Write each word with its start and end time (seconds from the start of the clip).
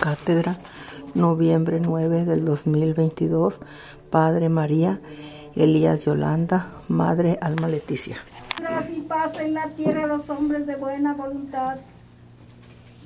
Cátedra, 0.00 0.56
noviembre 1.14 1.80
9 1.80 2.24
del 2.24 2.44
2022, 2.44 3.54
Padre 4.10 4.48
María, 4.48 5.00
Elías 5.54 6.04
Yolanda, 6.04 6.72
Madre 6.88 7.38
Alma 7.40 7.68
Leticia. 7.68 8.16
Y 8.94 9.00
paz 9.00 9.38
en 9.38 9.54
la 9.54 9.68
tierra 9.70 10.04
a 10.04 10.06
los 10.06 10.28
hombres 10.30 10.66
de 10.66 10.76
buena 10.76 11.14
voluntad. 11.14 11.78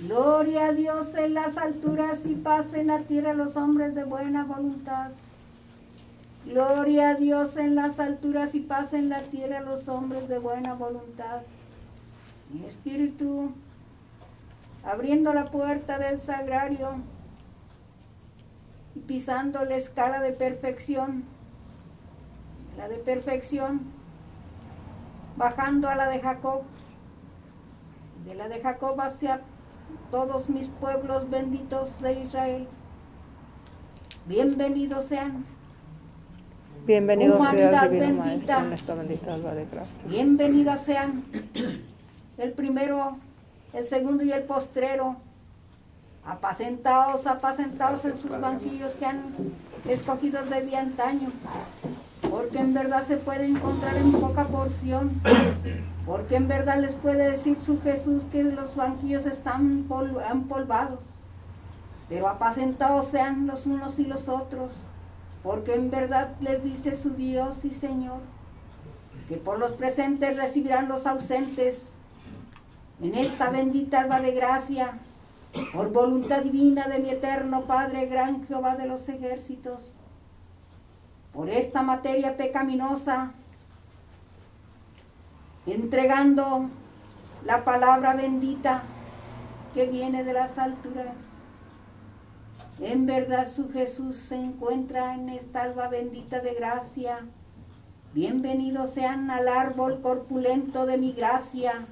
Gloria 0.03 0.67
a 0.67 0.73
Dios 0.73 1.09
en 1.17 1.35
las 1.35 1.57
alturas 1.57 2.21
y 2.25 2.35
paz 2.35 2.67
en 2.75 2.87
la 2.89 3.01
tierra 3.01 3.33
a 3.33 3.35
los 3.35 3.57
hombres 3.57 3.95
de 3.95 4.05
buena 4.05 4.45
voluntad. 4.45 5.11
Gloria 6.47 7.11
a 7.11 7.15
Dios 7.15 7.57
en 7.57 7.75
las 7.75 8.01
alturas 8.01 8.55
y 8.55 8.61
paz 8.61 8.93
en 8.95 9.11
la 9.11 9.21
tierra 9.21 9.59
a 9.59 9.63
los 9.63 9.89
hombres 9.89 10.29
de 10.29 10.39
buena 10.39 10.75
voluntad. 10.75 11.43
Espíritu, 12.67 13.53
abriendo 14.85 15.33
la 15.35 15.47
puerta 15.47 15.99
del 15.99 16.19
sagrario 16.21 16.97
y 18.95 19.01
pisando 19.01 19.65
la 19.65 19.77
escala 19.77 20.21
de 20.21 20.33
perfección, 20.33 21.25
la 22.77 22.89
de 22.89 22.97
perfección, 22.97 23.83
bajando 25.37 25.89
a 25.89 25.95
la 25.95 26.09
de 26.09 26.21
Jacob, 26.21 26.63
de 28.25 28.35
la 28.35 28.49
de 28.49 28.61
Jacob 28.61 29.01
hacia 29.01 29.41
todos 30.11 30.49
mis 30.49 30.69
pueblos 30.69 31.29
benditos 31.31 32.01
de 32.01 32.21
Israel. 32.25 32.67
Bienvenidos 34.27 35.07
sean. 35.07 35.45
Bienvenidos 36.87 37.39
Humanidad 37.39 37.71
sea 37.71 37.89
Divino 37.89 38.23
bendita. 38.25 38.59
Maestro 38.61 38.97
bendita. 38.97 39.37
Bienvenidas 40.07 40.85
sean 40.85 41.25
el 42.39 42.53
primero, 42.53 43.19
el 43.73 43.85
segundo 43.85 44.23
y 44.23 44.33
el 44.33 44.43
postrero. 44.45 45.17
Apacentados, 46.25 47.27
apacentados 47.27 48.05
en 48.05 48.17
sus 48.19 48.31
banquillos 48.31 48.93
que 48.95 49.07
han 49.07 49.35
escogido 49.89 50.43
desde 50.45 50.77
antaño. 50.77 51.31
Porque 52.31 52.59
en 52.59 52.75
verdad 52.75 53.05
se 53.07 53.17
puede 53.17 53.47
encontrar 53.47 53.97
en 53.97 54.13
poca 54.13 54.45
porción. 54.45 55.21
Porque 56.07 56.37
en 56.37 56.47
verdad 56.49 56.79
les 56.79 56.95
puede 56.95 57.31
decir 57.31 57.57
su 57.61 57.81
Jesús 57.81 58.25
que 58.31 58.43
los 58.43 58.77
banquillos 58.77 59.27
están 59.27 59.85
pol- 59.89 60.21
empolvados. 60.31 61.01
Pero 62.09 62.29
apacentados 62.29 63.07
sean 63.09 63.47
los 63.47 63.67
unos 63.67 63.99
y 63.99 64.05
los 64.05 64.29
otros. 64.29 64.77
Porque 65.43 65.75
en 65.75 65.91
verdad 65.91 66.35
les 66.41 66.63
dice 66.63 66.95
su 66.97 67.11
Dios 67.11 67.65
y 67.65 67.71
Señor 67.71 68.19
que 69.29 69.37
por 69.37 69.59
los 69.59 69.73
presentes 69.73 70.37
recibirán 70.37 70.89
los 70.89 71.07
ausentes 71.07 71.90
en 73.03 73.15
esta 73.15 73.51
bendita 73.51 74.01
alba 74.01 74.21
de 74.21 74.33
gracia, 74.33 74.99
por 75.73 75.91
voluntad 75.91 76.43
divina 76.43 76.87
de 76.87 76.99
mi 76.99 77.11
eterno 77.11 77.63
Padre, 77.63 78.07
gran 78.07 78.47
Jehová 78.47 78.77
de 78.77 78.87
los 78.87 79.09
ejércitos, 79.09 79.93
por 81.33 81.49
esta 81.49 81.83
materia 81.83 82.37
pecaminosa, 82.37 83.33
entregando 85.67 86.69
la 87.45 87.65
palabra 87.65 88.15
bendita 88.15 88.83
que 89.75 89.87
viene 89.87 90.25
de 90.25 90.33
las 90.33 90.59
alturas. 90.59 91.17
En 92.81 93.07
verdad 93.07 93.51
su 93.51 93.71
Jesús 93.71 94.17
se 94.17 94.37
encuentra 94.37 95.15
en 95.15 95.29
esta 95.29 95.63
alba 95.63 95.89
bendita 95.89 96.41
de 96.41 96.55
gracia. 96.55 97.21
Bienvenidos 98.15 98.91
sean 98.91 99.31
al 99.31 99.49
árbol 99.49 100.01
corpulento 100.01 100.87
de 100.87 100.99
mi 100.99 101.13
gracia. 101.13 101.87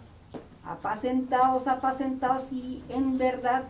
Apacentaos, 0.69 1.67
apacentaos 1.67 2.53
y 2.53 2.85
en 2.91 3.17
verdad 3.17 3.63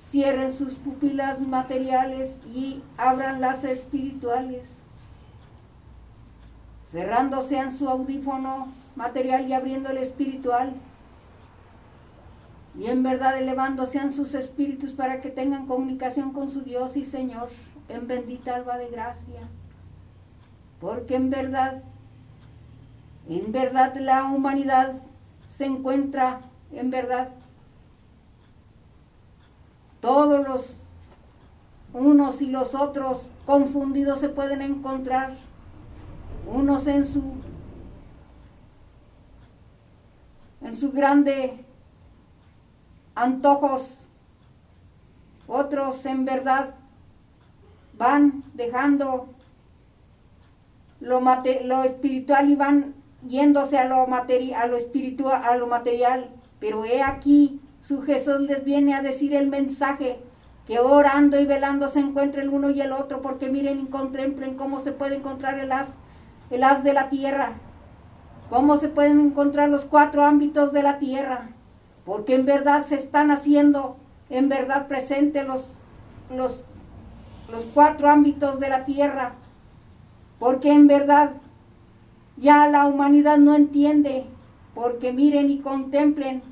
cierren 0.00 0.52
sus 0.52 0.76
pupilas 0.76 1.40
materiales 1.40 2.40
y 2.46 2.84
abran 2.96 3.40
las 3.40 3.64
espirituales. 3.64 4.68
Cerrando 6.84 7.42
sean 7.42 7.76
su 7.76 7.88
audífono 7.88 8.68
material 8.94 9.48
y 9.48 9.54
abriendo 9.54 9.90
el 9.90 9.98
espiritual. 9.98 10.72
Y 12.78 12.86
en 12.86 13.02
verdad 13.02 13.36
elevando 13.36 13.84
sean 13.86 14.12
sus 14.12 14.34
espíritus 14.34 14.92
para 14.92 15.20
que 15.20 15.30
tengan 15.30 15.66
comunicación 15.66 16.32
con 16.32 16.52
su 16.52 16.62
Dios 16.62 16.96
y 16.96 17.04
Señor 17.04 17.48
en 17.88 18.06
bendita 18.06 18.54
alba 18.54 18.78
de 18.78 18.88
gracia. 18.88 19.48
Porque 20.80 21.16
en 21.16 21.28
verdad, 21.28 21.82
en 23.28 23.50
verdad 23.50 23.96
la 23.96 24.24
humanidad 24.24 24.94
se 25.60 25.66
encuentra, 25.66 26.40
en 26.72 26.90
verdad, 26.90 27.28
todos 30.00 30.48
los 30.48 30.72
unos 31.92 32.40
y 32.40 32.46
los 32.46 32.74
otros 32.74 33.30
confundidos 33.44 34.20
se 34.20 34.30
pueden 34.30 34.62
encontrar, 34.62 35.34
unos 36.50 36.86
en 36.86 37.04
su 37.04 37.22
en 40.62 40.78
su 40.78 40.92
grande 40.92 41.62
antojos, 43.14 44.06
otros 45.46 46.06
en 46.06 46.24
verdad 46.24 46.70
van 47.98 48.44
dejando 48.54 49.28
lo, 51.00 51.20
mate- 51.20 51.64
lo 51.64 51.82
espiritual 51.82 52.48
y 52.48 52.54
van 52.56 52.94
yéndose 53.26 53.78
a 53.78 53.84
lo, 53.86 54.06
a 54.06 54.66
lo 54.66 54.76
espiritual, 54.76 55.42
a 55.44 55.56
lo 55.56 55.66
material. 55.66 56.30
Pero 56.58 56.84
he 56.84 57.02
aquí, 57.02 57.60
su 57.82 58.02
Jesús 58.02 58.40
les 58.40 58.64
viene 58.64 58.94
a 58.94 59.02
decir 59.02 59.34
el 59.34 59.48
mensaje, 59.48 60.20
que 60.66 60.78
orando 60.78 61.40
y 61.40 61.46
velando 61.46 61.88
se 61.88 62.00
encuentre 62.00 62.42
el 62.42 62.48
uno 62.48 62.70
y 62.70 62.80
el 62.80 62.92
otro, 62.92 63.22
porque 63.22 63.50
miren 63.50 63.80
y 63.80 63.86
contemplen 63.86 64.54
cómo 64.54 64.78
se 64.80 64.92
puede 64.92 65.16
encontrar 65.16 65.58
el 65.58 65.72
haz, 65.72 65.96
el 66.50 66.62
de 66.82 66.92
la 66.92 67.08
tierra, 67.08 67.54
cómo 68.48 68.76
se 68.76 68.88
pueden 68.88 69.20
encontrar 69.20 69.68
los 69.68 69.84
cuatro 69.84 70.24
ámbitos 70.24 70.72
de 70.72 70.82
la 70.82 70.98
tierra, 70.98 71.48
porque 72.04 72.34
en 72.34 72.46
verdad 72.46 72.84
se 72.84 72.96
están 72.96 73.30
haciendo, 73.30 73.96
en 74.28 74.48
verdad 74.48 74.86
presentes 74.86 75.46
los, 75.46 75.66
los, 76.32 76.64
los 77.50 77.64
cuatro 77.74 78.08
ámbitos 78.08 78.60
de 78.60 78.68
la 78.68 78.84
tierra, 78.84 79.32
porque 80.38 80.72
en 80.72 80.86
verdad 80.86 81.32
ya 82.40 82.68
la 82.68 82.86
humanidad 82.86 83.36
no 83.36 83.54
entiende, 83.54 84.24
porque 84.74 85.12
miren 85.12 85.50
y 85.50 85.58
contemplen 85.58 86.42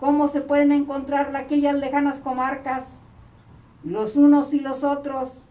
cómo 0.00 0.28
se 0.28 0.40
pueden 0.40 0.72
encontrar 0.72 1.36
aquellas 1.36 1.76
lejanas 1.76 2.18
comarcas, 2.20 3.04
los 3.84 4.16
unos 4.16 4.54
y 4.54 4.60
los 4.60 4.82
otros, 4.82 5.42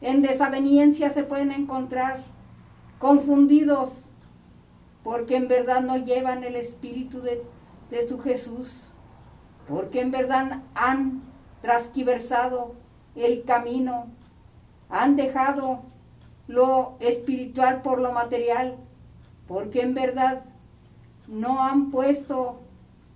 en 0.00 0.22
desaveniencia 0.22 1.10
se 1.10 1.22
pueden 1.22 1.52
encontrar, 1.52 2.22
confundidos, 2.98 4.08
porque 5.04 5.36
en 5.36 5.48
verdad 5.48 5.82
no 5.82 5.98
llevan 5.98 6.42
el 6.42 6.56
espíritu 6.56 7.20
de, 7.20 7.42
de 7.90 8.08
su 8.08 8.20
Jesús, 8.20 8.94
porque 9.68 10.00
en 10.00 10.12
verdad 10.12 10.62
han 10.74 11.22
trasquiversado 11.60 12.74
el 13.14 13.44
camino, 13.44 14.06
han 14.88 15.14
dejado 15.14 15.82
lo 16.46 16.96
espiritual 17.00 17.82
por 17.82 18.00
lo 18.00 18.12
material, 18.12 18.78
porque 19.50 19.82
en 19.82 19.94
verdad 19.94 20.42
no 21.26 21.64
han 21.64 21.90
puesto 21.90 22.60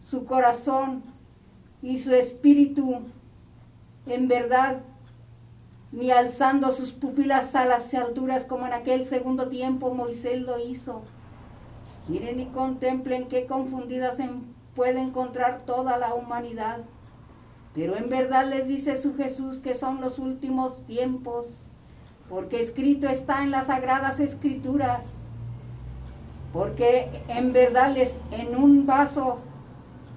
su 0.02 0.24
corazón 0.24 1.04
y 1.80 1.98
su 2.00 2.12
espíritu 2.12 3.02
en 4.06 4.26
verdad, 4.26 4.80
ni 5.92 6.10
alzando 6.10 6.72
sus 6.72 6.90
pupilas 6.90 7.54
a 7.54 7.64
las 7.66 7.94
alturas 7.94 8.42
como 8.42 8.66
en 8.66 8.72
aquel 8.72 9.04
segundo 9.04 9.46
tiempo 9.46 9.94
Moisés 9.94 10.42
lo 10.42 10.58
hizo. 10.58 11.02
Miren 12.08 12.40
y 12.40 12.46
contemplen 12.46 13.28
qué 13.28 13.46
confundida 13.46 14.10
se 14.10 14.28
puede 14.74 14.98
encontrar 14.98 15.62
toda 15.64 15.98
la 15.98 16.14
humanidad. 16.14 16.80
Pero 17.74 17.96
en 17.96 18.08
verdad 18.08 18.48
les 18.48 18.66
dice 18.66 19.00
su 19.00 19.14
Jesús 19.14 19.60
que 19.60 19.76
son 19.76 20.00
los 20.00 20.18
últimos 20.18 20.84
tiempos, 20.84 21.46
porque 22.28 22.58
escrito 22.58 23.06
está 23.06 23.44
en 23.44 23.52
las 23.52 23.68
sagradas 23.68 24.18
escrituras, 24.18 25.04
porque 26.54 27.10
en 27.26 27.52
verdad 27.52 27.92
les 27.92 28.16
en 28.30 28.54
un 28.56 28.86
vaso 28.86 29.40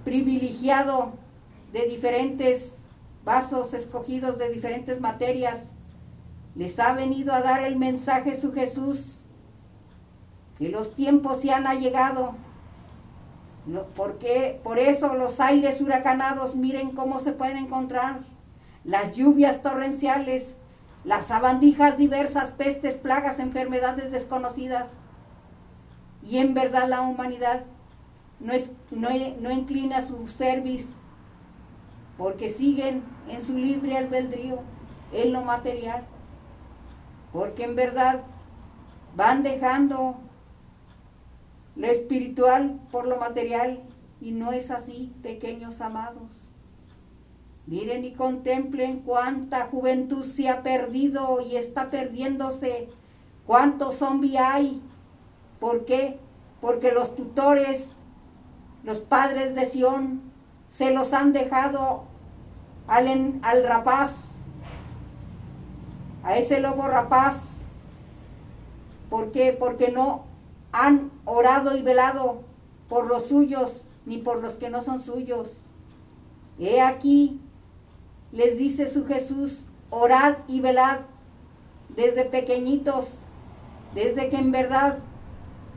privilegiado 0.06 1.14
de 1.74 1.88
diferentes 1.88 2.78
vasos 3.26 3.74
escogidos 3.74 4.38
de 4.38 4.50
diferentes 4.50 5.02
materias, 5.02 5.72
les 6.56 6.78
ha 6.80 6.94
venido 6.94 7.34
a 7.34 7.42
dar 7.42 7.64
el 7.64 7.76
mensaje 7.76 8.40
su 8.40 8.54
Jesús, 8.54 9.26
que 10.60 10.70
los 10.70 10.94
tiempos 10.94 11.42
se 11.42 11.52
han 11.52 11.66
allegado, 11.66 12.36
porque 13.96 14.62
por 14.64 14.78
eso 14.78 15.16
los 15.16 15.40
aires 15.40 15.82
huracanados, 15.82 16.56
miren 16.56 16.92
cómo 16.92 17.20
se 17.20 17.32
pueden 17.32 17.58
encontrar, 17.58 18.20
las 18.84 19.12
lluvias 19.14 19.64
torrenciales, 19.64 20.56
las 21.04 21.26
sabandijas 21.26 21.98
diversas, 21.98 22.52
pestes, 22.52 22.96
plagas, 22.96 23.40
enfermedades 23.40 24.12
desconocidas. 24.12 24.88
Y 26.28 26.38
en 26.40 26.54
verdad 26.54 26.90
la 26.90 27.02
humanidad 27.02 27.64
no, 28.40 28.54
es, 28.54 28.72
no, 28.92 29.10
no 29.40 29.52
inclina 29.52 30.06
su 30.06 30.28
cerviz 30.28 30.94
porque 32.18 32.50
siguen 32.50 33.04
en 33.30 33.44
su 33.44 33.54
libre 33.54 33.98
albedrío 33.98 34.60
en 35.14 35.32
lo 35.32 35.44
material, 35.44 36.04
porque 37.32 37.64
en 37.64 37.76
verdad 37.76 38.24
van 39.16 39.44
dejando 39.44 40.18
lo 41.76 41.88
espiritual 41.88 42.80
por 42.92 43.08
lo 43.08 43.18
material 43.18 43.84
y 44.20 44.32
no 44.32 44.52
es 44.52 44.72
así, 44.72 45.14
pequeños 45.22 45.80
amados. 45.80 46.50
Miren 47.68 48.04
y 48.06 48.14
contemplen 48.14 49.02
cuánta 49.02 49.68
juventud 49.68 50.24
se 50.24 50.50
ha 50.50 50.64
perdido 50.64 51.42
y 51.42 51.58
está 51.58 51.90
perdiéndose, 51.90 52.90
cuántos 53.46 53.96
zombies 53.96 54.40
hay. 54.40 54.82
¿Por 55.60 55.86
qué? 55.86 56.20
Porque 56.62 56.92
los 56.92 57.16
tutores, 57.16 57.92
los 58.84 59.00
padres 59.00 59.56
de 59.56 59.66
Sión, 59.66 60.22
se 60.70 60.92
los 60.92 61.14
han 61.14 61.34
dejado 61.34 62.04
al, 62.88 63.40
al 63.42 63.64
rapaz, 63.64 64.42
a 66.24 66.38
ese 66.38 66.60
lobo 66.60 66.88
rapaz. 66.88 67.66
¿Por 69.10 69.32
qué? 69.32 69.56
Porque 69.58 69.92
no 69.92 70.26
han 70.72 71.12
orado 71.26 71.76
y 71.76 71.82
velado 71.82 72.44
por 72.90 73.08
los 73.08 73.28
suyos 73.28 73.84
ni 74.06 74.18
por 74.18 74.42
los 74.42 74.56
que 74.56 74.70
no 74.70 74.82
son 74.82 75.02
suyos. 75.02 75.58
He 76.60 76.82
aquí, 76.82 77.42
les 78.32 78.58
dice 78.58 78.90
su 78.90 79.06
Jesús, 79.06 79.66
orad 79.90 80.38
y 80.48 80.60
velad 80.60 81.00
desde 81.90 82.26
pequeñitos, 82.26 83.10
desde 83.94 84.30
que 84.30 84.38
en 84.38 84.52
verdad 84.52 85.00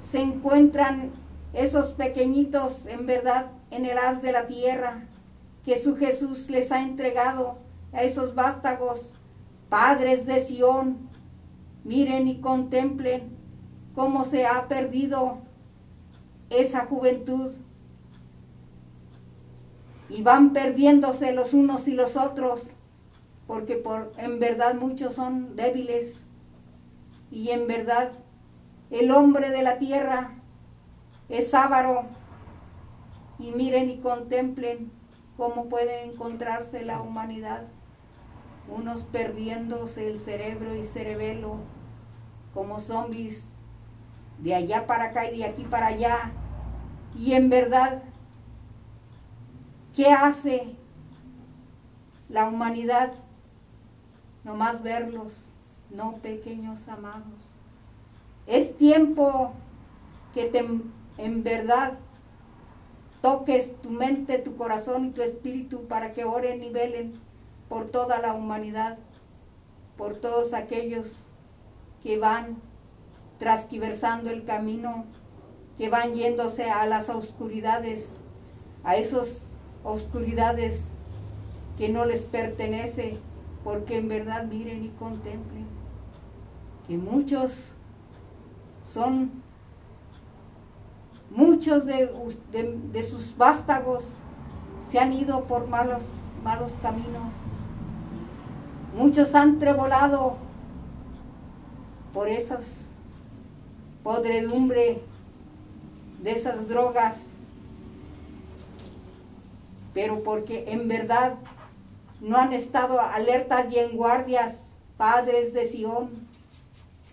se 0.01 0.21
encuentran 0.21 1.13
esos 1.53 1.93
pequeñitos 1.93 2.87
en 2.87 3.07
verdad 3.07 3.47
en 3.71 3.85
el 3.87 3.99
haz 3.99 4.23
de 4.23 4.33
la 4.33 4.47
tierra, 4.47 5.05
que 5.65 5.79
su 5.79 5.97
Jesús 5.97 6.49
les 6.51 6.73
ha 6.73 6.81
entregado 6.83 7.59
a 7.93 8.03
esos 8.03 8.35
vástagos, 8.35 9.13
padres 9.69 10.27
de 10.27 10.41
Sión. 10.41 11.09
Miren 11.85 12.29
y 12.29 12.41
contemplen 12.41 13.31
cómo 13.95 14.25
se 14.25 14.47
ha 14.47 14.69
perdido 14.69 15.39
esa 16.51 16.87
juventud 16.87 17.55
y 20.09 20.23
van 20.23 20.53
perdiéndose 20.53 21.33
los 21.33 21.55
unos 21.55 21.87
y 21.87 21.95
los 21.95 22.17
otros, 22.17 22.67
porque 23.47 23.77
por, 23.77 24.13
en 24.19 24.41
verdad 24.41 24.75
muchos 24.75 25.15
son 25.15 25.55
débiles 25.55 26.25
y 27.31 27.51
en 27.51 27.69
verdad 27.69 28.13
el 28.91 29.11
hombre 29.11 29.51
de 29.51 29.63
la 29.63 29.79
tierra 29.79 30.33
es 31.29 31.53
avaro. 31.55 32.05
Y 33.39 33.53
miren 33.53 33.89
y 33.89 33.99
contemplen 33.99 34.91
cómo 35.37 35.69
puede 35.69 36.05
encontrarse 36.05 36.85
la 36.85 37.01
humanidad, 37.01 37.63
unos 38.69 39.05
perdiéndose 39.05 40.09
el 40.09 40.21
cerebro 40.21 40.75
y 40.75 40.85
cerebelo 40.85 41.57
como 42.53 42.81
zombies 42.81 43.45
de 44.39 44.55
allá 44.55 44.87
para 44.87 45.05
acá 45.05 45.31
y 45.31 45.39
de 45.39 45.45
aquí 45.45 45.65
para 45.65 45.87
allá. 45.87 46.33
Y 47.17 47.33
en 47.33 47.49
verdad 47.49 48.03
¿Qué 49.95 50.07
hace 50.07 50.77
la 52.29 52.49
humanidad? 52.49 53.13
Nomás 54.45 54.83
verlos, 54.83 55.45
no 55.91 56.17
pequeños 56.19 56.89
amados. 56.89 57.50
Es 58.51 58.77
tiempo 58.77 59.53
que 60.35 60.47
te, 60.47 60.67
en 61.19 61.45
verdad 61.45 62.01
toques 63.23 63.81
tu 63.81 63.91
mente, 63.91 64.39
tu 64.39 64.57
corazón 64.57 65.05
y 65.05 65.11
tu 65.11 65.23
espíritu 65.23 65.87
para 65.87 66.13
que 66.13 66.25
oren 66.25 66.61
y 66.65 66.71
velen 66.71 67.21
por 67.69 67.91
toda 67.91 68.19
la 68.19 68.35
humanidad, 68.35 68.99
por 69.97 70.17
todos 70.17 70.53
aquellos 70.53 71.29
que 72.03 72.19
van 72.19 72.57
trasquiversando 73.39 74.31
el 74.31 74.45
camino, 74.45 75.05
que 75.79 75.89
van 75.89 76.15
yéndose 76.15 76.69
a 76.69 76.87
las 76.87 77.09
oscuridades, 77.09 78.19
a 78.83 78.97
esos 78.97 79.43
oscuridades 79.85 80.89
que 81.79 81.89
no 81.89 82.05
les 82.05 82.25
pertenece, 82.25 83.17
porque 83.63 83.99
en 83.99 84.09
verdad 84.09 84.43
miren 84.47 84.85
y 84.85 84.89
contemplen 84.89 85.67
que 86.89 86.99
muchos 86.99 87.71
son, 88.93 89.31
muchos 91.31 91.87
de, 91.87 92.11
de, 92.93 93.03
sus 93.03 93.37
vástagos 93.37 94.05
se 94.89 94.99
han 94.99 95.13
ido 95.13 95.45
por 95.45 95.69
malos, 95.69 96.03
malos 96.43 96.73
caminos, 96.83 97.33
muchos 98.97 99.35
han 99.35 99.59
trebolado 99.59 100.37
por 102.13 102.29
esas 102.29 102.89
podredumbre 104.03 105.03
de 106.23 106.33
esas 106.33 106.67
drogas 106.69 107.17
pero 109.93 110.23
porque 110.23 110.65
en 110.69 110.89
verdad 110.89 111.35
no 112.21 112.37
han 112.37 112.53
estado 112.53 113.01
alertas 113.01 113.73
y 113.73 113.79
en 113.79 113.97
guardias, 113.97 114.71
padres 114.97 115.53
de 115.53 115.65
Sión. 115.65 116.29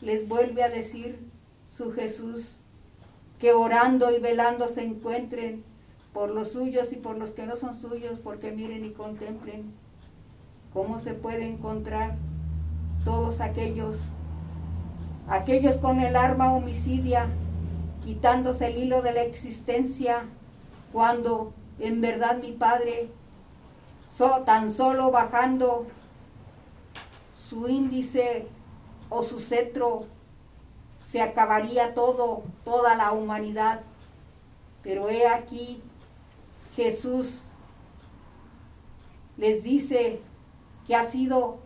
Les 0.01 0.27
vuelve 0.27 0.63
a 0.63 0.69
decir 0.69 1.19
su 1.77 1.91
Jesús 1.91 2.55
que 3.37 3.53
orando 3.53 4.09
y 4.11 4.19
velando 4.19 4.67
se 4.67 4.81
encuentren 4.81 5.63
por 6.11 6.31
los 6.31 6.51
suyos 6.53 6.91
y 6.91 6.95
por 6.95 7.17
los 7.17 7.31
que 7.31 7.45
no 7.45 7.55
son 7.55 7.75
suyos, 7.75 8.17
porque 8.17 8.51
miren 8.51 8.83
y 8.83 8.89
contemplen 8.89 9.71
cómo 10.73 10.97
se 10.99 11.13
puede 11.13 11.45
encontrar 11.45 12.15
todos 13.05 13.39
aquellos, 13.41 13.97
aquellos 15.27 15.77
con 15.77 15.99
el 15.99 16.15
arma 16.15 16.51
homicidia, 16.51 17.27
quitándose 18.03 18.67
el 18.67 18.77
hilo 18.77 19.03
de 19.03 19.13
la 19.13 19.21
existencia, 19.21 20.23
cuando 20.91 21.53
en 21.77 22.01
verdad 22.01 22.41
mi 22.41 22.53
Padre, 22.53 23.11
tan 24.47 24.71
solo 24.71 25.11
bajando 25.11 25.85
su 27.35 27.67
índice 27.67 28.47
o 29.09 29.21
su 29.21 29.39
cetro, 29.39 30.07
se 31.07 31.21
acabaría 31.21 31.93
todo, 31.93 32.43
toda 32.65 32.95
la 32.95 33.13
humanidad. 33.13 33.79
Pero 34.83 35.09
he 35.09 35.25
aquí, 35.25 35.81
Jesús 36.75 37.43
les 39.37 39.63
dice 39.63 40.19
que 40.85 40.95
ha 40.95 41.03
sido 41.03 41.59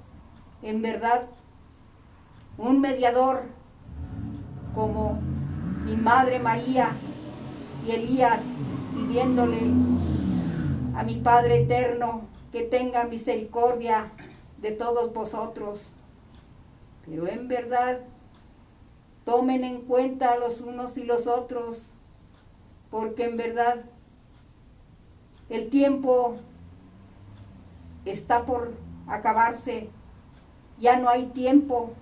en 0.62 0.84
verdad 0.84 1.28
un 2.58 2.82
mediador 2.82 3.46
como 4.76 5.20
mi 5.86 5.96
Madre 5.96 6.38
María 6.40 6.96
y 7.86 7.92
Elías 7.92 8.44
pidiéndole 8.94 9.60
a 10.96 11.04
mi 11.04 11.16
Padre 11.18 11.64
eterno 11.64 12.22
que 12.52 12.62
tenga 12.62 13.06
misericordia 13.06 14.12
de 14.62 14.72
todos 14.72 15.12
vosotros. 15.14 15.92
Pero 17.06 17.28
en 17.28 17.48
verdad, 17.48 18.02
tomen 19.26 19.64
en 19.64 19.82
cuenta 19.82 20.38
los 20.38 20.62
unos 20.62 20.98
y 20.98 21.04
los 21.04 21.28
otros, 21.28 21.92
porque 22.90 23.26
en 23.26 23.38
verdad 23.38 23.84
el 25.50 25.70
tiempo 25.70 26.38
está 28.06 28.46
por 28.46 28.74
acabarse, 29.08 29.90
ya 30.80 30.98
no 30.98 31.10
hay 31.10 31.28
tiempo, 31.28 31.94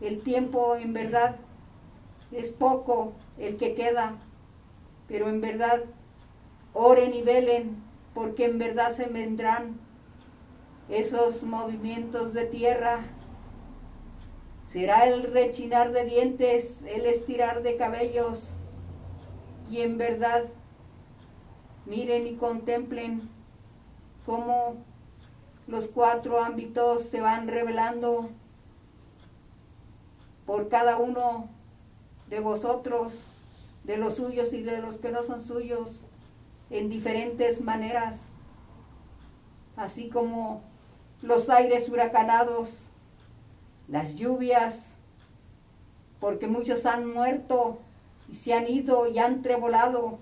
el 0.00 0.20
tiempo 0.20 0.76
en 0.76 0.92
verdad 0.92 1.36
es 2.30 2.50
poco 2.50 3.12
el 3.38 3.56
que 3.56 3.74
queda 3.74 4.16
pero 5.08 5.28
en 5.28 5.40
verdad 5.40 5.84
oren 6.72 7.14
y 7.14 7.22
velen, 7.22 7.76
porque 8.14 8.44
en 8.44 8.58
verdad 8.58 8.92
se 8.92 9.06
vendrán 9.06 9.78
esos 10.88 11.42
movimientos 11.42 12.32
de 12.34 12.44
tierra. 12.46 13.00
Será 14.66 15.06
el 15.06 15.32
rechinar 15.32 15.92
de 15.92 16.04
dientes, 16.04 16.82
el 16.86 17.06
estirar 17.06 17.62
de 17.62 17.76
cabellos, 17.76 18.40
y 19.70 19.80
en 19.80 19.98
verdad 19.98 20.44
miren 21.86 22.26
y 22.26 22.34
contemplen 22.34 23.28
cómo 24.24 24.76
los 25.66 25.88
cuatro 25.88 26.42
ámbitos 26.42 27.02
se 27.04 27.20
van 27.20 27.48
revelando 27.48 28.30
por 30.44 30.68
cada 30.68 30.98
uno 30.98 31.48
de 32.28 32.40
vosotros 32.40 33.24
de 33.84 33.96
los 33.96 34.16
suyos 34.16 34.52
y 34.52 34.62
de 34.62 34.80
los 34.80 34.96
que 34.98 35.10
no 35.10 35.22
son 35.22 35.42
suyos 35.42 36.04
en 36.70 36.88
diferentes 36.88 37.60
maneras, 37.60 38.18
así 39.76 40.08
como 40.08 40.62
los 41.22 41.48
aires 41.48 41.88
huracanados, 41.88 42.85
las 43.88 44.14
lluvias, 44.14 44.92
porque 46.20 46.48
muchos 46.48 46.86
han 46.86 47.12
muerto 47.12 47.78
y 48.28 48.34
se 48.34 48.54
han 48.54 48.66
ido 48.66 49.06
y 49.08 49.18
han 49.18 49.42
trebolado 49.42 50.18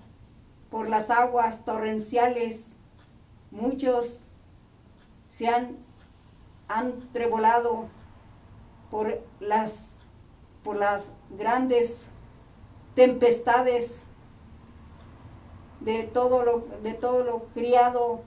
por 0.69 0.89
las 0.89 1.09
aguas 1.09 1.63
torrenciales, 1.65 2.65
muchos 3.51 4.21
se 5.29 5.47
han, 5.47 5.77
han 6.67 7.11
trebolado 7.11 7.87
por 8.91 9.21
las, 9.39 9.89
por 10.63 10.77
las 10.77 11.11
grandes 11.37 12.07
tempestades 12.93 14.01
de 15.81 16.03
todo 16.03 16.43
lo, 16.43 16.67
de 16.81 16.93
todo 16.93 17.23
lo 17.23 17.43
criado 17.53 18.21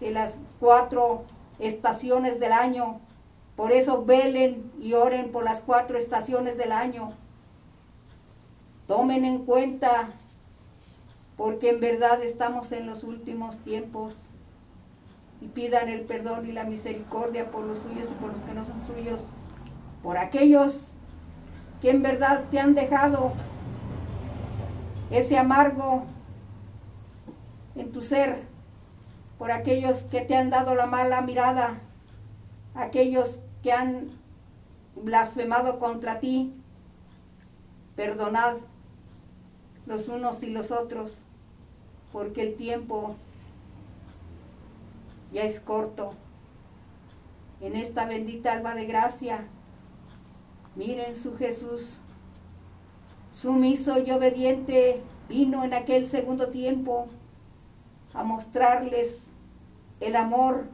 de 0.00 0.10
las 0.10 0.38
cuatro 0.60 1.24
estaciones 1.58 2.38
del 2.38 2.52
año. 2.52 3.00
Por 3.56 3.72
eso 3.72 4.04
velen 4.04 4.72
y 4.80 4.94
oren 4.94 5.30
por 5.30 5.44
las 5.44 5.60
cuatro 5.60 5.96
estaciones 5.96 6.58
del 6.58 6.72
año. 6.72 7.12
Tomen 8.88 9.24
en 9.24 9.44
cuenta, 9.44 10.10
porque 11.36 11.70
en 11.70 11.80
verdad 11.80 12.22
estamos 12.22 12.72
en 12.72 12.86
los 12.86 13.04
últimos 13.04 13.58
tiempos. 13.58 14.16
Y 15.40 15.48
pidan 15.48 15.88
el 15.88 16.02
perdón 16.02 16.46
y 16.46 16.52
la 16.52 16.64
misericordia 16.64 17.50
por 17.50 17.64
los 17.64 17.78
suyos 17.78 18.08
y 18.10 18.14
por 18.14 18.30
los 18.30 18.40
que 18.40 18.54
no 18.54 18.64
son 18.64 18.84
suyos. 18.86 19.24
Por 20.02 20.16
aquellos 20.16 20.78
que 21.80 21.90
en 21.90 22.02
verdad 22.02 22.44
te 22.50 22.58
han 22.58 22.74
dejado 22.74 23.32
ese 25.10 25.38
amargo 25.38 26.04
en 27.76 27.92
tu 27.92 28.00
ser, 28.00 28.42
por 29.38 29.50
aquellos 29.50 29.98
que 30.04 30.20
te 30.22 30.36
han 30.36 30.50
dado 30.50 30.74
la 30.74 30.86
mala 30.86 31.20
mirada, 31.22 31.80
aquellos 32.74 33.38
que 33.64 33.72
han 33.72 34.10
blasfemado 34.94 35.78
contra 35.78 36.20
ti, 36.20 36.52
perdonad 37.96 38.56
los 39.86 40.06
unos 40.08 40.42
y 40.42 40.50
los 40.50 40.70
otros, 40.70 41.16
porque 42.12 42.42
el 42.42 42.56
tiempo 42.56 43.16
ya 45.32 45.44
es 45.44 45.60
corto. 45.60 46.12
En 47.62 47.74
esta 47.74 48.04
bendita 48.04 48.52
alba 48.52 48.74
de 48.74 48.84
gracia, 48.84 49.46
miren 50.76 51.14
su 51.16 51.34
Jesús, 51.38 52.02
sumiso 53.32 53.98
y 53.98 54.10
obediente, 54.10 55.00
vino 55.26 55.64
en 55.64 55.72
aquel 55.72 56.04
segundo 56.04 56.50
tiempo 56.50 57.08
a 58.12 58.24
mostrarles 58.24 59.24
el 60.00 60.16
amor 60.16 60.66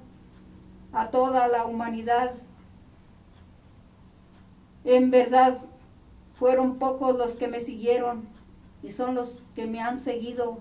a 0.93 1.11
toda 1.11 1.47
la 1.47 1.67
humanidad. 1.67 2.35
En 4.85 5.11
verdad, 5.11 5.59
fueron 6.39 6.79
pocos 6.79 7.17
los 7.17 7.33
que 7.33 7.49
me 7.49 7.61
siguieron 7.61 8.27
y 8.83 8.91
son 8.91 9.15
los 9.15 9.43
que 9.55 9.67
me 9.67 9.81
han 9.81 10.01
seguido, 10.01 10.59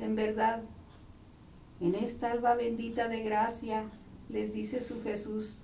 en 0.00 0.16
verdad. 0.16 0.62
En 1.80 1.94
esta 1.94 2.32
alba 2.32 2.54
bendita 2.54 3.08
de 3.08 3.20
gracia, 3.20 3.84
les 4.30 4.54
dice 4.54 4.82
su 4.82 5.02
Jesús, 5.02 5.58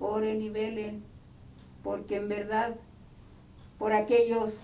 oren 0.00 0.40
y 0.40 0.48
velen, 0.48 1.04
porque 1.82 2.16
en 2.16 2.28
verdad, 2.28 2.76
por 3.78 3.92
aquellos 3.92 4.54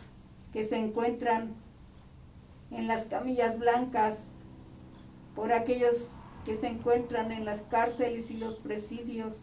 que 0.52 0.64
se 0.64 0.76
encuentran 0.76 1.54
en 2.70 2.86
las 2.86 3.04
camillas 3.04 3.58
blancas, 3.58 4.18
por 5.34 5.52
aquellos 5.52 6.08
que 6.44 6.56
se 6.56 6.68
encuentran 6.68 7.30
en 7.32 7.44
las 7.44 7.60
cárceles 7.62 8.30
y 8.30 8.38
los 8.38 8.54
presidios, 8.54 9.36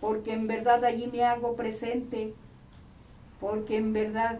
porque 0.00 0.32
en 0.32 0.46
verdad 0.46 0.84
allí 0.84 1.06
me 1.06 1.24
hago 1.24 1.56
presente, 1.56 2.34
porque 3.40 3.76
en 3.76 3.92
verdad 3.92 4.38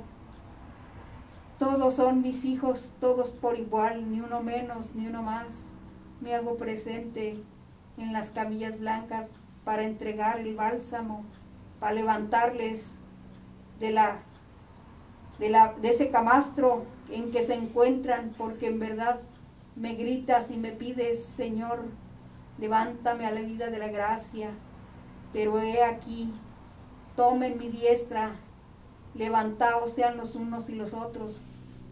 todos 1.58 1.94
son 1.94 2.22
mis 2.22 2.44
hijos, 2.44 2.92
todos 3.00 3.30
por 3.30 3.58
igual, 3.58 4.10
ni 4.10 4.20
uno 4.20 4.40
menos, 4.40 4.94
ni 4.94 5.06
uno 5.06 5.22
más. 5.22 5.46
Me 6.20 6.34
hago 6.34 6.56
presente 6.56 7.36
en 7.96 8.12
las 8.12 8.30
camillas 8.30 8.78
blancas 8.78 9.26
para 9.64 9.84
entregar 9.84 10.38
el 10.40 10.54
bálsamo, 10.54 11.24
para 11.80 11.94
levantarles 11.94 12.92
de 13.80 13.90
la 13.90 14.18
de, 15.38 15.50
la, 15.50 15.74
de 15.80 15.90
ese 15.90 16.10
camastro 16.10 16.84
en 17.10 17.30
que 17.30 17.42
se 17.42 17.54
encuentran, 17.54 18.34
porque 18.36 18.66
en 18.66 18.78
verdad 18.78 19.20
me 19.76 19.94
gritas 19.94 20.50
y 20.50 20.56
me 20.56 20.72
pides, 20.72 21.24
Señor, 21.24 21.84
levántame 22.58 23.24
a 23.24 23.30
la 23.30 23.42
vida 23.42 23.70
de 23.70 23.78
la 23.78 23.88
gracia, 23.88 24.50
pero 25.38 25.60
he 25.60 25.84
aquí, 25.84 26.34
tomen 27.14 27.58
mi 27.58 27.68
diestra, 27.68 28.32
levantaos 29.14 29.92
sean 29.92 30.16
los 30.16 30.34
unos 30.34 30.68
y 30.68 30.74
los 30.74 30.92
otros, 30.92 31.36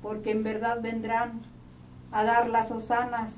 porque 0.03 0.33
en 0.33 0.43
verdad 0.43 0.83
vendrán 0.83 1.43
a 2.11 2.25
dar 2.25 2.49
las 2.49 2.73
osanas 2.73 3.37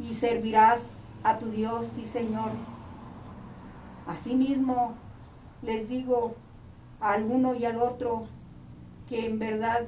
y 0.00 0.14
servirás 0.14 1.04
a 1.24 1.36
tu 1.36 1.50
Dios 1.50 1.90
y 1.98 2.06
Señor. 2.06 2.52
Asimismo, 4.06 4.94
les 5.60 5.90
digo 5.90 6.34
al 6.98 7.24
uno 7.24 7.54
y 7.54 7.66
al 7.66 7.82
otro 7.82 8.28
que 9.10 9.26
en 9.26 9.38
verdad 9.38 9.82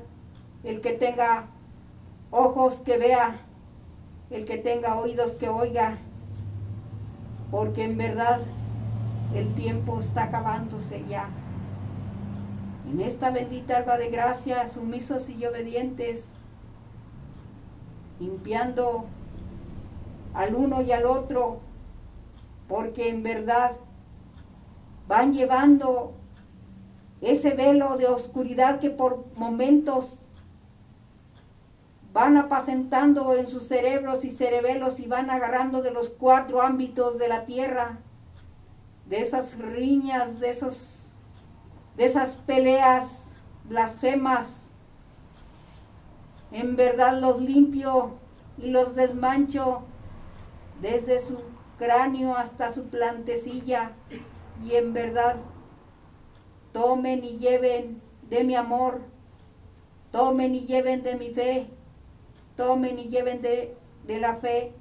el 0.65 0.83
que 0.83 0.93
tenga 0.93 1.47
ojos 2.31 2.75
que 2.81 2.99
vea 2.99 3.41
el 4.29 4.45
que 4.45 4.59
tenga 4.59 4.99
oídos 4.99 5.35
que 5.37 5.49
oiga, 5.49 5.97
porque 7.51 7.85
en 7.85 7.97
verdad 7.97 8.43
el 9.35 9.55
tiempo 9.55 10.01
está 10.01 10.25
acabándose 10.25 11.05
ya. 11.09 11.29
En 12.91 13.01
esta 13.01 13.31
bendita 13.31 13.79
alba 13.79 13.97
de 13.97 14.11
gracia, 14.11 14.67
sumisos 14.67 15.29
y 15.29 15.45
obedientes, 15.47 16.33
limpiando 18.19 19.07
al 20.35 20.55
uno 20.55 20.83
y 20.83 20.93
al 20.93 21.05
otro, 21.05 21.61
porque 22.69 23.09
en 23.09 23.23
verdad 23.23 23.73
van 25.07 25.33
llevando 25.33 26.15
ese 27.21 27.53
velo 27.53 27.97
de 27.97 28.07
oscuridad 28.07 28.81
que 28.81 28.91
por 28.91 29.27
momentos 29.37 30.21
van 32.13 32.37
apacentando 32.37 33.35
en 33.37 33.47
sus 33.47 33.69
cerebros 33.69 34.25
y 34.25 34.31
cerebelos 34.31 34.99
y 34.99 35.07
van 35.07 35.31
agarrando 35.31 35.83
de 35.83 35.93
los 35.93 36.09
cuatro 36.09 36.61
ámbitos 36.61 37.19
de 37.19 37.29
la 37.29 37.45
tierra, 37.45 37.99
de 39.11 39.21
esas 39.21 39.59
riñas, 39.59 40.41
de 40.41 40.51
esos 40.51 40.97
de 41.97 42.07
esas 42.07 42.37
peleas 42.37 43.27
blasfemas. 43.65 44.73
En 46.53 46.77
verdad 46.77 47.21
los 47.21 47.43
limpio 47.43 48.13
y 48.57 48.71
los 48.71 48.95
desmancho 48.95 49.83
desde 50.81 51.21
su 51.21 51.39
cráneo 51.79 52.37
hasta 52.37 52.73
su 52.73 52.85
plantecilla 52.85 53.93
y 54.65 54.77
en 54.77 54.93
verdad 54.93 55.37
tomen 56.73 57.25
y 57.25 57.37
lleven 57.37 58.01
de 58.29 58.45
mi 58.45 58.55
amor, 58.55 59.01
tomen 60.13 60.55
y 60.55 60.67
lleven 60.67 61.03
de 61.03 61.17
mi 61.17 61.31
fe, 61.31 61.67
tomen 62.57 62.99
y 62.99 63.09
lleven 63.09 63.43
de, 63.43 63.77
la 64.07 64.37
fe 64.37 64.73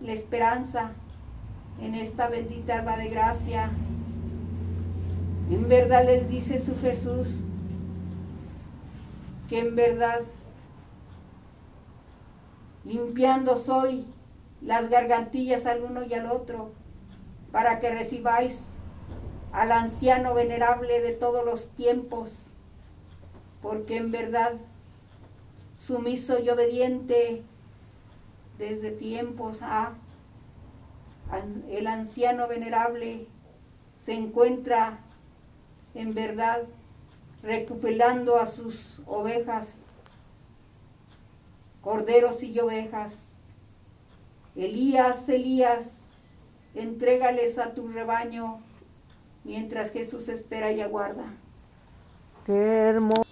la 0.00 0.12
esperanza 0.12 0.92
en 1.80 1.94
esta 1.94 2.28
bendita 2.28 2.78
alba 2.78 2.96
de 2.96 3.08
gracia. 3.08 3.70
En 5.50 5.68
verdad 5.68 6.04
les 6.06 6.28
dice 6.28 6.58
su 6.58 6.76
Jesús 6.80 7.40
que 9.48 9.58
en 9.58 9.76
verdad 9.76 10.20
limpiando 12.84 13.56
soy 13.56 14.06
las 14.60 14.88
gargantillas 14.88 15.66
al 15.66 15.82
uno 15.82 16.02
y 16.04 16.14
al 16.14 16.30
otro, 16.30 16.72
para 17.52 17.78
que 17.78 17.90
recibáis 17.90 18.62
al 19.52 19.72
anciano 19.72 20.34
venerable 20.34 21.00
de 21.00 21.12
todos 21.12 21.44
los 21.44 21.68
tiempos, 21.76 22.32
porque 23.62 23.96
en 23.96 24.10
verdad 24.10 24.54
sumiso 25.78 26.38
y 26.40 26.48
obediente 26.48 27.42
desde 28.58 28.90
tiempos 28.90 29.58
a 29.60 29.92
el 31.68 31.86
anciano 31.86 32.46
venerable 32.48 33.26
se 33.98 34.14
encuentra 34.14 34.98
en 35.94 36.14
verdad 36.14 36.62
recuperando 37.42 38.36
a 38.36 38.46
sus 38.46 39.00
ovejas, 39.06 39.82
corderos 41.80 42.42
y 42.42 42.58
ovejas. 42.58 43.32
Elías, 44.56 45.28
Elías, 45.28 46.02
entrégales 46.74 47.58
a 47.58 47.74
tu 47.74 47.88
rebaño 47.88 48.60
mientras 49.42 49.90
Jesús 49.90 50.28
espera 50.28 50.72
y 50.72 50.80
aguarda. 50.80 51.24
Qué 52.46 52.52
hermoso. 52.52 53.24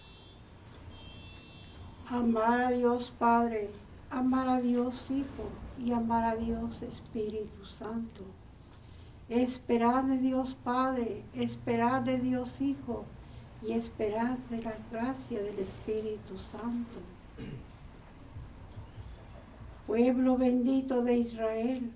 Amar 2.09 2.61
a 2.61 2.71
Dios 2.71 3.13
Padre, 3.19 3.71
amar 4.11 4.49
a 4.49 4.61
Dios 4.61 5.11
Hijo 5.11 5.62
y 5.79 5.93
amar 5.93 6.25
a 6.25 6.37
Dios 6.37 6.83
Espíritu 6.83 7.65
Santo. 7.65 8.23
Esperar 9.29 10.07
de 10.07 10.19
Dios 10.19 10.57
Padre, 10.65 11.25
esperar 11.35 12.05
de 12.05 12.19
Dios 12.19 12.61
Hijo 12.61 13.05
y 13.67 13.73
esperar 13.73 14.39
de 14.51 14.63
la 14.63 14.75
gracia 14.91 15.43
del 15.43 15.59
Espíritu 15.59 16.37
Santo. 16.51 16.99
Pueblo 19.87 20.37
bendito 20.37 21.03
de 21.03 21.19
Israel, 21.19 21.93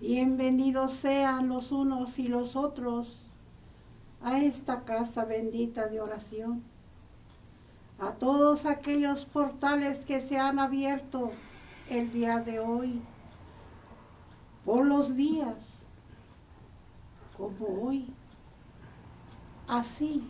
Bienvenidos 0.00 0.94
sean 0.94 1.48
los 1.48 1.70
unos 1.72 2.18
y 2.18 2.26
los 2.26 2.56
otros 2.56 3.18
a 4.22 4.38
esta 4.40 4.84
casa 4.84 5.26
bendita 5.26 5.88
de 5.88 6.00
oración. 6.00 6.62
A 7.98 8.12
todos 8.12 8.64
aquellos 8.64 9.26
portales 9.26 10.06
que 10.06 10.22
se 10.22 10.38
han 10.38 10.58
abierto 10.58 11.32
el 11.90 12.12
día 12.12 12.38
de 12.38 12.60
hoy, 12.60 13.02
por 14.64 14.86
los 14.86 15.16
días, 15.16 15.56
como 17.36 17.66
hoy, 17.82 18.06
así 19.66 20.22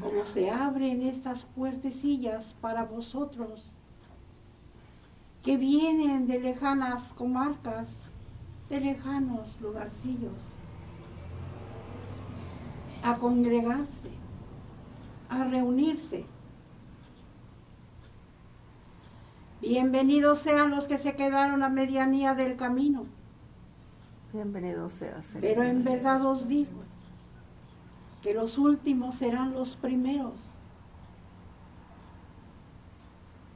como 0.00 0.24
se 0.24 0.50
abren 0.50 1.02
estas 1.02 1.42
puertecillas 1.56 2.54
para 2.60 2.84
vosotros 2.84 3.68
que 5.42 5.56
vienen 5.56 6.28
de 6.28 6.40
lejanas 6.40 7.12
comarcas, 7.14 7.88
de 8.68 8.80
lejanos 8.80 9.60
lugarcillos, 9.60 10.32
a 13.02 13.16
congregarse, 13.18 14.10
a 15.28 15.44
reunirse. 15.44 16.24
Bienvenidos 19.62 20.40
sean 20.40 20.72
los 20.72 20.86
que 20.86 20.98
se 20.98 21.14
quedaron 21.14 21.62
a 21.62 21.68
medianía 21.68 22.34
del 22.34 22.56
camino. 22.56 23.06
Bienvenido 24.32 24.90
sea, 24.90 25.22
Señor. 25.22 25.40
Pero 25.40 25.62
en 25.62 25.84
verdad 25.84 26.26
os 26.26 26.48
digo 26.48 26.82
que 28.22 28.34
los 28.34 28.58
últimos 28.58 29.14
serán 29.14 29.52
los 29.52 29.76
primeros. 29.76 30.32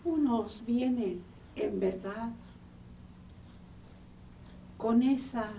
Unos 0.05 0.63
vienen 0.65 1.25
en 1.57 1.81
verdad 1.81 2.31
con 4.77 5.03
esa 5.03 5.51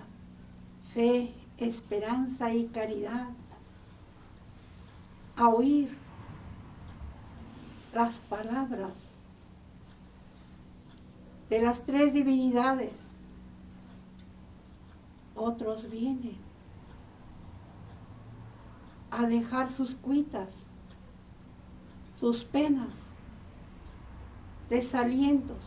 fe, 0.94 1.34
esperanza 1.58 2.54
y 2.54 2.68
caridad 2.68 3.28
a 5.36 5.48
oír 5.50 5.94
las 7.92 8.14
palabras 8.30 9.07
de 11.48 11.62
las 11.62 11.82
tres 11.82 12.12
divinidades. 12.12 12.92
Otros 15.34 15.90
vienen 15.90 16.36
a 19.10 19.24
dejar 19.26 19.70
sus 19.70 19.94
cuitas, 19.94 20.50
sus 22.18 22.44
penas, 22.44 22.88
desalientos. 24.68 25.58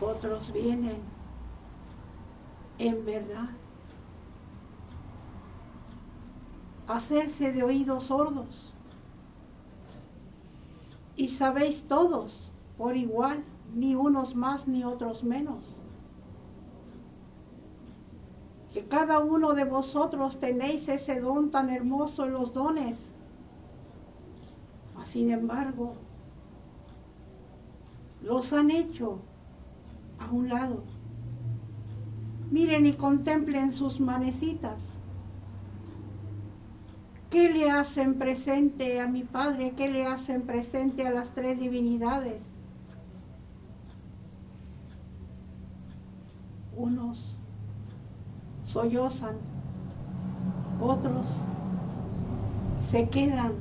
Otros 0.00 0.52
vienen 0.52 0.98
en 2.78 3.04
verdad 3.04 3.50
hacerse 6.86 7.52
de 7.52 7.62
oídos 7.62 8.04
sordos. 8.04 8.67
Y 11.18 11.28
sabéis 11.28 11.82
todos 11.82 12.50
por 12.78 12.96
igual, 12.96 13.44
ni 13.74 13.94
unos 13.94 14.34
más 14.34 14.66
ni 14.66 14.84
otros 14.84 15.22
menos 15.22 15.78
que 18.72 18.84
cada 18.84 19.18
uno 19.18 19.54
de 19.54 19.64
vosotros 19.64 20.38
tenéis 20.38 20.88
ese 20.88 21.20
don 21.20 21.50
tan 21.50 21.70
hermoso 21.70 22.24
en 22.26 22.32
los 22.32 22.52
dones. 22.52 22.98
Sin 25.04 25.30
embargo, 25.30 25.94
los 28.22 28.52
han 28.52 28.70
hecho 28.70 29.20
a 30.18 30.30
un 30.30 30.50
lado. 30.50 30.82
Miren 32.50 32.84
y 32.86 32.92
contemplen 32.92 33.72
sus 33.72 34.00
manecitas. 34.00 34.78
¿Qué 37.30 37.52
le 37.52 37.70
hacen 37.70 38.14
presente 38.14 39.00
a 39.00 39.06
mi 39.06 39.22
Padre? 39.22 39.74
¿Qué 39.76 39.90
le 39.90 40.06
hacen 40.06 40.42
presente 40.42 41.06
a 41.06 41.10
las 41.10 41.32
tres 41.32 41.60
divinidades? 41.60 42.42
Unos 46.74 47.34
sollozan, 48.66 49.36
otros 50.80 51.26
se 52.90 53.08
quedan 53.10 53.52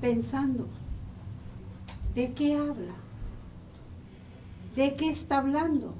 pensando, 0.00 0.66
¿de 2.14 2.32
qué 2.32 2.56
habla? 2.56 2.94
¿De 4.74 4.96
qué 4.96 5.10
está 5.10 5.38
hablando? 5.38 5.92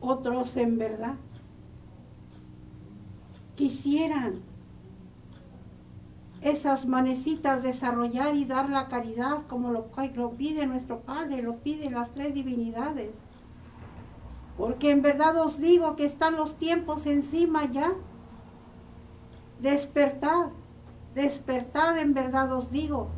Otros 0.00 0.56
en 0.56 0.76
verdad 0.76 1.14
quisieran 3.54 4.42
esas 6.42 6.86
manecitas 6.86 7.62
desarrollar 7.62 8.34
y 8.34 8.44
dar 8.44 8.68
la 8.68 8.88
caridad 8.88 9.46
como 9.46 9.70
lo, 9.70 9.90
pide 10.36 10.66
nuestro 10.66 11.00
Padre, 11.00 11.40
lo 11.40 11.58
piden 11.58 11.94
las 11.94 12.10
tres 12.10 12.34
divinidades. 12.34 13.16
Porque 14.56 14.90
en 14.90 15.02
verdad 15.02 15.36
os 15.36 15.58
digo 15.58 15.96
que 15.96 16.04
están 16.04 16.36
los 16.36 16.56
tiempos 16.56 17.06
encima 17.06 17.70
ya. 17.70 17.92
Despertad, 19.60 20.48
despertad 21.14 21.98
en 21.98 22.12
verdad 22.12 22.52
os 22.52 22.70
digo. 22.70 23.08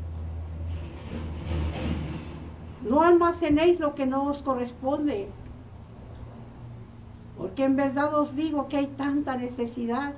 No 2.82 3.02
almacenéis 3.02 3.80
lo 3.80 3.94
que 3.94 4.04
no 4.04 4.24
os 4.26 4.42
corresponde. 4.42 5.30
Porque 7.44 7.64
en 7.64 7.76
verdad 7.76 8.14
os 8.14 8.34
digo 8.34 8.68
que 8.68 8.78
hay 8.78 8.86
tanta 8.86 9.36
necesidad 9.36 10.14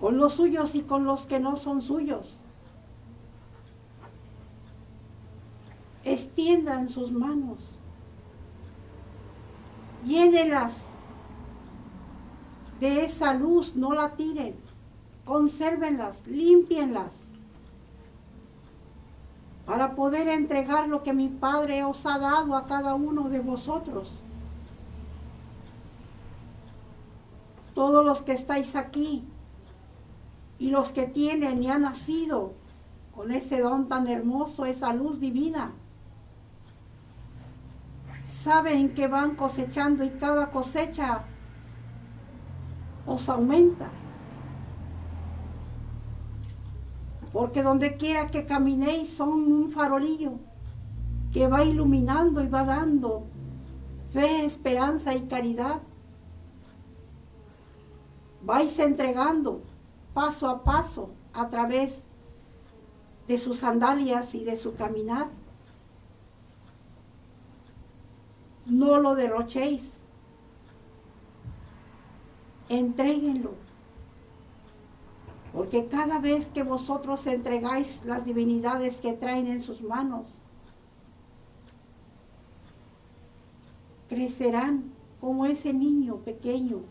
con 0.00 0.18
los 0.18 0.34
suyos 0.34 0.74
y 0.74 0.82
con 0.82 1.04
los 1.04 1.24
que 1.26 1.38
no 1.38 1.56
son 1.56 1.82
suyos. 1.82 2.36
Extiendan 6.02 6.88
sus 6.88 7.12
manos 7.12 7.58
llénelas 10.04 10.72
de 12.80 13.04
esa 13.04 13.32
luz, 13.32 13.76
no 13.76 13.92
la 13.92 14.16
tiren, 14.16 14.56
consérvenlas, 15.24 16.26
limpienlas, 16.26 17.12
para 19.64 19.94
poder 19.94 20.26
entregar 20.26 20.88
lo 20.88 21.04
que 21.04 21.12
mi 21.12 21.28
Padre 21.28 21.84
os 21.84 22.04
ha 22.04 22.18
dado 22.18 22.56
a 22.56 22.66
cada 22.66 22.96
uno 22.96 23.28
de 23.28 23.38
vosotros. 23.38 24.23
Todos 27.74 28.04
los 28.04 28.22
que 28.22 28.32
estáis 28.32 28.76
aquí 28.76 29.24
y 30.58 30.70
los 30.70 30.92
que 30.92 31.06
tienen 31.06 31.62
y 31.62 31.68
han 31.68 31.82
nacido 31.82 32.52
con 33.14 33.32
ese 33.32 33.60
don 33.60 33.86
tan 33.86 34.06
hermoso, 34.06 34.64
esa 34.64 34.92
luz 34.92 35.20
divina, 35.20 35.72
saben 38.26 38.94
que 38.94 39.08
van 39.08 39.36
cosechando 39.36 40.04
y 40.04 40.10
cada 40.10 40.50
cosecha 40.50 41.24
os 43.06 43.28
aumenta. 43.28 43.88
Porque 47.32 47.62
donde 47.62 47.96
quiera 47.96 48.28
que 48.28 48.46
caminéis 48.46 49.14
son 49.14 49.30
un 49.30 49.72
farolillo 49.72 50.34
que 51.32 51.48
va 51.48 51.64
iluminando 51.64 52.42
y 52.42 52.48
va 52.48 52.64
dando 52.64 53.24
fe, 54.12 54.44
esperanza 54.44 55.14
y 55.14 55.22
caridad. 55.22 55.80
Vais 58.44 58.78
entregando 58.78 59.62
paso 60.12 60.46
a 60.46 60.62
paso 60.62 61.10
a 61.32 61.48
través 61.48 62.04
de 63.26 63.38
sus 63.38 63.58
sandalias 63.60 64.34
y 64.34 64.44
de 64.44 64.56
su 64.56 64.74
caminar 64.74 65.28
no 68.66 68.98
lo 68.98 69.14
derrochéis. 69.14 69.98
Entréguenlo. 72.68 73.52
Porque 75.52 75.86
cada 75.86 76.18
vez 76.18 76.48
que 76.48 76.62
vosotros 76.62 77.26
entregáis 77.26 78.04
las 78.04 78.24
divinidades 78.24 78.96
que 78.96 79.12
traen 79.12 79.46
en 79.46 79.62
sus 79.62 79.82
manos, 79.82 80.26
crecerán 84.08 84.92
como 85.20 85.46
ese 85.46 85.72
niño 85.72 86.16
pequeño 86.16 86.82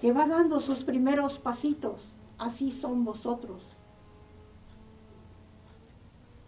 que 0.00 0.12
va 0.12 0.26
dando 0.26 0.60
sus 0.60 0.84
primeros 0.84 1.38
pasitos. 1.38 2.00
Así 2.38 2.72
son 2.72 3.04
vosotros. 3.04 3.62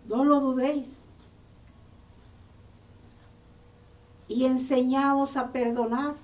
No 0.06 0.24
lo 0.24 0.40
dudéis. 0.40 0.98
y 4.28 4.44
enseñaos 4.44 5.36
a 5.36 5.50
perdonar. 5.50 6.14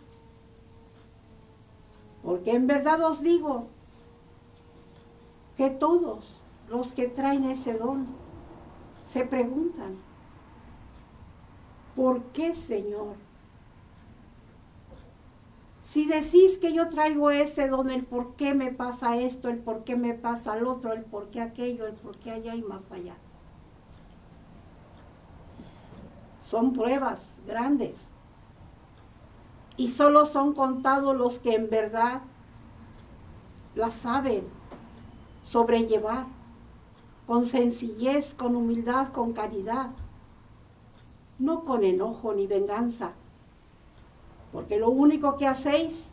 Porque 2.22 2.52
en 2.52 2.66
verdad 2.66 3.02
os 3.02 3.20
digo 3.22 3.66
que 5.56 5.70
todos 5.70 6.40
los 6.68 6.92
que 6.92 7.08
traen 7.08 7.44
ese 7.44 7.74
don 7.74 8.06
se 9.10 9.24
preguntan, 9.24 9.96
¿por 11.96 12.22
qué 12.32 12.54
Señor? 12.54 13.16
Si 15.94 16.06
decís 16.06 16.58
que 16.58 16.72
yo 16.72 16.88
traigo 16.88 17.30
ese 17.30 17.68
don, 17.68 17.88
el 17.88 18.04
por 18.04 18.34
qué 18.34 18.52
me 18.52 18.72
pasa 18.72 19.16
esto, 19.16 19.48
el 19.48 19.58
por 19.58 19.84
qué 19.84 19.94
me 19.94 20.12
pasa 20.12 20.58
el 20.58 20.66
otro, 20.66 20.92
el 20.92 21.04
por 21.04 21.28
qué 21.28 21.40
aquello, 21.40 21.86
el 21.86 21.94
por 21.94 22.16
qué 22.16 22.32
allá 22.32 22.56
y 22.56 22.62
más 22.62 22.82
allá. 22.90 23.14
Son 26.50 26.72
pruebas 26.72 27.20
grandes. 27.46 27.94
Y 29.76 29.90
solo 29.90 30.26
son 30.26 30.54
contados 30.54 31.16
los 31.16 31.38
que 31.38 31.54
en 31.54 31.70
verdad 31.70 32.22
las 33.76 33.92
saben 33.92 34.48
sobrellevar 35.44 36.26
con 37.28 37.46
sencillez, 37.46 38.34
con 38.34 38.56
humildad, 38.56 39.12
con 39.12 39.32
caridad, 39.32 39.90
no 41.38 41.62
con 41.62 41.84
enojo 41.84 42.34
ni 42.34 42.48
venganza, 42.48 43.12
porque 44.54 44.78
lo 44.78 44.88
único 44.88 45.36
que 45.36 45.48
hacéis 45.48 46.04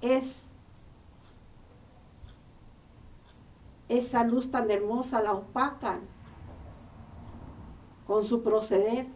es 0.00 0.40
esa 3.90 4.24
luz 4.24 4.50
tan 4.50 4.70
hermosa, 4.70 5.20
la 5.20 5.34
opacan 5.34 6.00
con 8.06 8.24
su 8.24 8.42
proceder, 8.42 9.06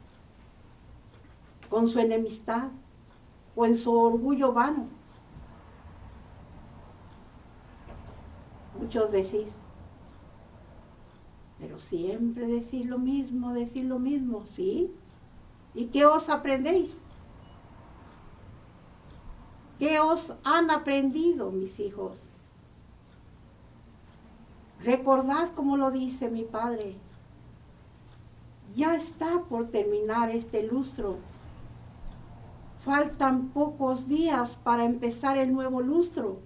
con 1.70 1.88
su 1.88 1.98
enemistad 1.98 2.68
o 3.56 3.64
en 3.64 3.74
su 3.74 3.90
orgullo 3.90 4.52
vano. 4.52 4.86
Muchos 8.78 9.10
decís, 9.10 9.48
pero 11.58 11.78
siempre 11.78 12.46
decís 12.46 12.84
lo 12.84 12.98
mismo, 12.98 13.54
decís 13.54 13.84
lo 13.86 13.98
mismo, 13.98 14.44
¿sí? 14.54 14.92
¿Y 15.74 15.86
qué 15.86 16.04
os 16.04 16.28
aprendéis? 16.28 17.00
¿Qué 19.78 20.00
os 20.00 20.32
han 20.42 20.70
aprendido, 20.70 21.52
mis 21.52 21.78
hijos? 21.78 22.12
Recordad 24.82 25.50
como 25.54 25.76
lo 25.76 25.90
dice 25.90 26.28
mi 26.30 26.42
padre. 26.42 26.96
Ya 28.74 28.96
está 28.96 29.42
por 29.48 29.68
terminar 29.68 30.30
este 30.30 30.64
lustro. 30.64 31.18
Faltan 32.84 33.48
pocos 33.48 34.08
días 34.08 34.56
para 34.62 34.84
empezar 34.84 35.38
el 35.38 35.52
nuevo 35.52 35.80
lustro. 35.80 36.38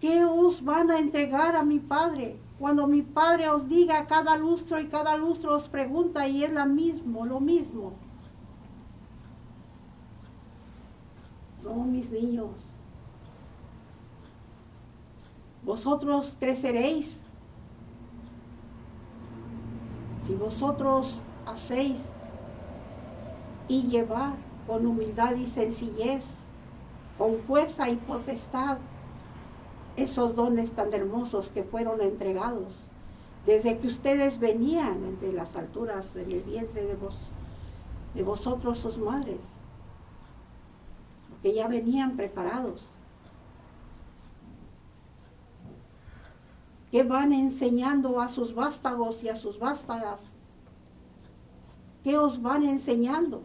¿Qué 0.00 0.24
os 0.24 0.64
van 0.64 0.90
a 0.90 0.98
entregar 0.98 1.56
a 1.56 1.62
mi 1.62 1.78
Padre? 1.78 2.38
Cuando 2.58 2.86
mi 2.86 3.02
Padre 3.02 3.50
os 3.50 3.68
diga 3.68 4.06
cada 4.06 4.36
lustro 4.36 4.80
y 4.80 4.86
cada 4.86 5.14
lustro 5.16 5.54
os 5.54 5.68
pregunta 5.68 6.26
y 6.26 6.42
es 6.42 6.52
lo 6.52 6.64
mismo, 6.64 7.26
lo 7.26 7.38
mismo. 7.38 7.92
No, 11.70 11.84
mis 11.84 12.10
niños. 12.10 12.50
Vosotros 15.62 16.34
creceréis 16.40 17.16
si 20.26 20.34
vosotros 20.34 21.20
hacéis 21.46 21.98
y 23.68 23.82
llevar 23.82 24.34
con 24.66 24.84
humildad 24.84 25.36
y 25.36 25.46
sencillez, 25.46 26.24
con 27.16 27.38
fuerza 27.46 27.88
y 27.88 27.96
potestad 27.96 28.78
esos 29.96 30.34
dones 30.34 30.72
tan 30.72 30.92
hermosos 30.92 31.50
que 31.50 31.62
fueron 31.62 32.00
entregados 32.00 32.74
desde 33.46 33.78
que 33.78 33.86
ustedes 33.86 34.40
venían 34.40 35.04
entre 35.04 35.32
las 35.32 35.54
alturas 35.54 36.16
en 36.16 36.32
el 36.32 36.40
vientre 36.40 36.84
de, 36.84 36.94
vos, 36.94 37.16
de 38.14 38.22
vosotros 38.22 38.78
sus 38.78 38.98
madres, 38.98 39.40
que 41.42 41.54
ya 41.54 41.68
venían 41.68 42.16
preparados. 42.16 42.86
que 46.90 47.04
van 47.04 47.32
enseñando 47.32 48.20
a 48.20 48.26
sus 48.26 48.52
vástagos 48.52 49.22
y 49.22 49.28
a 49.28 49.36
sus 49.36 49.60
vástagas? 49.60 50.20
¿Qué 52.02 52.18
os 52.18 52.42
van 52.42 52.64
enseñando? 52.64 53.44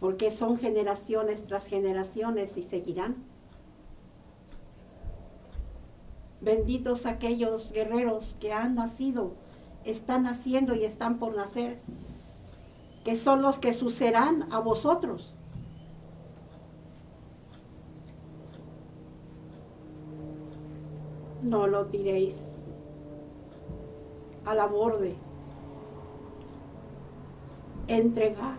porque 0.00 0.30
son 0.30 0.58
generaciones 0.58 1.44
tras 1.44 1.66
generaciones 1.66 2.56
y 2.56 2.62
seguirán. 2.62 3.16
Benditos 6.40 7.04
aquellos 7.04 7.72
guerreros 7.72 8.36
que 8.38 8.52
han 8.52 8.76
nacido, 8.76 9.32
están 9.84 10.22
naciendo 10.22 10.74
y 10.74 10.84
están 10.84 11.18
por 11.18 11.36
nacer, 11.36 11.80
que 13.08 13.16
son 13.16 13.40
los 13.40 13.58
que 13.58 13.72
sucederán 13.72 14.52
a 14.52 14.58
vosotros. 14.58 15.32
No 21.42 21.66
lo 21.66 21.86
diréis 21.86 22.36
a 24.44 24.52
la 24.52 24.66
borde. 24.66 25.16
Entregar 27.86 28.56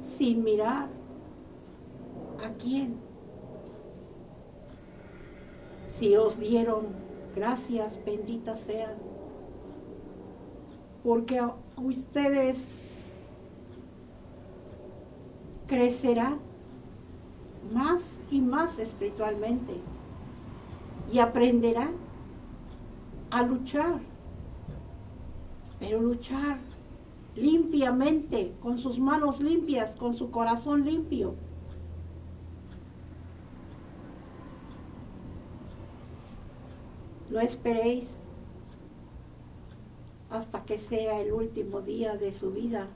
sin 0.00 0.42
mirar 0.42 0.88
a 2.44 2.48
quién. 2.54 2.96
Si 6.00 6.16
os 6.16 6.36
dieron, 6.40 6.86
gracias, 7.36 8.04
benditas 8.04 8.58
sean, 8.58 9.05
porque 11.06 11.40
ustedes 11.76 12.64
crecerán 15.68 16.40
más 17.72 18.20
y 18.28 18.40
más 18.40 18.76
espiritualmente 18.80 19.80
y 21.12 21.20
aprenderán 21.20 21.92
a 23.30 23.42
luchar, 23.42 24.00
pero 25.78 26.00
luchar 26.00 26.58
limpiamente, 27.36 28.56
con 28.60 28.80
sus 28.80 28.98
manos 28.98 29.40
limpias, 29.40 29.94
con 29.94 30.16
su 30.16 30.32
corazón 30.32 30.84
limpio. 30.84 31.36
No 37.30 37.38
esperéis 37.38 38.15
hasta 40.30 40.64
que 40.64 40.78
sea 40.78 41.20
el 41.20 41.32
último 41.32 41.80
día 41.80 42.16
de 42.16 42.32
su 42.32 42.50
vida 42.50 42.88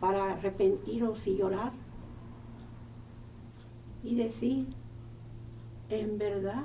para 0.00 0.32
arrepentiros 0.32 1.26
y 1.26 1.36
llorar 1.36 1.72
y 4.02 4.16
decir, 4.16 4.68
en 5.88 6.18
verdad, 6.18 6.64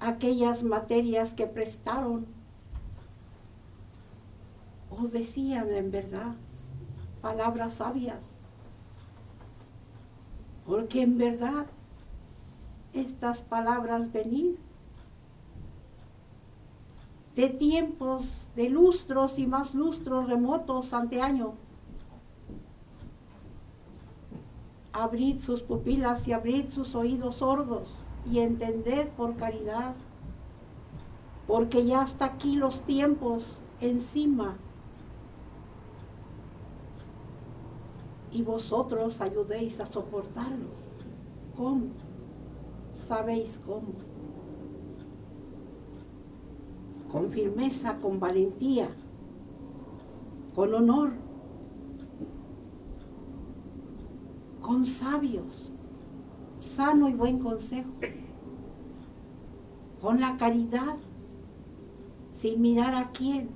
aquellas 0.00 0.62
materias 0.62 1.32
que 1.32 1.46
prestaron 1.46 2.26
os 4.90 5.12
decían 5.12 5.72
en 5.72 5.90
verdad 5.90 6.34
palabras 7.22 7.74
sabias. 7.74 8.20
Porque 10.66 11.02
en 11.02 11.18
verdad 11.18 11.66
estas 12.94 13.40
palabras 13.40 14.12
venir 14.12 14.58
de 17.34 17.48
tiempos, 17.48 18.24
de 18.54 18.68
lustros 18.68 19.38
y 19.38 19.46
más 19.46 19.74
lustros 19.74 20.28
remotos 20.28 20.92
ante 20.92 21.20
año. 21.20 21.54
Abrid 24.92 25.40
sus 25.40 25.62
pupilas 25.62 26.28
y 26.28 26.32
abrid 26.32 26.68
sus 26.68 26.94
oídos 26.94 27.36
sordos 27.36 27.88
y 28.30 28.38
entended 28.38 29.08
por 29.08 29.34
caridad, 29.36 29.94
porque 31.48 31.84
ya 31.84 32.02
hasta 32.02 32.26
aquí 32.26 32.54
los 32.54 32.82
tiempos 32.82 33.44
encima. 33.80 34.56
Y 38.30 38.42
vosotros 38.42 39.20
ayudéis 39.20 39.80
a 39.80 39.86
soportarlos. 39.86 40.70
¿Cómo? 41.56 42.03
¿Sabéis 43.06 43.58
cómo? 43.66 43.92
Con 47.10 47.30
firmeza, 47.30 47.98
con 48.00 48.18
valentía, 48.18 48.88
con 50.54 50.74
honor, 50.74 51.12
con 54.60 54.86
sabios 54.86 55.70
sano 56.74 57.08
y 57.08 57.12
buen 57.12 57.38
consejo, 57.38 57.92
con 60.00 60.20
la 60.20 60.36
caridad, 60.36 60.96
sin 62.32 62.60
mirar 62.60 62.94
a 62.94 63.10
quién, 63.12 63.50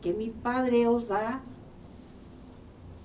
que 0.00 0.14
mi 0.14 0.30
Padre 0.30 0.86
os 0.86 1.08
dará 1.08 1.42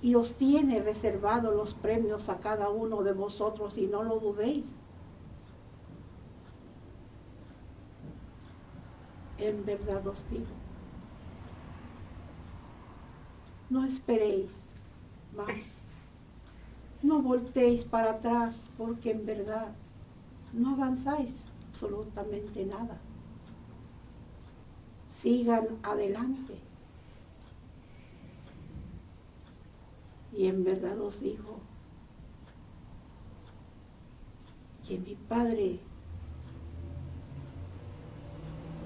y 0.01 0.15
os 0.15 0.33
tiene 0.33 0.81
reservado 0.81 1.51
los 1.51 1.73
premios 1.75 2.27
a 2.29 2.39
cada 2.39 2.69
uno 2.69 3.03
de 3.03 3.13
vosotros 3.13 3.77
y 3.77 3.85
no 3.87 4.03
lo 4.03 4.19
dudéis. 4.19 4.65
En 9.37 9.65
verdad 9.65 10.05
os 10.07 10.29
digo, 10.29 10.45
no 13.69 13.85
esperéis 13.85 14.51
más, 15.35 15.61
no 17.01 17.21
voltéis 17.21 17.83
para 17.83 18.11
atrás 18.11 18.55
porque 18.77 19.11
en 19.11 19.25
verdad 19.25 19.71
no 20.53 20.73
avanzáis 20.73 21.33
absolutamente 21.71 22.65
nada. 22.65 22.97
Sigan 25.09 25.67
adelante. 25.83 26.70
Y 30.35 30.47
en 30.47 30.63
verdad 30.63 30.99
os 31.01 31.19
digo 31.19 31.59
que 34.87 34.97
mi 34.97 35.15
Padre 35.15 35.79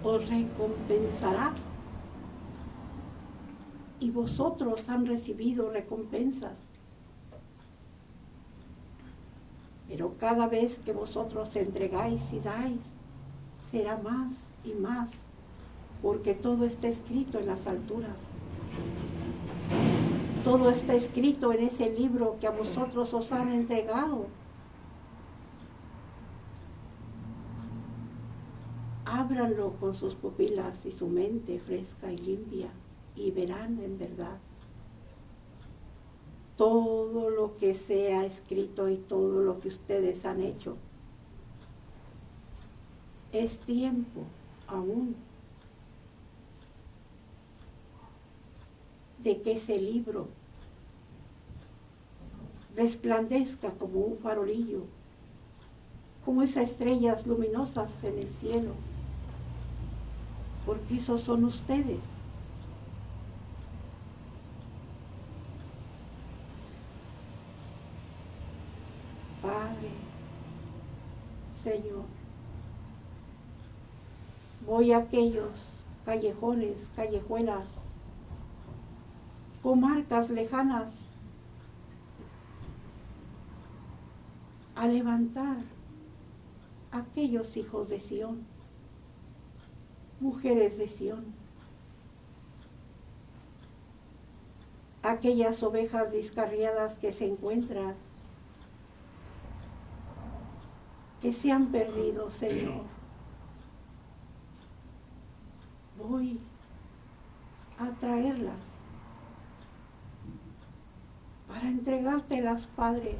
os 0.03 0.29
recompensará. 0.29 1.53
Y 3.99 4.11
vosotros 4.11 4.87
han 4.89 5.05
recibido 5.05 5.69
recompensas. 5.71 6.57
Pero 9.87 10.15
cada 10.17 10.47
vez 10.47 10.79
que 10.79 10.93
vosotros 10.93 11.55
entregáis 11.55 12.21
y 12.33 12.39
dais, 12.39 12.81
será 13.71 13.97
más 13.97 14.33
y 14.63 14.73
más, 14.73 15.09
porque 16.01 16.33
todo 16.33 16.65
está 16.65 16.87
escrito 16.87 17.39
en 17.39 17.47
las 17.47 17.65
alturas. 17.67 18.17
Todo 20.45 20.69
está 20.69 20.93
escrito 20.93 21.51
en 21.53 21.63
ese 21.63 21.89
libro 21.89 22.37
que 22.39 22.45
a 22.45 22.51
vosotros 22.51 23.11
os 23.15 23.31
han 23.31 23.51
entregado. 23.51 24.27
Ábranlo 29.05 29.71
con 29.79 29.95
sus 29.95 30.13
pupilas 30.13 30.85
y 30.85 30.91
su 30.91 31.07
mente 31.07 31.59
fresca 31.59 32.11
y 32.11 32.17
limpia 32.19 32.69
y 33.15 33.31
verán 33.31 33.79
en 33.79 33.97
verdad 33.97 34.37
todo 36.57 37.31
lo 37.31 37.57
que 37.57 37.73
se 37.73 38.13
ha 38.13 38.23
escrito 38.23 38.87
y 38.87 38.97
todo 38.97 39.41
lo 39.41 39.59
que 39.59 39.69
ustedes 39.69 40.25
han 40.25 40.41
hecho. 40.41 40.77
Es 43.31 43.57
tiempo 43.61 44.25
aún 44.67 45.15
de 49.25 49.41
que 49.41 49.53
ese 49.53 49.79
libro 49.79 50.27
resplandezca 52.75 53.71
como 53.71 54.01
un 54.01 54.19
farolillo, 54.19 54.83
como 56.23 56.43
esas 56.43 56.69
estrellas 56.69 57.25
luminosas 57.25 57.89
en 58.03 58.19
el 58.19 58.29
cielo, 58.29 58.73
porque 60.63 60.97
esos 60.97 61.21
son 61.21 61.45
ustedes. 61.45 61.99
Padre, 69.41 69.89
Señor, 71.63 72.05
voy 74.67 74.91
a 74.91 74.97
aquellos 74.97 75.49
callejones, 76.05 76.91
callejuelas, 76.95 77.65
comarcas 79.65 80.29
lejanas, 80.29 80.91
a 84.75 84.85
levantar 84.85 85.57
aquellos 86.91 87.57
hijos 87.57 87.89
de 87.89 87.99
Sión, 87.99 88.45
mujeres 90.19 90.77
de 90.77 90.87
Sión, 90.87 91.33
aquellas 95.01 95.63
ovejas 95.63 96.11
descarriadas 96.11 96.99
que 96.99 97.11
se 97.11 97.25
encuentran, 97.25 97.95
que 101.23 101.33
se 101.33 101.51
han 101.51 101.71
perdido, 101.71 102.29
Señor. 102.29 102.83
Voy 105.97 106.39
a 107.79 107.89
traerlas 107.99 108.74
para 111.55 111.69
entregártelas, 111.69 112.67
Padre, 112.75 113.15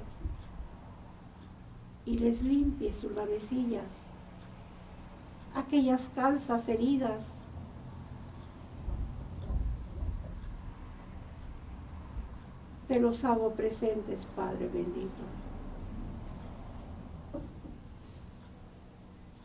y 2.05 2.17
les 2.17 2.41
limpie 2.41 2.93
sus 2.93 3.13
lavecillas, 3.13 3.85
aquellas 5.55 6.09
calzas 6.13 6.67
heridas, 6.67 7.21
te 12.89 12.99
los 12.99 13.23
hago 13.23 13.53
presentes, 13.53 14.19
Padre 14.35 14.67
bendito. 14.67 15.23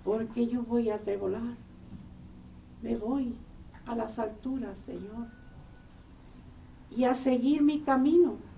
Porque 0.03 0.48
yo 0.48 0.64
voy 0.64 0.90
a 0.90 0.98
trebolar, 0.98 1.55
me 2.83 2.96
voy 2.96 3.37
a 3.87 3.94
las 3.94 4.18
alturas, 4.18 4.76
Señor, 4.79 5.29
y 6.90 7.05
a 7.05 7.14
seguir 7.14 7.62
mi 7.62 7.83
camino 7.83 8.49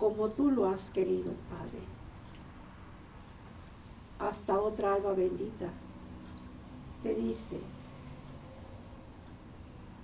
como 0.00 0.30
tú 0.30 0.50
lo 0.50 0.66
has 0.66 0.88
querido, 0.90 1.30
Padre. 1.50 1.82
Hasta 4.18 4.58
otra 4.58 4.94
alba 4.94 5.12
bendita 5.12 5.66
te 7.02 7.14
dice, 7.14 7.60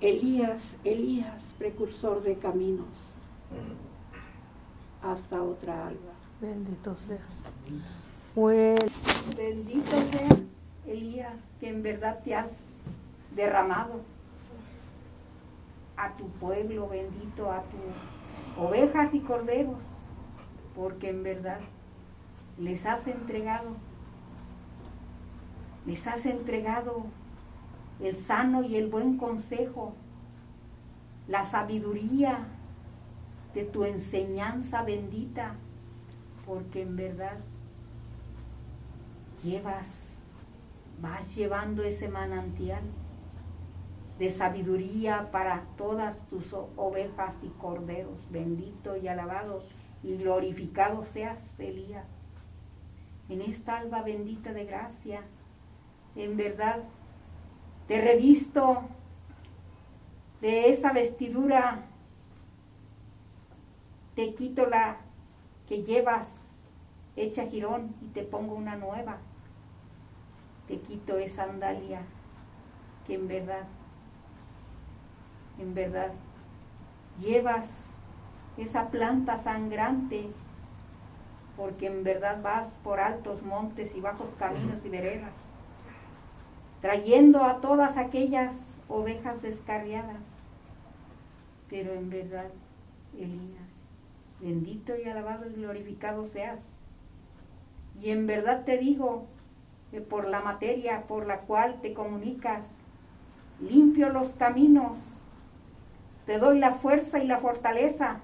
Elías, 0.02 0.76
Elías, 0.84 1.42
precursor 1.58 2.22
de 2.22 2.36
caminos, 2.36 2.86
hasta 5.02 5.42
otra 5.42 5.86
alba. 5.86 6.12
Bendito 6.42 6.94
seas. 6.94 7.42
Bendito 9.34 9.90
seas, 10.10 10.42
Elías, 10.86 11.36
que 11.58 11.70
en 11.70 11.82
verdad 11.82 12.20
te 12.22 12.34
has 12.34 12.64
derramado 13.34 14.02
a 15.96 16.14
tu 16.16 16.28
pueblo 16.28 16.88
bendito, 16.88 17.50
a 17.50 17.62
tu 17.62 17.78
ovejas 18.58 19.14
y 19.14 19.20
corderos, 19.20 19.82
porque 20.74 21.10
en 21.10 21.22
verdad 21.22 21.60
les 22.58 22.86
has 22.86 23.06
entregado, 23.06 23.76
les 25.86 26.06
has 26.06 26.24
entregado 26.26 27.06
el 28.00 28.16
sano 28.16 28.62
y 28.62 28.76
el 28.76 28.88
buen 28.88 29.16
consejo, 29.18 29.94
la 31.28 31.44
sabiduría 31.44 32.46
de 33.54 33.64
tu 33.64 33.84
enseñanza 33.84 34.82
bendita, 34.82 35.54
porque 36.46 36.82
en 36.82 36.96
verdad 36.96 37.38
llevas, 39.42 40.16
vas 41.00 41.34
llevando 41.34 41.82
ese 41.82 42.08
manantial 42.08 42.82
de 44.18 44.30
sabiduría 44.30 45.30
para 45.30 45.64
todas 45.76 46.26
tus 46.28 46.54
ovejas 46.76 47.36
y 47.42 47.48
corderos. 47.48 48.30
Bendito 48.30 48.96
y 48.96 49.08
alabado 49.08 49.62
y 50.02 50.16
glorificado 50.16 51.04
seas, 51.04 51.58
Elías. 51.60 52.06
En 53.28 53.42
esta 53.42 53.78
alba 53.78 54.02
bendita 54.02 54.52
de 54.52 54.64
gracia, 54.64 55.22
en 56.14 56.36
verdad, 56.36 56.84
te 57.88 58.00
revisto 58.00 58.82
de 60.40 60.70
esa 60.70 60.92
vestidura, 60.92 61.82
te 64.14 64.34
quito 64.34 64.66
la 64.66 64.98
que 65.68 65.82
llevas 65.82 66.28
hecha 67.16 67.46
jirón 67.46 67.94
y 68.00 68.06
te 68.06 68.22
pongo 68.22 68.54
una 68.54 68.76
nueva. 68.76 69.18
Te 70.68 70.80
quito 70.80 71.18
esa 71.18 71.46
sandalia 71.46 72.02
que 73.06 73.14
en 73.14 73.28
verdad 73.28 73.66
en 75.58 75.74
verdad. 75.74 76.12
Llevas 77.20 77.86
esa 78.56 78.88
planta 78.88 79.36
sangrante 79.36 80.26
porque 81.56 81.86
en 81.86 82.04
verdad 82.04 82.42
vas 82.42 82.68
por 82.84 83.00
altos 83.00 83.42
montes 83.42 83.94
y 83.96 84.00
bajos 84.00 84.28
caminos 84.38 84.78
y 84.84 84.88
veredas, 84.90 85.32
trayendo 86.82 87.42
a 87.44 87.60
todas 87.60 87.96
aquellas 87.96 88.78
ovejas 88.88 89.40
descarriadas. 89.40 90.20
Pero 91.70 91.94
en 91.94 92.10
verdad, 92.10 92.50
Elías, 93.18 93.70
bendito 94.40 94.92
y 94.96 95.08
alabado 95.08 95.48
y 95.48 95.54
glorificado 95.54 96.26
seas. 96.26 96.60
Y 98.02 98.10
en 98.10 98.26
verdad 98.26 98.64
te 98.64 98.76
digo 98.76 99.26
que 99.90 100.02
por 100.02 100.28
la 100.28 100.40
materia 100.40 101.04
por 101.08 101.26
la 101.26 101.40
cual 101.40 101.80
te 101.80 101.94
comunicas, 101.94 102.66
limpio 103.60 104.10
los 104.10 104.28
caminos 104.32 104.98
te 106.26 106.38
doy 106.38 106.58
la 106.58 106.74
fuerza 106.74 107.20
y 107.20 107.26
la 107.26 107.38
fortaleza 107.38 108.18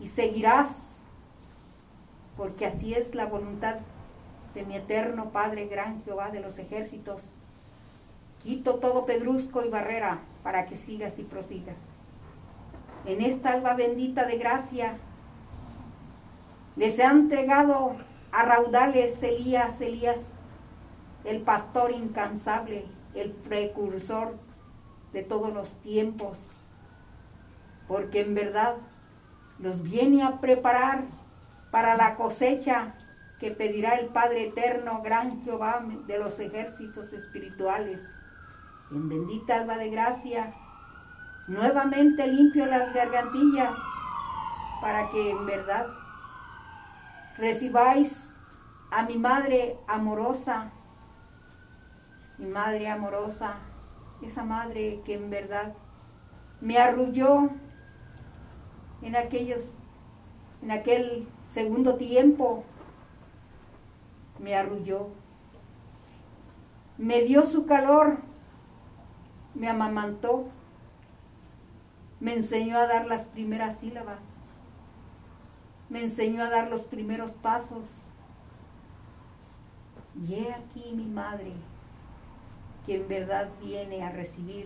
y 0.00 0.06
seguirás, 0.06 1.00
porque 2.36 2.66
así 2.66 2.94
es 2.94 3.14
la 3.16 3.26
voluntad 3.26 3.76
de 4.54 4.64
mi 4.64 4.76
eterno 4.76 5.30
Padre, 5.30 5.66
gran 5.66 6.02
Jehová 6.04 6.30
de 6.30 6.40
los 6.40 6.58
ejércitos. 6.58 7.22
Quito 8.42 8.76
todo 8.76 9.04
pedrusco 9.04 9.64
y 9.64 9.68
barrera 9.68 10.20
para 10.44 10.66
que 10.66 10.76
sigas 10.76 11.18
y 11.18 11.24
prosigas. 11.24 11.76
En 13.04 13.20
esta 13.20 13.52
alba 13.52 13.74
bendita 13.74 14.24
de 14.24 14.38
gracia 14.38 14.96
les 16.76 17.00
ha 17.00 17.10
entregado 17.10 17.96
a 18.30 18.44
raudales 18.44 19.20
Elías, 19.24 19.80
Elías, 19.80 20.20
el 21.24 21.40
pastor 21.40 21.90
incansable, 21.90 22.86
el 23.14 23.32
precursor 23.32 24.36
de 25.12 25.22
todos 25.22 25.52
los 25.52 25.72
tiempos, 25.82 26.38
porque 27.86 28.20
en 28.20 28.34
verdad 28.34 28.76
los 29.58 29.82
viene 29.82 30.22
a 30.22 30.40
preparar 30.40 31.04
para 31.70 31.96
la 31.96 32.16
cosecha 32.16 32.94
que 33.38 33.50
pedirá 33.50 33.94
el 33.94 34.08
Padre 34.08 34.48
Eterno, 34.48 35.02
gran 35.02 35.42
Jehová 35.44 35.84
de 36.06 36.18
los 36.18 36.38
ejércitos 36.38 37.12
espirituales. 37.12 38.00
En 38.90 39.08
bendita 39.08 39.56
alba 39.56 39.76
de 39.76 39.90
gracia, 39.90 40.52
nuevamente 41.46 42.26
limpio 42.26 42.66
las 42.66 42.92
gargantillas 42.92 43.74
para 44.80 45.08
que 45.10 45.30
en 45.30 45.46
verdad 45.46 45.86
recibáis 47.36 48.38
a 48.90 49.02
mi 49.02 49.18
madre 49.18 49.78
amorosa, 49.86 50.70
mi 52.38 52.46
madre 52.46 52.88
amorosa, 52.88 53.56
esa 54.22 54.44
madre 54.44 55.00
que 55.04 55.14
en 55.14 55.30
verdad 55.30 55.74
me 56.60 56.78
arrulló 56.78 57.50
en 59.02 59.16
aquellos, 59.16 59.72
en 60.62 60.72
aquel 60.72 61.28
segundo 61.46 61.96
tiempo, 61.96 62.64
me 64.40 64.54
arrulló, 64.56 65.08
me 66.96 67.22
dio 67.22 67.44
su 67.46 67.66
calor, 67.66 68.18
me 69.54 69.68
amamantó, 69.68 70.48
me 72.20 72.34
enseñó 72.34 72.78
a 72.78 72.86
dar 72.86 73.06
las 73.06 73.22
primeras 73.26 73.78
sílabas, 73.78 74.18
me 75.88 76.02
enseñó 76.02 76.42
a 76.42 76.50
dar 76.50 76.70
los 76.70 76.82
primeros 76.82 77.30
pasos. 77.30 77.84
Y 80.26 80.34
he 80.34 80.52
aquí 80.52 80.92
mi 80.94 81.06
madre, 81.06 81.52
que 82.88 82.96
en 82.96 83.06
verdad 83.06 83.50
viene 83.62 84.02
a 84.02 84.10
recibir 84.10 84.64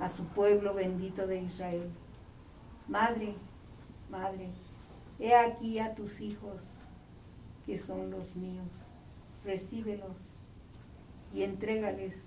a 0.00 0.08
su 0.08 0.24
pueblo 0.24 0.74
bendito 0.74 1.28
de 1.28 1.42
Israel. 1.42 1.88
Madre, 2.88 3.36
madre, 4.10 4.50
he 5.20 5.36
aquí 5.36 5.78
a 5.78 5.94
tus 5.94 6.20
hijos, 6.20 6.60
que 7.64 7.78
son 7.78 8.10
los 8.10 8.34
míos. 8.34 8.66
Recíbelos 9.44 10.16
y 11.32 11.44
entrégales 11.44 12.20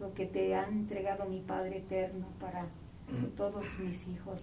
lo 0.00 0.14
que 0.14 0.24
te 0.24 0.54
ha 0.54 0.66
entregado 0.66 1.26
mi 1.26 1.40
Padre 1.40 1.78
Eterno 1.78 2.26
para 2.40 2.64
todos 3.36 3.66
mis 3.78 4.08
hijos. 4.08 4.40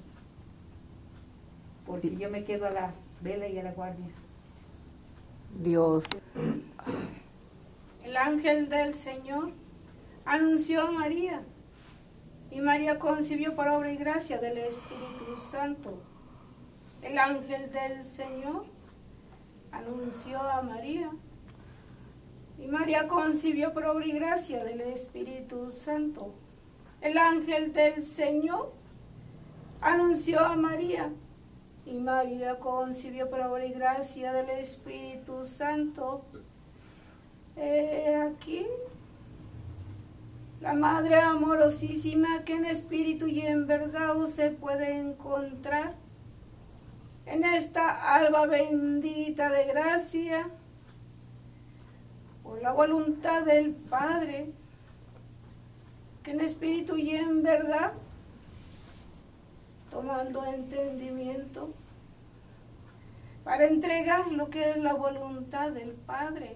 Porque 1.88 2.16
yo 2.16 2.30
me 2.30 2.44
quedo 2.44 2.68
a 2.68 2.70
la 2.70 2.94
vela 3.20 3.48
y 3.48 3.58
a 3.58 3.64
la 3.64 3.72
guardia. 3.72 4.12
Dios. 5.60 6.04
El 8.04 8.18
ángel 8.18 8.68
del 8.68 8.94
Señor 8.94 9.52
anunció 10.26 10.82
a 10.82 10.92
María 10.92 11.42
y 12.52 12.60
María 12.60 13.00
concibió 13.00 13.56
por 13.56 13.68
obra 13.70 13.92
y 13.92 13.98
gracia 13.98 14.40
del 14.40 14.58
Espíritu 14.58 15.40
Santo. 15.50 16.04
El 17.02 17.18
ángel 17.18 17.72
del 17.72 18.04
Señor 18.04 18.66
anunció 19.72 20.42
a 20.42 20.62
María 20.62 21.12
y 22.60 22.68
María 22.68 23.08
concibió 23.08 23.74
por 23.74 23.86
obra 23.86 24.06
y 24.06 24.12
gracia 24.12 24.64
del 24.64 24.82
Espíritu 24.82 25.72
Santo. 25.72 26.34
El 27.02 27.18
ángel 27.18 27.74
del 27.74 28.04
Señor 28.04 28.74
anunció 29.82 30.40
a 30.42 30.56
María 30.56 31.10
y 31.86 31.94
María 31.96 32.60
concibió 32.60 33.30
por 33.30 33.42
obra 33.42 33.66
y 33.66 33.74
gracia 33.74 34.32
del 34.34 34.50
Espíritu 34.52 35.44
Santo. 35.44 36.26
Aquí 37.58 38.66
la 40.62 40.74
Madre 40.74 41.16
amorosísima 41.16 42.44
que 42.46 42.54
en 42.54 42.66
espíritu 42.66 43.28
y 43.28 43.42
en 43.42 43.68
verdad 43.68 44.26
se 44.28 44.50
puede 44.50 44.98
encontrar 44.98 45.94
en 47.26 47.44
esta 47.44 48.16
alba 48.16 48.46
bendita 48.46 49.50
de 49.50 49.66
gracia 49.66 50.48
por 52.44 52.62
la 52.62 52.72
voluntad 52.72 53.44
del 53.44 53.72
Padre, 53.72 54.52
que 56.24 56.32
en 56.32 56.42
espíritu 56.42 56.98
y 56.98 57.12
en 57.12 57.44
verdad, 57.44 57.94
tomando 59.92 60.46
entendimiento, 60.46 61.74
para 63.44 63.66
entregar 63.66 64.32
lo 64.32 64.50
que 64.50 64.72
es 64.72 64.78
la 64.78 64.94
voluntad 64.94 65.72
del 65.72 65.92
Padre. 65.92 66.56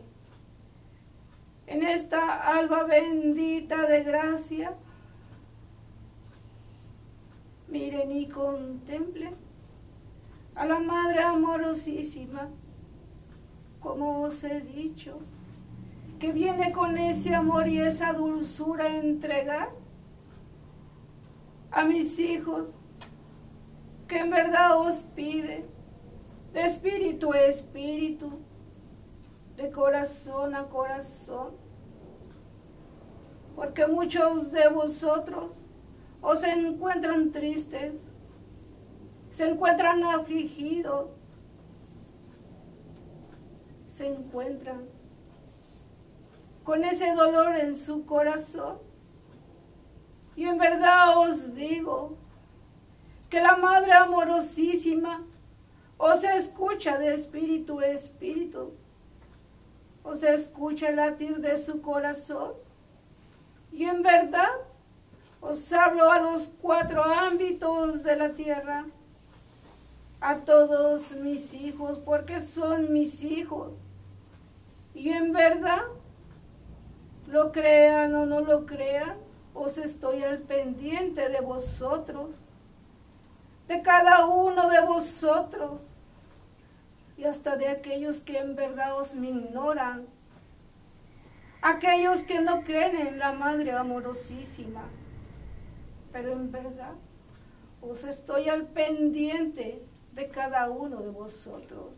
En 1.67 1.83
esta 1.83 2.57
alba 2.57 2.83
bendita 2.85 3.85
de 3.87 4.03
gracia, 4.03 4.73
miren 7.67 8.11
y 8.11 8.27
contemplen 8.27 9.35
a 10.55 10.65
la 10.65 10.79
Madre 10.79 11.21
amorosísima, 11.21 12.47
como 13.81 14.21
os 14.21 14.43
he 14.45 14.61
dicho, 14.61 15.19
que 16.19 16.31
viene 16.31 16.71
con 16.71 16.97
ese 16.97 17.35
amor 17.35 17.67
y 17.67 17.79
esa 17.79 18.13
dulzura 18.13 18.85
a 18.85 18.97
entregar 18.97 19.69
a 21.69 21.83
mis 21.83 22.17
hijos, 22.17 22.67
que 24.07 24.19
en 24.19 24.29
verdad 24.29 24.79
os 24.79 25.03
pide, 25.03 25.65
de 26.53 26.61
espíritu 26.61 27.33
a 27.33 27.41
espíritu, 27.41 28.39
de 29.57 29.71
corazón 29.71 30.55
a 30.55 30.65
corazón, 30.67 31.55
porque 33.55 33.87
muchos 33.87 34.51
de 34.51 34.69
vosotros 34.69 35.51
os 36.21 36.43
encuentran 36.43 37.31
tristes, 37.31 37.93
se 39.31 39.49
encuentran 39.49 40.03
afligidos, 40.03 41.09
se 43.89 44.07
encuentran 44.07 44.87
con 46.63 46.83
ese 46.83 47.13
dolor 47.15 47.55
en 47.57 47.73
su 47.73 48.05
corazón. 48.05 48.77
Y 50.35 50.45
en 50.45 50.59
verdad 50.59 51.17
os 51.17 51.55
digo 51.55 52.15
que 53.27 53.41
la 53.41 53.57
Madre 53.57 53.93
amorosísima 53.93 55.25
os 55.97 56.23
escucha 56.23 56.99
de 56.99 57.13
espíritu 57.13 57.79
a 57.79 57.87
espíritu, 57.87 58.73
os 60.07 60.23
escucha 60.23 60.89
el 60.89 60.95
latir 60.95 61.37
de 61.37 61.57
su 61.57 61.81
corazón. 61.81 62.53
Y 63.71 63.83
en 63.83 64.01
verdad 64.01 64.51
os 65.41 65.71
hablo 65.73 66.09
a 66.09 66.19
los 66.19 66.47
cuatro 66.61 67.03
ámbitos 67.03 68.03
de 68.03 68.15
la 68.15 68.29
tierra, 68.29 68.85
a 70.21 70.37
todos 70.39 71.11
mis 71.17 71.53
hijos, 71.53 71.99
porque 71.99 72.39
son 72.39 72.93
mis 72.93 73.21
hijos. 73.23 73.73
Y 74.95 75.09
en 75.09 75.33
verdad 75.33 75.83
lo 77.27 77.51
crean 77.51 78.15
o 78.15 78.25
no 78.25 78.39
lo 78.39 78.65
crean, 78.65 79.17
os 79.53 79.77
estoy 79.77 80.23
al 80.23 80.39
pendiente 80.39 81.27
de 81.29 81.41
vosotros, 81.41 82.29
de 83.67 83.81
cada 83.81 84.25
uno 84.25 84.69
de 84.69 84.79
vosotros 84.81 85.81
y 87.17 87.25
hasta 87.25 87.55
de 87.55 87.67
aquellos 87.67 88.21
que 88.21 88.37
en 88.37 88.55
verdad 88.55 88.97
os 88.97 89.13
me 89.15 89.29
ignoran, 89.29 90.05
aquellos 91.61 92.21
que 92.21 92.41
no 92.41 92.63
creen 92.63 92.95
en 92.95 93.19
la 93.19 93.33
Madre 93.33 93.71
amorosísima, 93.71 94.83
pero 96.11 96.33
en 96.33 96.51
verdad 96.51 96.93
os 97.81 98.03
estoy 98.03 98.49
al 98.49 98.67
pendiente 98.67 99.83
de 100.13 100.29
cada 100.29 100.69
uno 100.69 101.01
de 101.01 101.09
vosotros. 101.09 101.93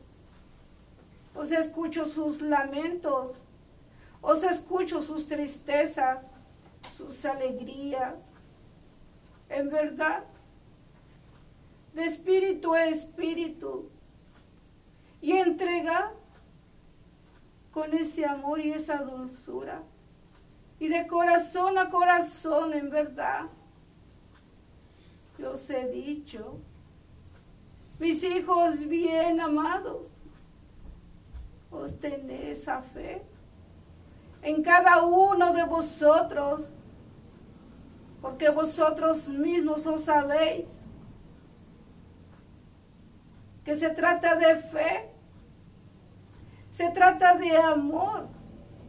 Os 1.35 1.51
escucho 1.51 2.05
sus 2.05 2.41
lamentos, 2.41 3.37
os 4.21 4.43
escucho 4.43 5.01
sus 5.01 5.27
tristezas, 5.27 6.19
sus 6.91 7.25
alegrías. 7.25 8.15
En 9.49 9.69
verdad, 9.69 10.23
de 11.93 12.03
espíritu 12.05 12.73
a 12.73 12.85
espíritu. 12.85 13.89
Y 15.21 15.33
entrega 15.33 16.11
con 17.71 17.93
ese 17.93 18.25
amor 18.25 18.59
y 18.59 18.71
esa 18.71 18.97
dulzura. 18.97 19.83
Y 20.79 20.87
de 20.87 21.07
corazón 21.07 21.77
a 21.77 21.89
corazón, 21.89 22.73
en 22.73 22.89
verdad. 22.89 23.45
Yo 25.37 25.51
os 25.51 25.69
he 25.69 25.87
dicho, 25.89 26.57
mis 27.99 28.23
hijos 28.23 28.87
bien 28.87 29.39
amados, 29.39 30.03
os 31.71 31.97
tenéis 31.99 32.59
esa 32.59 32.81
fe. 32.81 33.21
En 34.41 34.63
cada 34.63 35.03
uno 35.03 35.53
de 35.53 35.63
vosotros, 35.63 36.61
porque 38.21 38.49
vosotros 38.49 39.27
mismos 39.29 39.85
os 39.85 40.01
sabéis 40.01 40.65
que 43.69 43.75
se 43.75 43.91
trata 43.91 44.35
de 44.35 44.55
fe, 44.55 45.11
se 46.71 46.89
trata 46.89 47.35
de 47.35 47.55
amor 47.55 48.27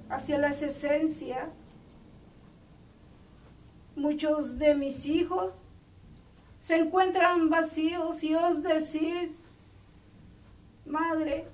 hacia 0.08 0.38
las 0.38 0.62
esencias. 0.62 1.50
Muchos 3.94 4.58
de 4.58 4.74
mis 4.74 5.04
hijos 5.04 5.52
se 6.62 6.78
encuentran 6.78 7.50
vacíos 7.50 8.24
y 8.24 8.34
os 8.34 8.62
decís, 8.62 9.32
madre, 10.86 11.46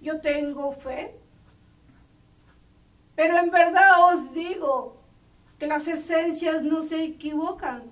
yo 0.00 0.20
tengo 0.20 0.70
fe, 0.70 1.16
pero 3.16 3.38
en 3.38 3.50
verdad 3.50 4.14
os 4.14 4.32
digo 4.32 4.98
que 5.58 5.66
las 5.66 5.88
esencias 5.88 6.62
no 6.62 6.80
se 6.80 7.02
equivocan. 7.02 7.91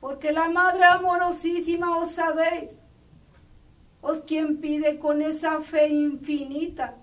Porque 0.00 0.32
la 0.32 0.48
Madre 0.48 0.84
amorosísima 0.84 1.98
os 1.98 2.10
sabéis, 2.12 2.70
os 4.00 4.20
quien 4.20 4.60
pide 4.60 4.98
con 4.98 5.22
esa 5.22 5.60
fe 5.60 5.88
infinita 5.88 6.94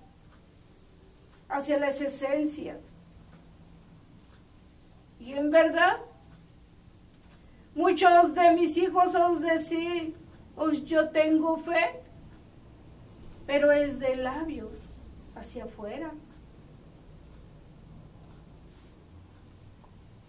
hacia 1.48 1.78
las 1.78 2.00
esencias. 2.00 2.78
Y 5.20 5.32
en 5.32 5.50
verdad, 5.50 5.98
muchos 7.74 8.34
de 8.34 8.52
mis 8.52 8.76
hijos 8.76 9.14
os 9.14 9.40
decís, 9.40 10.14
os 10.56 10.84
yo 10.84 11.10
tengo 11.10 11.58
fe, 11.58 12.00
pero 13.46 13.70
es 13.72 13.98
de 13.98 14.16
labios 14.16 14.72
hacia 15.34 15.64
afuera. 15.64 16.12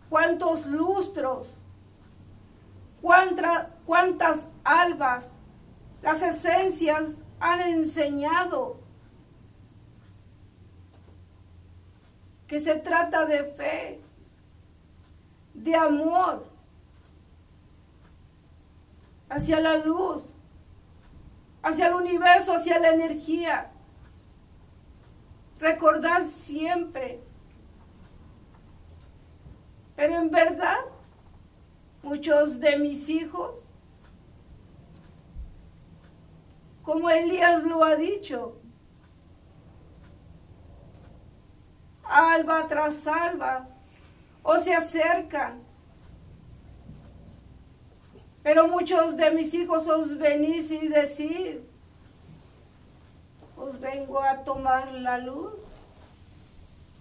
¿Cuántos 0.09 0.65
lustros? 0.65 1.53
¿Cuántas 3.01 4.51
albas 4.63 5.33
las 6.01 6.21
esencias 6.21 7.03
han 7.39 7.61
enseñado? 7.61 8.79
Que 12.47 12.59
se 12.59 12.75
trata 12.75 13.25
de 13.25 13.43
fe, 13.43 14.01
de 15.53 15.75
amor 15.75 16.45
hacia 19.29 19.59
la 19.59 19.77
luz, 19.77 20.25
hacia 21.61 21.87
el 21.87 21.95
universo, 21.95 22.53
hacia 22.53 22.79
la 22.79 22.89
energía. 22.91 23.71
Recordad 25.59 26.21
siempre. 26.21 27.21
Pero 29.95 30.15
en 30.17 30.29
verdad, 30.29 30.77
muchos 32.07 32.59
de 32.59 32.77
mis 32.77 33.09
hijos, 33.09 33.55
como 36.83 37.09
Elías 37.09 37.63
lo 37.63 37.83
ha 37.83 37.95
dicho, 37.95 38.55
alba 42.03 42.65
tras 42.67 43.05
alba, 43.07 43.67
o 44.41 44.57
se 44.57 44.73
acercan. 44.73 45.61
Pero 48.41 48.69
muchos 48.69 49.17
de 49.17 49.31
mis 49.31 49.53
hijos 49.53 49.89
os 49.89 50.17
venís 50.17 50.71
y 50.71 50.87
decís, 50.87 51.57
os 53.57 53.77
vengo 53.81 54.21
a 54.21 54.37
tomar 54.45 54.93
la 54.93 55.17
luz. 55.17 55.53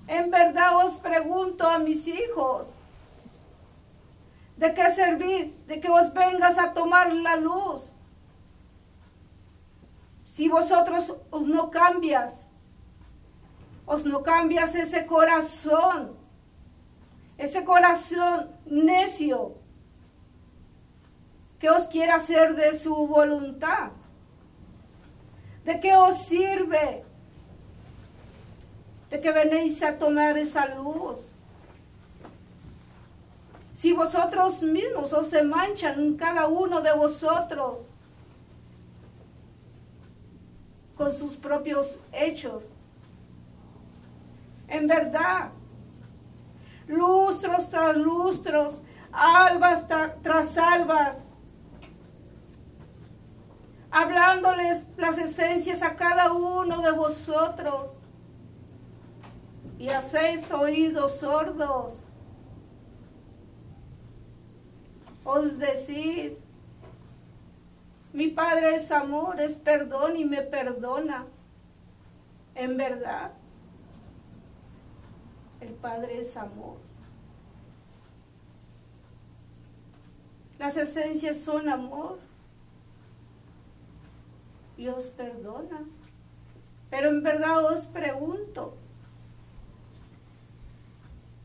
En 0.08 0.30
verdad 0.32 0.84
os 0.84 0.96
pregunto 0.96 1.64
a 1.64 1.78
mis 1.78 2.08
hijos, 2.08 2.66
¿de 4.56 4.74
qué 4.74 4.90
servir? 4.90 5.56
De 5.66 5.80
que 5.80 5.90
os 5.90 6.12
vengas 6.12 6.58
a 6.58 6.72
tomar 6.72 7.12
la 7.12 7.36
luz. 7.36 7.92
Si 10.26 10.48
vosotros 10.48 11.16
os 11.30 11.46
no 11.46 11.70
cambias, 11.70 12.44
os 13.86 14.04
no 14.04 14.22
cambias 14.22 14.74
ese 14.74 15.06
corazón 15.06 16.26
ese 17.38 17.64
corazón 17.64 18.50
necio 18.64 19.54
que 21.58 21.70
os 21.70 21.84
quiere 21.84 22.12
hacer 22.12 22.54
de 22.54 22.78
su 22.78 22.94
voluntad. 23.06 23.90
¿De 25.64 25.80
qué 25.80 25.94
os 25.96 26.18
sirve? 26.18 27.04
De 29.10 29.20
que 29.20 29.32
venéis 29.32 29.82
a 29.82 29.98
tomar 29.98 30.36
esa 30.38 30.66
luz. 30.74 31.25
Si 33.76 33.92
vosotros 33.92 34.62
mismos 34.62 35.12
os 35.12 35.28
se 35.28 35.42
manchan 35.42 36.16
cada 36.16 36.46
uno 36.46 36.80
de 36.80 36.94
vosotros 36.94 37.80
con 40.96 41.12
sus 41.12 41.36
propios 41.36 42.00
hechos. 42.10 42.62
En 44.66 44.86
verdad, 44.86 45.50
lustros 46.88 47.68
tras 47.68 47.94
lustros, 47.98 48.80
albas 49.12 49.86
tras 50.22 50.56
albas, 50.56 51.18
hablándoles 53.90 54.88
las 54.96 55.18
esencias 55.18 55.82
a 55.82 55.96
cada 55.96 56.32
uno 56.32 56.80
de 56.80 56.92
vosotros 56.92 57.90
y 59.78 59.90
hacéis 59.90 60.50
oídos 60.50 61.20
sordos. 61.20 62.05
Os 65.26 65.58
decís, 65.58 66.38
mi 68.12 68.28
Padre 68.28 68.76
es 68.76 68.92
amor, 68.92 69.40
es 69.40 69.56
perdón 69.56 70.16
y 70.16 70.24
me 70.24 70.40
perdona. 70.40 71.26
En 72.54 72.76
verdad. 72.76 73.32
El 75.60 75.74
Padre 75.74 76.20
es 76.20 76.36
amor. 76.36 76.76
Las 80.60 80.76
esencias 80.76 81.38
son 81.38 81.68
amor. 81.68 82.20
Dios 84.76 85.08
perdona. 85.08 85.80
Pero 86.88 87.08
en 87.08 87.24
verdad 87.24 87.64
os 87.64 87.86
pregunto, 87.86 88.76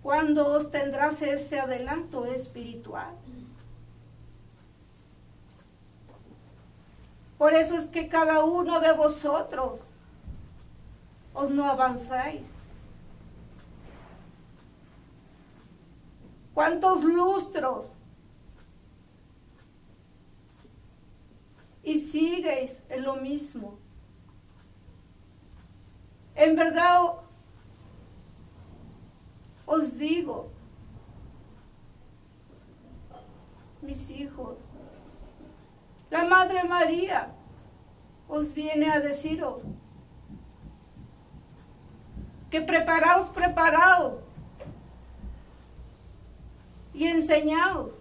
¿cuándo 0.03 0.53
os 0.53 0.69
tendrás 0.69 1.23
ese 1.23 1.59
adelanto 1.59 2.25
espiritual? 2.25 3.15
Por 7.41 7.55
eso 7.55 7.75
es 7.75 7.87
que 7.87 8.07
cada 8.07 8.45
uno 8.45 8.79
de 8.79 8.93
vosotros 8.93 9.79
os 11.33 11.49
no 11.49 11.65
avanzáis. 11.65 12.43
¿Cuántos 16.53 17.03
lustros? 17.03 17.87
Y 21.83 21.99
sigues 21.99 22.79
en 22.89 23.05
lo 23.05 23.15
mismo. 23.15 23.79
En 26.35 26.55
verdad 26.55 27.13
os 29.65 29.97
digo, 29.97 30.51
mis 33.81 34.11
hijos, 34.11 34.57
la 36.11 36.25
Madre 36.25 36.63
María 36.65 37.31
os 38.27 38.53
viene 38.53 38.91
a 38.91 38.99
deciros 38.99 39.61
que 42.49 42.61
preparaos, 42.61 43.29
preparaos 43.29 44.15
y 46.93 47.07
enseñaos 47.07 47.91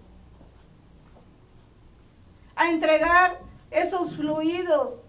a 2.56 2.68
entregar 2.68 3.38
esos 3.70 4.16
fluidos. 4.16 5.00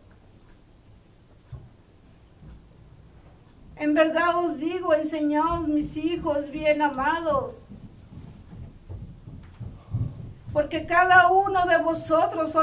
En 3.78 3.96
verdad 3.96 4.46
os 4.46 4.60
digo, 4.60 4.94
enseñaos 4.94 5.68
mis 5.68 5.98
hijos 5.98 6.52
bien 6.52 6.84
amados, 6.84 7.61
porque 10.54 10.86
cada 10.86 11.30
uno 11.30 11.66
de 11.66 11.78
vosotros 11.78 12.54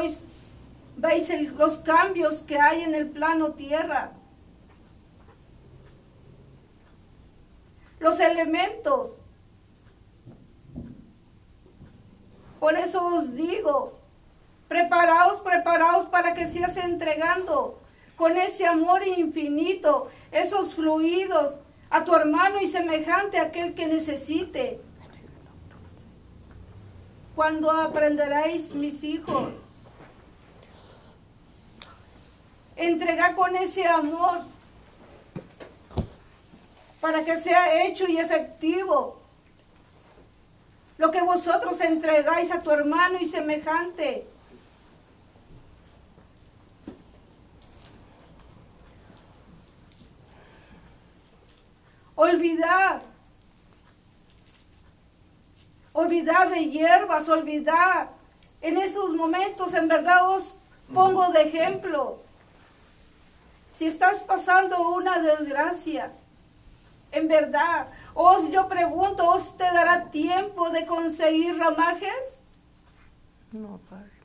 veis 0.96 1.30
los 1.56 1.78
cambios 1.78 2.42
que 2.42 2.58
hay 2.58 2.82
en 2.82 2.94
el 2.94 3.08
plano 3.08 3.52
tierra. 3.52 4.12
los 8.00 8.20
elementos. 8.20 9.10
Por 12.60 12.76
eso 12.76 13.06
os 13.06 13.34
digo, 13.34 13.98
preparaos, 14.66 15.40
preparaos 15.40 16.06
para 16.06 16.34
que 16.34 16.46
seas 16.46 16.76
entregando 16.76 17.80
con 18.16 18.36
ese 18.36 18.66
amor 18.66 19.06
infinito 19.06 20.10
esos 20.32 20.74
fluidos 20.74 21.54
a 21.88 22.04
tu 22.04 22.14
hermano 22.14 22.60
y 22.60 22.66
semejante 22.66 23.38
a 23.38 23.44
aquel 23.44 23.74
que 23.74 23.86
necesite. 23.86 24.80
Cuando 27.38 27.70
aprenderéis, 27.70 28.74
mis 28.74 29.04
hijos, 29.04 29.52
entrega 32.74 33.36
con 33.36 33.54
ese 33.54 33.86
amor 33.86 34.40
para 37.00 37.24
que 37.24 37.36
sea 37.36 37.84
hecho 37.84 38.08
y 38.08 38.18
efectivo 38.18 39.20
lo 40.96 41.12
que 41.12 41.22
vosotros 41.22 41.80
entregáis 41.80 42.50
a 42.50 42.60
tu 42.60 42.72
hermano 42.72 43.18
y 43.20 43.26
semejante. 43.26 44.26
Olvidar. 52.16 53.17
Olvidar 55.92 56.50
de 56.50 56.68
hierbas, 56.70 57.28
olvidar. 57.28 58.10
En 58.60 58.76
esos 58.76 59.12
momentos, 59.14 59.74
en 59.74 59.88
verdad, 59.88 60.30
os 60.30 60.56
pongo 60.92 61.28
de 61.28 61.42
ejemplo. 61.42 62.20
Si 63.72 63.86
estás 63.86 64.22
pasando 64.22 64.90
una 64.90 65.18
desgracia, 65.20 66.12
en 67.12 67.28
verdad, 67.28 67.88
os 68.14 68.50
yo 68.50 68.68
pregunto, 68.68 69.28
¿os 69.30 69.56
te 69.56 69.64
dará 69.64 70.10
tiempo 70.10 70.70
de 70.70 70.84
conseguir 70.86 71.56
ramajes? 71.56 72.40
No, 73.52 73.78
Padre. 73.88 74.18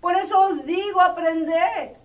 Por 0.00 0.14
eso 0.16 0.46
os 0.46 0.64
digo, 0.64 1.00
aprender. 1.00 1.96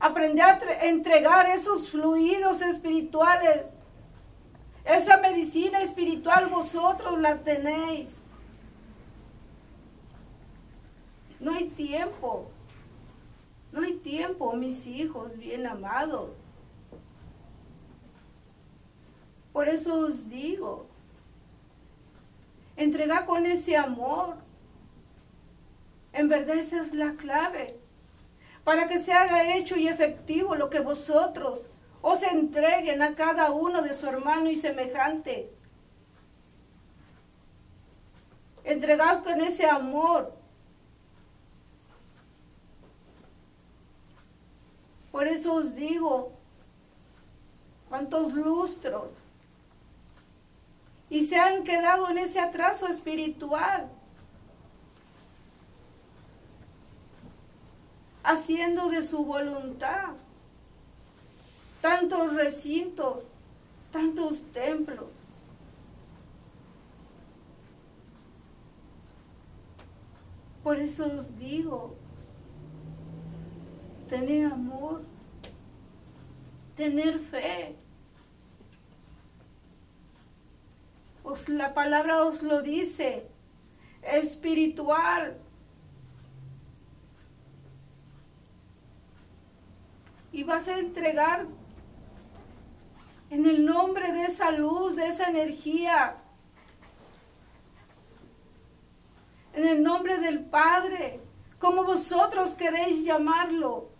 Aprender 0.00 0.44
a 0.44 0.84
entregar 0.84 1.48
esos 1.48 1.88
fluidos 1.90 2.62
espirituales. 2.62 3.66
Esa 4.88 5.18
medicina 5.18 5.82
espiritual 5.82 6.46
vosotros 6.46 7.20
la 7.20 7.36
tenéis. 7.36 8.14
No 11.38 11.52
hay 11.52 11.68
tiempo. 11.68 12.48
No 13.70 13.82
hay 13.82 13.96
tiempo, 13.96 14.54
mis 14.54 14.86
hijos 14.86 15.36
bien 15.36 15.66
amados. 15.66 16.30
Por 19.52 19.68
eso 19.68 19.98
os 19.98 20.30
digo, 20.30 20.86
entrega 22.76 23.26
con 23.26 23.44
ese 23.44 23.76
amor. 23.76 24.36
En 26.14 26.30
verdad 26.30 26.56
esa 26.56 26.80
es 26.80 26.94
la 26.94 27.12
clave. 27.12 27.78
Para 28.64 28.88
que 28.88 28.98
se 28.98 29.12
haga 29.12 29.54
hecho 29.54 29.76
y 29.76 29.86
efectivo 29.86 30.54
lo 30.54 30.70
que 30.70 30.80
vosotros 30.80 31.66
os 32.02 32.22
entreguen 32.22 33.02
a 33.02 33.14
cada 33.14 33.50
uno 33.50 33.82
de 33.82 33.92
su 33.92 34.06
hermano 34.06 34.50
y 34.50 34.56
semejante. 34.56 35.50
Entregad 38.64 39.22
con 39.24 39.40
ese 39.40 39.66
amor. 39.66 40.32
Por 45.10 45.26
eso 45.26 45.54
os 45.54 45.74
digo, 45.74 46.32
cuántos 47.88 48.32
lustros 48.32 49.08
y 51.10 51.26
se 51.26 51.36
han 51.36 51.64
quedado 51.64 52.10
en 52.10 52.18
ese 52.18 52.38
atraso 52.38 52.86
espiritual, 52.86 53.88
haciendo 58.22 58.90
de 58.90 59.02
su 59.02 59.24
voluntad 59.24 60.10
tantos 61.80 62.34
recintos, 62.34 63.22
tantos 63.92 64.42
templos. 64.52 65.06
Por 70.62 70.78
eso 70.78 71.06
os 71.06 71.38
digo, 71.38 71.96
tener 74.08 74.52
amor, 74.52 75.02
tener 76.76 77.20
fe. 77.20 77.76
Os, 81.22 81.48
la 81.48 81.74
palabra 81.74 82.24
os 82.24 82.42
lo 82.42 82.62
dice, 82.62 83.28
espiritual. 84.02 85.38
Y 90.32 90.44
vas 90.44 90.68
a 90.68 90.78
entregar 90.78 91.46
en 93.30 93.46
el 93.46 93.64
nombre 93.64 94.12
de 94.12 94.24
esa 94.24 94.50
luz, 94.50 94.96
de 94.96 95.06
esa 95.06 95.28
energía, 95.28 96.16
en 99.52 99.66
el 99.66 99.82
nombre 99.82 100.18
del 100.18 100.40
Padre, 100.40 101.20
como 101.58 101.84
vosotros 101.84 102.54
queréis 102.54 103.04
llamarlo. 103.04 103.90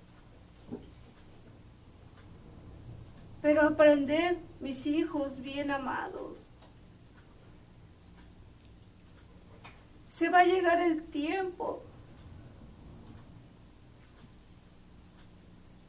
Pero 3.42 3.62
aprended, 3.62 4.38
mis 4.60 4.86
hijos 4.86 5.40
bien 5.40 5.70
amados. 5.70 6.36
Se 10.08 10.28
va 10.28 10.40
a 10.40 10.44
llegar 10.44 10.80
el 10.80 11.04
tiempo 11.04 11.82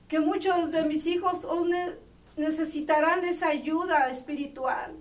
que 0.07 0.19
muchos 0.19 0.71
de 0.71 0.83
mis 0.83 1.05
hijos 1.05 1.45
necesitarán 2.39 3.23
esa 3.25 3.49
ayuda 3.49 4.09
espiritual. 4.09 4.95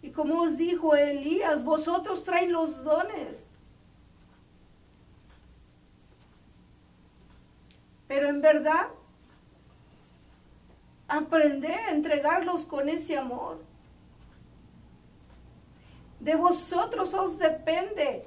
Y 0.00 0.10
como 0.10 0.42
os 0.42 0.56
dijo 0.56 0.94
Elías, 0.96 1.64
vosotros 1.64 2.24
traéis 2.24 2.50
los 2.50 2.82
dones. 2.82 3.38
Pero 8.08 8.28
en 8.28 8.40
verdad, 8.40 8.88
aprender 11.08 11.78
a 11.78 11.90
entregarlos 11.90 12.64
con 12.64 12.88
ese 12.88 13.16
amor. 13.16 13.62
De 16.20 16.34
vosotros 16.34 17.14
os 17.14 17.38
depende. 17.38 18.26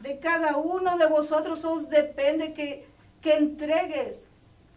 De 0.00 0.18
cada 0.18 0.56
uno 0.56 0.96
de 0.96 1.06
vosotros 1.06 1.64
os 1.64 1.88
depende 1.88 2.54
que, 2.54 2.86
que 3.20 3.36
entregues 3.36 4.24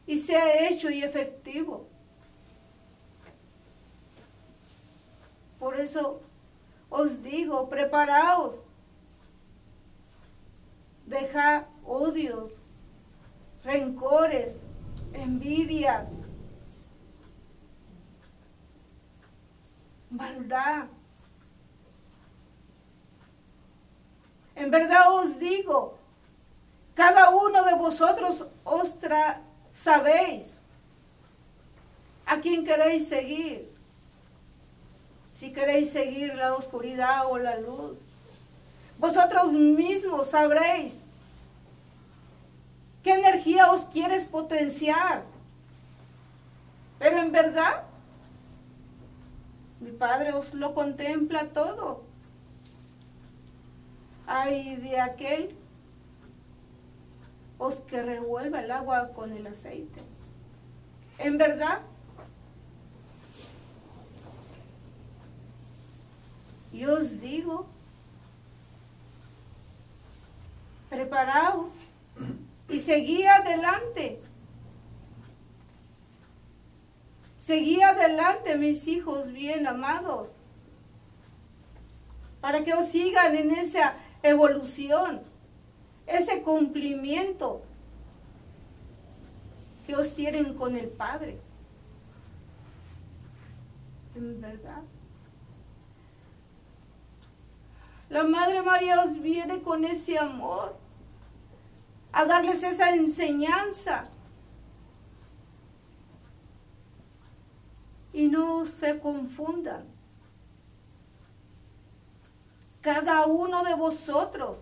y 0.06 0.18
sea 0.18 0.68
hecho 0.68 0.90
y 0.90 1.04
efectivo. 1.04 1.88
Por 5.60 5.80
eso 5.80 6.22
os 6.90 7.24
digo, 7.24 7.70
preparaos. 7.70 8.62
Deja 11.06 11.68
odios, 11.86 12.52
rencores, 13.64 14.62
envidias, 15.14 16.12
maldad. 20.10 20.88
En 24.64 24.72
verdad 24.72 25.14
os 25.14 25.40
digo, 25.40 25.98
cada 26.96 27.32
uno 27.32 27.66
de 27.66 27.74
vosotros 27.74 28.46
os 28.64 28.98
sabéis 29.74 30.54
a 32.26 32.40
quién 32.40 32.64
queréis 32.64 33.10
seguir. 33.10 33.70
Si 35.38 35.52
queréis 35.52 35.92
seguir 35.92 36.34
la 36.36 36.56
oscuridad 36.56 37.30
o 37.30 37.38
la 37.38 37.58
luz. 37.60 37.98
Vosotros 38.98 39.52
mismos 39.52 40.28
sabréis 40.28 40.98
qué 43.04 43.16
energía 43.16 43.70
os 43.70 43.82
quieres 43.82 44.24
potenciar. 44.24 45.24
Pero 47.00 47.18
en 47.18 47.34
verdad, 47.34 47.84
mi 49.82 49.92
Padre 49.92 50.32
os 50.32 50.54
lo 50.54 50.74
contempla 50.74 51.48
todo. 51.48 52.13
Hay 54.26 54.76
de 54.78 55.00
aquel 55.00 55.56
os 57.58 57.80
que 57.82 58.02
revuelva 58.02 58.62
el 58.62 58.72
agua 58.72 59.10
con 59.14 59.32
el 59.32 59.48
aceite. 59.48 60.02
En 61.18 61.38
verdad, 61.38 61.82
y 66.74 66.86
os 66.86 67.22
digo, 67.22 67.68
preparaos 70.90 71.68
y 72.68 72.80
seguí 72.80 73.26
adelante. 73.26 74.20
Seguí 77.40 77.82
adelante, 77.82 78.58
mis 78.58 78.88
hijos 78.88 79.32
bien 79.32 79.68
amados, 79.68 80.30
para 82.42 82.64
que 82.64 82.74
os 82.74 82.88
sigan 82.88 83.36
en 83.36 83.52
esa 83.52 83.96
evolución, 84.24 85.22
ese 86.08 86.42
cumplimiento 86.42 87.62
que 89.86 89.96
os 89.96 90.16
tienen 90.16 90.56
con 90.56 90.76
el 90.76 90.88
Padre. 90.88 91.40
En 94.16 94.42
verdad. 94.42 94.82
La 98.10 98.24
Madre 98.24 98.62
María 98.62 99.02
os 99.02 99.22
viene 99.22 99.62
con 99.62 99.84
ese 99.84 100.18
amor 100.18 100.78
a 102.12 102.26
darles 102.26 102.64
esa 102.64 102.92
enseñanza. 102.92 104.10
Y 108.14 108.28
no 108.28 108.66
se 108.68 109.00
confundan. 109.00 109.93
Cada 112.84 113.26
uno 113.28 113.64
de 113.64 113.76
vosotros 113.76 114.58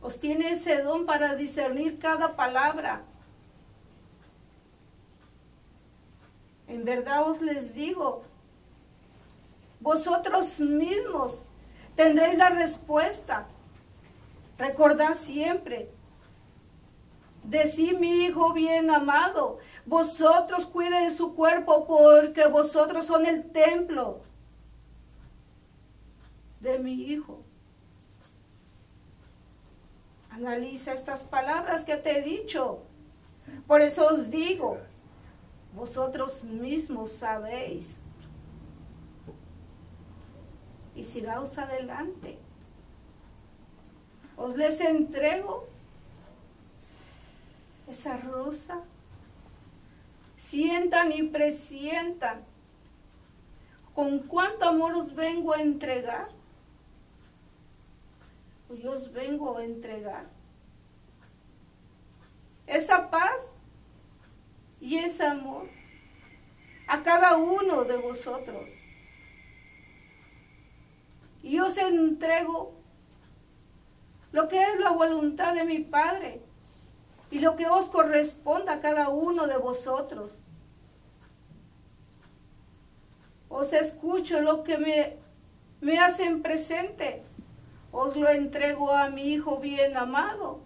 os 0.00 0.20
tiene 0.20 0.52
ese 0.52 0.80
don 0.80 1.06
para 1.06 1.34
discernir 1.34 1.98
cada 1.98 2.36
palabra. 2.36 3.02
En 6.68 6.84
verdad 6.84 7.28
os 7.28 7.42
les 7.42 7.74
digo, 7.74 8.22
vosotros 9.80 10.60
mismos 10.60 11.42
tendréis 11.96 12.38
la 12.38 12.50
respuesta. 12.50 13.48
Recordad 14.58 15.14
siempre, 15.14 15.90
decí 17.42 17.96
mi 17.96 18.24
hijo 18.24 18.52
bien 18.52 18.88
amado, 18.88 19.58
vosotros 19.84 20.64
cuiden 20.64 21.10
su 21.10 21.34
cuerpo 21.34 21.88
porque 21.88 22.46
vosotros 22.46 23.06
son 23.06 23.26
el 23.26 23.50
templo 23.50 24.20
de 26.62 26.78
mi 26.78 26.94
hijo. 26.94 27.40
Analiza 30.30 30.94
estas 30.94 31.24
palabras 31.24 31.84
que 31.84 31.96
te 31.96 32.18
he 32.18 32.22
dicho. 32.22 32.80
Por 33.66 33.82
eso 33.82 34.06
os 34.06 34.30
digo, 34.30 34.78
vosotros 35.74 36.44
mismos 36.44 37.12
sabéis 37.12 37.96
y 40.94 41.04
sigaos 41.04 41.58
adelante. 41.58 42.38
Os 44.36 44.56
les 44.56 44.80
entrego 44.80 45.68
esa 47.88 48.16
rosa. 48.16 48.80
Sientan 50.36 51.12
y 51.12 51.22
presientan 51.24 52.42
con 53.94 54.20
cuánto 54.20 54.64
amor 54.66 54.94
os 54.94 55.14
vengo 55.14 55.52
a 55.52 55.60
entregar. 55.60 56.28
Yo 58.76 58.92
os 58.92 59.12
vengo 59.12 59.56
a 59.56 59.64
entregar. 59.64 60.26
Esa 62.66 63.10
paz 63.10 63.50
y 64.80 64.98
ese 64.98 65.24
amor 65.24 65.68
a 66.86 67.02
cada 67.02 67.36
uno 67.36 67.84
de 67.84 67.96
vosotros. 67.96 68.68
Y 71.42 71.58
os 71.58 71.76
entrego 71.78 72.74
lo 74.32 74.48
que 74.48 74.62
es 74.62 74.80
la 74.80 74.90
voluntad 74.90 75.54
de 75.54 75.64
mi 75.64 75.80
Padre 75.80 76.40
y 77.30 77.40
lo 77.40 77.56
que 77.56 77.66
os 77.66 77.86
corresponda 77.86 78.74
a 78.74 78.80
cada 78.80 79.08
uno 79.08 79.46
de 79.46 79.56
vosotros. 79.56 80.32
Os 83.48 83.72
escucho 83.72 84.40
lo 84.40 84.64
que 84.64 84.78
me, 84.78 85.16
me 85.80 85.98
hacen 85.98 86.42
presente, 86.42 87.22
os 87.92 88.16
lo 88.16 88.28
entrego 88.28 88.90
a 88.90 89.08
mi 89.10 89.34
Hijo 89.34 89.58
bien 89.58 89.96
amado. 89.96 90.60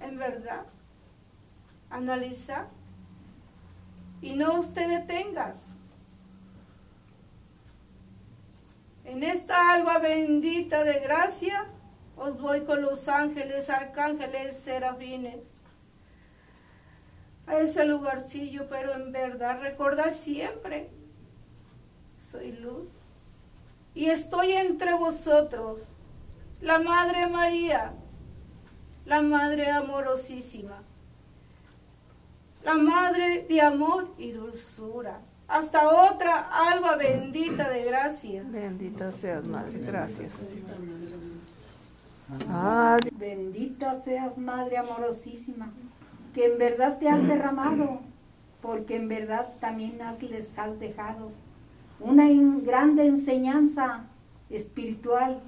En 0.00 0.18
verdad, 0.18 0.64
analiza 1.90 2.66
y 4.20 4.32
no 4.32 4.60
te 4.60 4.88
detengas 4.88 5.76
En 9.06 9.22
esta 9.22 9.72
alba 9.72 9.98
bendita 9.98 10.82
de 10.82 10.98
gracia, 10.98 11.66
os 12.16 12.40
voy 12.40 12.62
con 12.62 12.82
los 12.82 13.08
ángeles, 13.08 13.70
arcángeles, 13.70 14.58
serafines 14.58 15.38
a 17.46 17.58
ese 17.58 17.84
lugarcillo, 17.84 18.68
pero 18.68 18.94
en 18.94 19.12
verdad 19.12 19.60
recordad 19.60 20.10
siempre, 20.10 20.90
soy 22.32 22.50
luz 22.52 22.88
y 23.96 24.10
estoy 24.10 24.52
entre 24.52 24.92
vosotros, 24.92 25.80
la 26.60 26.78
Madre 26.78 27.26
María, 27.26 27.94
la 29.06 29.22
Madre 29.22 29.70
amorosísima, 29.70 30.82
la 32.62 32.74
Madre 32.74 33.46
de 33.48 33.60
amor 33.62 34.14
y 34.18 34.32
dulzura 34.32 35.20
hasta 35.48 35.88
otra 35.88 36.46
alba 36.70 36.96
bendita 36.96 37.70
de 37.70 37.84
gracia. 37.84 38.44
Bendita 38.46 39.12
seas, 39.12 39.44
Madre, 39.44 39.78
gracias. 39.78 40.32
Bendita 43.12 44.02
seas, 44.02 44.36
Madre 44.36 44.76
amorosísima, 44.76 45.72
que 46.34 46.52
en 46.52 46.58
verdad 46.58 46.98
te 46.98 47.08
has 47.08 47.26
derramado, 47.26 48.00
porque 48.60 48.96
en 48.96 49.08
verdad 49.08 49.54
también 49.58 50.02
has, 50.02 50.22
les 50.22 50.58
has 50.58 50.78
dejado 50.78 51.30
una 52.00 52.26
grande 52.62 53.06
enseñanza 53.06 54.04
espiritual, 54.50 55.40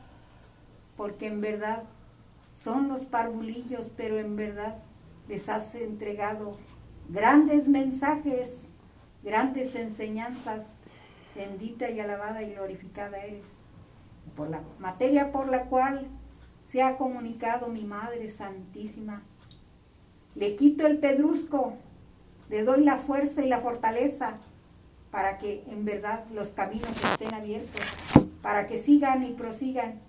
porque 0.97 1.27
en 1.27 1.41
verdad 1.41 1.85
son 2.55 2.89
los 2.89 3.05
parvulillos, 3.05 3.87
pero 3.97 4.19
en 4.19 4.37
verdad 4.37 4.79
les 5.29 5.49
has 5.49 5.75
entregado 5.75 6.57
grandes 7.09 7.69
mensajes 7.69 8.69
grandes 9.23 9.75
enseñanzas, 9.75 10.65
bendita 11.35 11.91
y 11.91 12.01
alabada 12.01 12.43
y 12.43 12.55
glorificada 12.55 13.19
eres, 13.19 13.45
por 14.37 14.51
la 14.51 14.63
materia 14.79 15.33
por 15.33 15.49
la 15.49 15.65
cual 15.65 16.07
se 16.63 16.83
ha 16.83 16.97
comunicado 16.97 17.69
mi 17.69 17.85
Madre 17.85 18.29
Santísima. 18.29 19.23
Le 20.35 20.57
quito 20.57 20.87
el 20.87 20.99
pedrusco, 20.99 21.75
le 22.49 22.63
doy 22.63 22.85
la 22.85 22.99
fuerza 22.99 23.43
y 23.43 23.49
la 23.49 23.61
fortaleza 23.61 24.39
para 25.11 25.39
que 25.39 25.65
en 25.69 25.85
verdad 25.85 26.25
los 26.33 26.49
caminos 26.49 26.91
estén 26.91 27.35
abiertos, 27.35 27.81
para 28.43 28.67
que 28.67 28.79
sigan 28.79 29.25
y 29.25 29.33
prosigan 29.33 30.01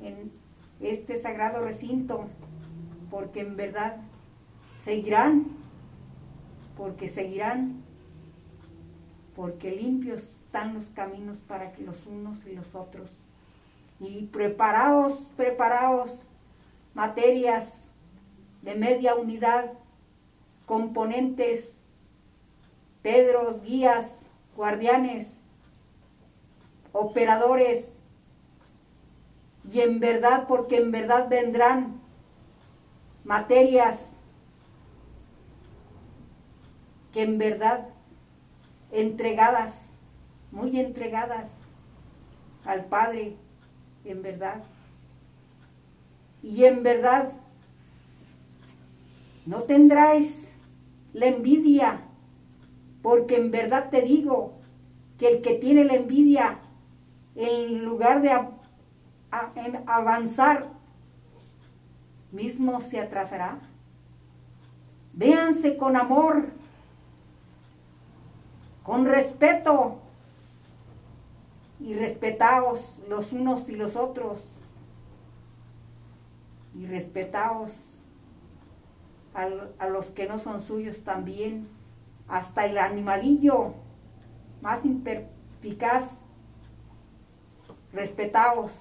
en 0.00 0.30
este 0.80 1.16
sagrado 1.16 1.64
recinto, 1.64 2.26
porque 3.10 3.40
en 3.40 3.56
verdad 3.56 3.96
seguirán, 4.78 5.46
porque 6.76 7.08
seguirán 7.08 7.82
porque 9.38 9.70
limpios 9.70 10.20
están 10.22 10.74
los 10.74 10.86
caminos 10.86 11.36
para 11.36 11.70
que 11.70 11.84
los 11.84 12.06
unos 12.06 12.44
y 12.44 12.56
los 12.56 12.74
otros. 12.74 13.08
Y 14.00 14.24
preparaos, 14.24 15.30
preparaos 15.36 16.24
materias 16.92 17.88
de 18.62 18.74
media 18.74 19.14
unidad, 19.14 19.74
componentes, 20.66 21.82
pedros, 23.00 23.62
guías, 23.62 24.17
guardianes, 24.58 25.38
operadores, 26.92 28.00
y 29.72 29.80
en 29.82 30.00
verdad, 30.00 30.48
porque 30.48 30.78
en 30.78 30.90
verdad 30.90 31.28
vendrán 31.28 32.00
materias 33.22 34.18
que 37.12 37.22
en 37.22 37.38
verdad 37.38 37.88
entregadas, 38.90 39.92
muy 40.50 40.80
entregadas 40.80 41.50
al 42.64 42.86
Padre, 42.86 43.36
en 44.04 44.22
verdad. 44.22 44.64
Y 46.42 46.64
en 46.64 46.82
verdad, 46.82 47.32
no 49.46 49.62
tendráis 49.62 50.52
la 51.12 51.26
envidia, 51.26 52.07
porque 53.02 53.36
en 53.36 53.50
verdad 53.50 53.90
te 53.90 54.02
digo 54.02 54.54
que 55.18 55.28
el 55.28 55.42
que 55.42 55.54
tiene 55.54 55.84
la 55.84 55.94
envidia, 55.94 56.58
en 57.34 57.84
lugar 57.84 58.22
de 58.22 58.30
avanzar, 59.86 60.66
mismo 62.32 62.80
se 62.80 63.00
atrasará. 63.00 63.58
Véanse 65.12 65.76
con 65.76 65.96
amor 65.96 66.46
con 68.88 69.04
respeto 69.04 69.98
y 71.78 71.92
respetaos 71.92 72.98
los 73.06 73.32
unos 73.32 73.68
y 73.68 73.76
los 73.76 73.96
otros 73.96 74.48
y 76.74 76.86
respetaos 76.86 77.70
a 79.34 79.88
los 79.88 80.06
que 80.06 80.26
no 80.26 80.38
son 80.38 80.62
suyos 80.62 81.02
también, 81.02 81.68
hasta 82.28 82.66
el 82.66 82.78
animalillo 82.78 83.74
más 84.60 84.84
imperficaz, 84.84 86.24
respetaos 87.92 88.72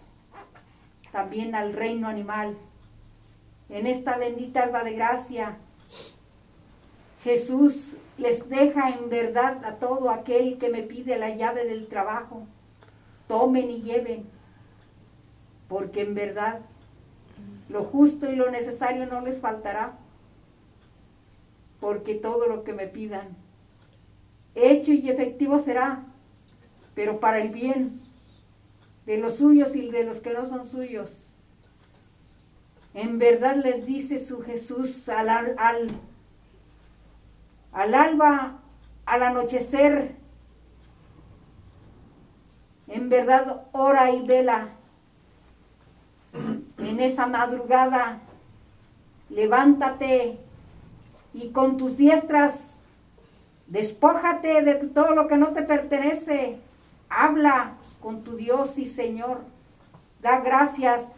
también 1.11 1.55
al 1.55 1.73
reino 1.73 2.07
animal. 2.07 2.57
En 3.69 3.87
esta 3.87 4.17
bendita 4.17 4.63
alba 4.63 4.83
de 4.83 4.93
gracia, 4.93 5.57
Jesús 7.23 7.95
les 8.17 8.49
deja 8.49 8.89
en 8.89 9.09
verdad 9.09 9.63
a 9.65 9.75
todo 9.75 10.09
aquel 10.09 10.57
que 10.57 10.69
me 10.69 10.83
pide 10.83 11.17
la 11.17 11.29
llave 11.29 11.65
del 11.65 11.87
trabajo. 11.87 12.45
Tomen 13.27 13.69
y 13.69 13.81
lleven, 13.81 14.29
porque 15.67 16.01
en 16.01 16.15
verdad 16.15 16.61
lo 17.69 17.83
justo 17.83 18.31
y 18.31 18.35
lo 18.35 18.49
necesario 18.49 19.05
no 19.05 19.21
les 19.21 19.39
faltará, 19.39 19.97
porque 21.79 22.15
todo 22.15 22.47
lo 22.47 22.63
que 22.63 22.73
me 22.73 22.87
pidan, 22.87 23.35
hecho 24.55 24.91
y 24.91 25.09
efectivo 25.09 25.59
será, 25.59 26.03
pero 26.95 27.19
para 27.19 27.39
el 27.39 27.49
bien 27.49 28.01
de 29.05 29.17
los 29.17 29.35
suyos 29.35 29.75
y 29.75 29.89
de 29.89 30.03
los 30.03 30.17
que 30.19 30.33
no 30.33 30.45
son 30.45 30.67
suyos. 30.67 31.23
En 32.93 33.19
verdad 33.19 33.55
les 33.55 33.85
dice 33.85 34.17
su 34.17 34.41
Jesús 34.41 35.07
al, 35.07 35.29
al, 35.29 35.89
al 37.71 37.93
alba, 37.93 38.59
al 39.05 39.23
anochecer, 39.23 40.15
en 42.87 43.09
verdad 43.09 43.67
hora 43.71 44.11
y 44.11 44.25
vela, 44.25 44.69
en 46.79 46.99
esa 46.99 47.27
madrugada, 47.27 48.21
levántate 49.29 50.39
y 51.37 51.49
con 51.49 51.77
tus 51.77 51.97
diestras 51.97 52.73
despójate 53.67 54.63
de 54.63 54.73
todo 54.75 55.13
lo 55.13 55.27
que 55.27 55.37
no 55.37 55.49
te 55.49 55.61
pertenece, 55.61 56.57
habla 57.09 57.73
con 58.01 58.23
tu 58.23 58.37
Dios 58.37 58.79
y 58.79 58.87
Señor, 58.87 59.41
da 60.19 60.39
gracias 60.39 61.13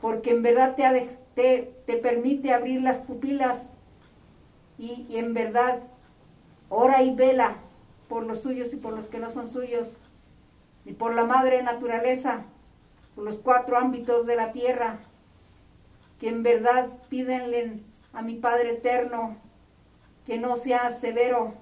porque 0.00 0.30
en 0.30 0.44
verdad 0.44 0.76
te, 0.76 1.18
te, 1.34 1.74
te 1.86 1.96
permite 1.96 2.52
abrir 2.52 2.82
las 2.82 2.98
pupilas. 2.98 3.72
Y, 4.78 5.06
y 5.08 5.16
en 5.16 5.34
verdad 5.34 5.80
ora 6.68 7.02
y 7.02 7.12
vela 7.12 7.56
por 8.08 8.24
los 8.24 8.42
suyos 8.42 8.72
y 8.72 8.76
por 8.76 8.92
los 8.92 9.06
que 9.06 9.18
no 9.18 9.28
son 9.28 9.50
suyos 9.50 9.90
y 10.84 10.92
por 10.92 11.14
la 11.14 11.24
madre 11.24 11.64
naturaleza, 11.64 12.44
por 13.16 13.24
los 13.24 13.38
cuatro 13.38 13.76
ámbitos 13.76 14.24
de 14.24 14.36
la 14.36 14.52
tierra, 14.52 15.00
que 16.20 16.28
en 16.28 16.44
verdad 16.44 16.90
pídenle 17.08 17.80
a 18.12 18.22
mi 18.22 18.34
Padre 18.36 18.70
eterno 18.70 19.36
que 20.28 20.36
no 20.36 20.56
sea 20.56 20.90
severo 20.90 21.54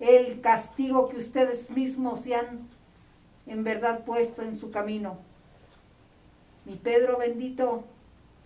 el 0.00 0.42
castigo 0.42 1.08
que 1.08 1.16
ustedes 1.16 1.70
mismos 1.70 2.20
se 2.20 2.34
han 2.34 2.68
en 3.46 3.64
verdad 3.64 4.04
puesto 4.04 4.42
en 4.42 4.54
su 4.54 4.70
camino. 4.70 5.16
Mi 6.66 6.76
Pedro 6.76 7.16
bendito, 7.16 7.84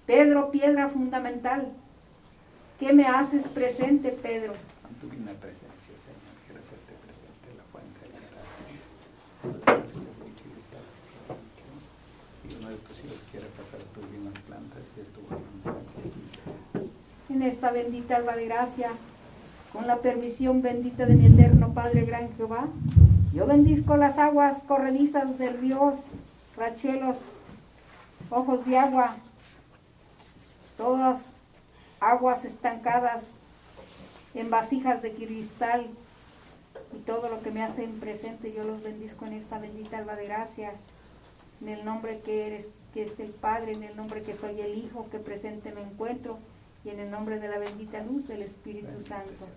Pedro 0.06 0.52
piedra 0.52 0.88
fundamental, 0.88 1.72
¿qué 2.78 2.92
me 2.92 3.06
haces 3.06 3.44
presente, 3.48 4.10
Pedro? 4.12 4.52
Tu 5.00 5.08
presencia, 5.08 5.96
Señor, 6.06 6.36
quiero 6.46 6.60
hacerte 6.60 6.92
presente 7.02 7.50
la 7.56 7.64
fuente 7.72 8.06
de 8.06 8.12
la 8.12 8.20
gracia. 8.30 8.70
Y 12.48 12.54
uno 12.54 12.68
de 12.68 12.76
tus 12.76 12.98
hijos 13.04 13.18
quiere 13.32 13.46
pasar 13.46 13.80
tus 13.94 14.08
divinas 14.12 14.38
plantas 14.46 14.84
y 14.96 15.00
es 15.00 15.08
tu 15.08 15.20
voluntad 15.22 15.74
En 17.28 17.42
esta 17.42 17.72
bendita 17.72 18.14
alba 18.14 18.36
de 18.36 18.44
gracia, 18.44 18.92
con 19.72 19.86
la 19.86 19.98
permisión 19.98 20.62
bendita 20.62 21.06
de 21.06 21.14
mi 21.14 21.26
eterno 21.26 21.72
Padre 21.72 22.04
Gran 22.04 22.34
Jehová, 22.36 22.66
yo 23.32 23.46
bendizco 23.46 23.96
las 23.96 24.18
aguas 24.18 24.62
corredizas 24.66 25.38
de 25.38 25.50
ríos, 25.50 25.96
rachelos, 26.56 27.18
ojos 28.30 28.64
de 28.66 28.78
agua, 28.78 29.16
todas 30.76 31.20
aguas 32.00 32.44
estancadas 32.44 33.22
en 34.34 34.50
vasijas 34.50 35.02
de 35.02 35.12
cristal 35.12 35.86
y 36.92 36.98
todo 37.00 37.28
lo 37.28 37.40
que 37.42 37.50
me 37.50 37.62
hacen 37.62 38.00
presente, 38.00 38.52
yo 38.52 38.64
los 38.64 38.82
bendizco 38.82 39.26
en 39.26 39.34
esta 39.34 39.58
bendita 39.58 39.98
alba 39.98 40.16
de 40.16 40.24
gracia, 40.26 40.72
en 41.60 41.68
el 41.68 41.84
nombre 41.84 42.20
que 42.20 42.46
eres, 42.46 42.72
que 42.92 43.04
es 43.04 43.20
el 43.20 43.30
Padre, 43.30 43.72
en 43.72 43.84
el 43.84 43.96
nombre 43.96 44.22
que 44.22 44.34
soy 44.34 44.60
el 44.60 44.76
Hijo, 44.76 45.06
que 45.10 45.18
presente 45.18 45.72
me 45.72 45.82
encuentro, 45.82 46.38
y 46.84 46.88
en 46.88 47.00
el 47.00 47.10
nombre 47.10 47.38
de 47.38 47.48
la 47.48 47.58
bendita 47.58 48.02
luz 48.02 48.26
del 48.26 48.42
Espíritu 48.42 49.00
Santo. 49.00 49.48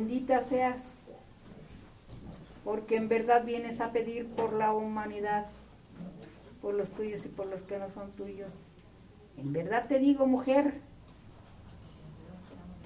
Bendita 0.00 0.40
seas, 0.40 0.82
porque 2.64 2.96
en 2.96 3.10
verdad 3.10 3.44
vienes 3.44 3.82
a 3.82 3.92
pedir 3.92 4.26
por 4.28 4.54
la 4.54 4.72
humanidad, 4.72 5.48
por 6.62 6.72
los 6.72 6.88
tuyos 6.88 7.22
y 7.26 7.28
por 7.28 7.44
los 7.44 7.60
que 7.60 7.78
no 7.78 7.90
son 7.90 8.10
tuyos. 8.12 8.50
En 9.36 9.52
verdad 9.52 9.88
te 9.88 9.98
digo, 9.98 10.26
mujer, 10.26 10.72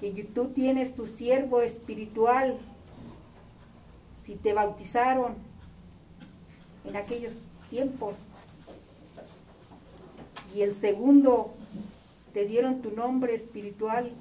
que 0.01 0.11
tú 0.25 0.49
tienes 0.49 0.93
tu 0.93 1.07
siervo 1.07 1.61
espiritual, 1.61 2.57
si 4.21 4.35
te 4.35 4.51
bautizaron 4.51 5.35
en 6.83 6.97
aquellos 6.97 7.31
tiempos, 7.69 8.17
y 10.53 10.63
el 10.63 10.75
segundo 10.75 11.53
te 12.33 12.45
dieron 12.45 12.81
tu 12.81 12.91
nombre 12.91 13.33
espiritual, 13.35 14.11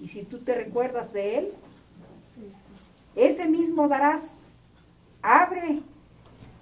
y 0.00 0.06
si 0.06 0.22
tú 0.22 0.38
te 0.38 0.54
recuerdas 0.54 1.12
de 1.12 1.38
él, 1.38 1.52
ese 3.14 3.48
mismo 3.48 3.88
darás. 3.88 4.54
Abre 5.22 5.82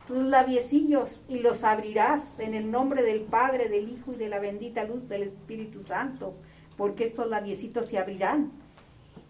tus 0.06 0.18
labiecillos 0.18 1.24
y 1.28 1.40
los 1.40 1.64
abrirás 1.64 2.40
en 2.40 2.54
el 2.54 2.70
nombre 2.70 3.02
del 3.02 3.20
Padre, 3.20 3.68
del 3.68 3.90
Hijo 3.90 4.12
y 4.12 4.16
de 4.16 4.28
la 4.28 4.40
bendita 4.40 4.84
luz 4.84 5.08
del 5.08 5.22
Espíritu 5.22 5.82
Santo, 5.82 6.34
porque 6.76 7.04
estos 7.04 7.28
labiecitos 7.28 7.86
se 7.86 7.98
abrirán. 7.98 8.50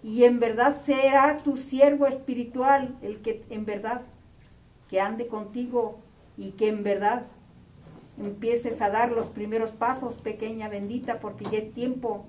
Y 0.03 0.25
en 0.25 0.39
verdad 0.39 0.81
será 0.81 1.39
tu 1.39 1.57
siervo 1.57 2.07
espiritual 2.07 2.97
el 3.03 3.21
que 3.21 3.45
en 3.51 3.64
verdad 3.64 4.03
que 4.89 5.01
ande 5.01 5.27
contigo 5.27 5.99
y 6.37 6.53
que 6.53 6.69
en 6.69 6.85
verdad 6.85 7.27
empieces 8.16 8.81
a 8.81 8.91
dar 8.91 9.12
los 9.12 9.27
primeros 9.27 9.73
pasos, 9.73 10.14
pequeña 10.14 10.69
bendita, 10.69 11.21
porque 11.21 11.45
ya 11.51 11.59
es 11.59 11.73
tiempo, 11.73 12.25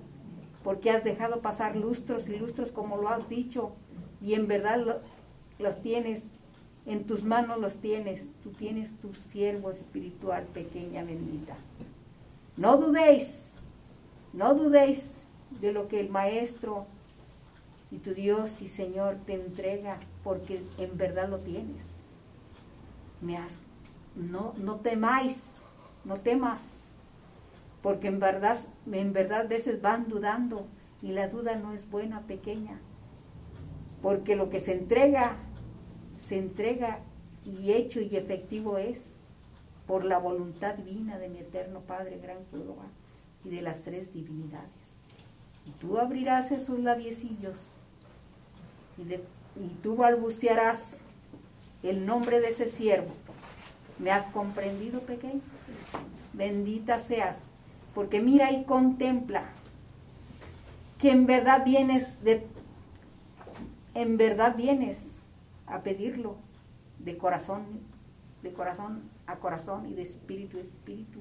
porque 0.64 0.92
has 0.92 1.04
dejado 1.04 1.42
pasar 1.42 1.76
lustros 1.76 2.28
y 2.28 2.38
lustros 2.38 2.72
como 2.72 2.98
lo 2.98 3.10
has 3.10 3.30
dicho, 3.30 3.74
y 4.22 4.34
en 4.34 4.48
verdad 4.48 5.02
los 5.60 5.82
tienes, 5.82 6.24
en 6.86 7.06
tus 7.06 7.24
manos 7.24 7.60
los 7.60 7.76
tienes, 7.76 8.22
tú 8.44 8.52
tienes 8.52 8.94
tu 9.00 9.14
siervo 9.14 9.72
espiritual 9.72 10.44
pequeña 10.46 11.04
bendita. 11.04 11.56
No 12.58 12.78
dudéis, 12.78 13.54
no 14.34 14.54
dudéis 14.54 15.22
de 15.62 15.72
lo 15.72 15.88
que 15.88 16.00
el 16.00 16.10
Maestro 16.10 16.86
y 17.92 17.98
tu 17.98 18.14
Dios 18.14 18.62
y 18.62 18.68
Señor 18.68 19.18
te 19.26 19.34
entrega, 19.34 19.98
porque 20.24 20.62
en 20.78 20.98
verdad 20.98 21.30
lo 21.30 21.40
tienes. 21.40 21.82
Me 23.22 23.38
has, 23.38 23.58
no, 24.16 24.54
no 24.58 24.76
temáis, 24.78 25.58
no 26.04 26.18
temas, 26.18 26.62
porque 27.82 28.08
en 28.08 28.20
verdad, 28.20 28.58
en 28.92 29.14
verdad 29.14 29.48
veces 29.48 29.82
van 29.82 30.08
dudando 30.10 30.68
y 31.02 31.14
la 31.14 31.30
duda 31.30 31.56
no 31.56 31.74
es 31.74 31.90
buena, 31.90 32.22
pequeña 32.22 32.80
porque 34.02 34.36
lo 34.36 34.50
que 34.50 34.60
se 34.60 34.74
entrega, 34.74 35.38
se 36.18 36.38
entrega 36.38 37.00
y 37.46 37.74
hecho 37.74 38.02
y 38.02 38.16
efectivo 38.16 38.78
es 38.78 39.18
por 39.88 40.06
la 40.06 40.20
voluntad 40.20 40.76
divina 40.76 41.18
de 41.18 41.30
mi 41.30 41.40
eterno 41.40 41.82
Padre 41.82 42.20
Gran 42.22 42.46
Jehová 42.52 42.86
y 43.44 43.50
de 43.50 43.62
las 43.62 43.82
tres 43.82 44.14
divinidades. 44.14 44.70
Y 45.66 45.72
tú 45.72 45.98
abrirás 45.98 46.52
esos 46.52 46.80
labiecillos 46.80 47.58
y, 48.98 49.14
y 49.14 49.68
tú 49.82 49.96
balbucearás 49.96 51.02
el 51.82 52.06
nombre 52.06 52.40
de 52.40 52.50
ese 52.50 52.68
siervo 52.68 53.14
¿Me 54.00 54.12
has 54.12 54.26
comprendido, 54.28 55.02
pequeño? 55.02 55.42
Bendita 56.32 57.00
seas, 57.00 57.42
porque 57.94 58.22
mira 58.22 58.52
y 58.52 58.64
contempla 58.64 59.44
que 60.98 61.12
en 61.12 61.26
verdad 61.26 61.66
vienes 61.66 62.24
de 62.24 62.48
en 64.02 64.16
verdad 64.16 64.56
vienes 64.56 65.20
a 65.68 65.84
pedirlo 65.84 66.38
de 67.00 67.18
corazón, 67.18 67.66
de 68.42 68.54
corazón 68.54 69.02
a 69.28 69.36
corazón 69.40 69.88
y 69.88 69.94
de 69.94 70.04
espíritu 70.04 70.58
a 70.58 70.62
espíritu. 70.62 71.20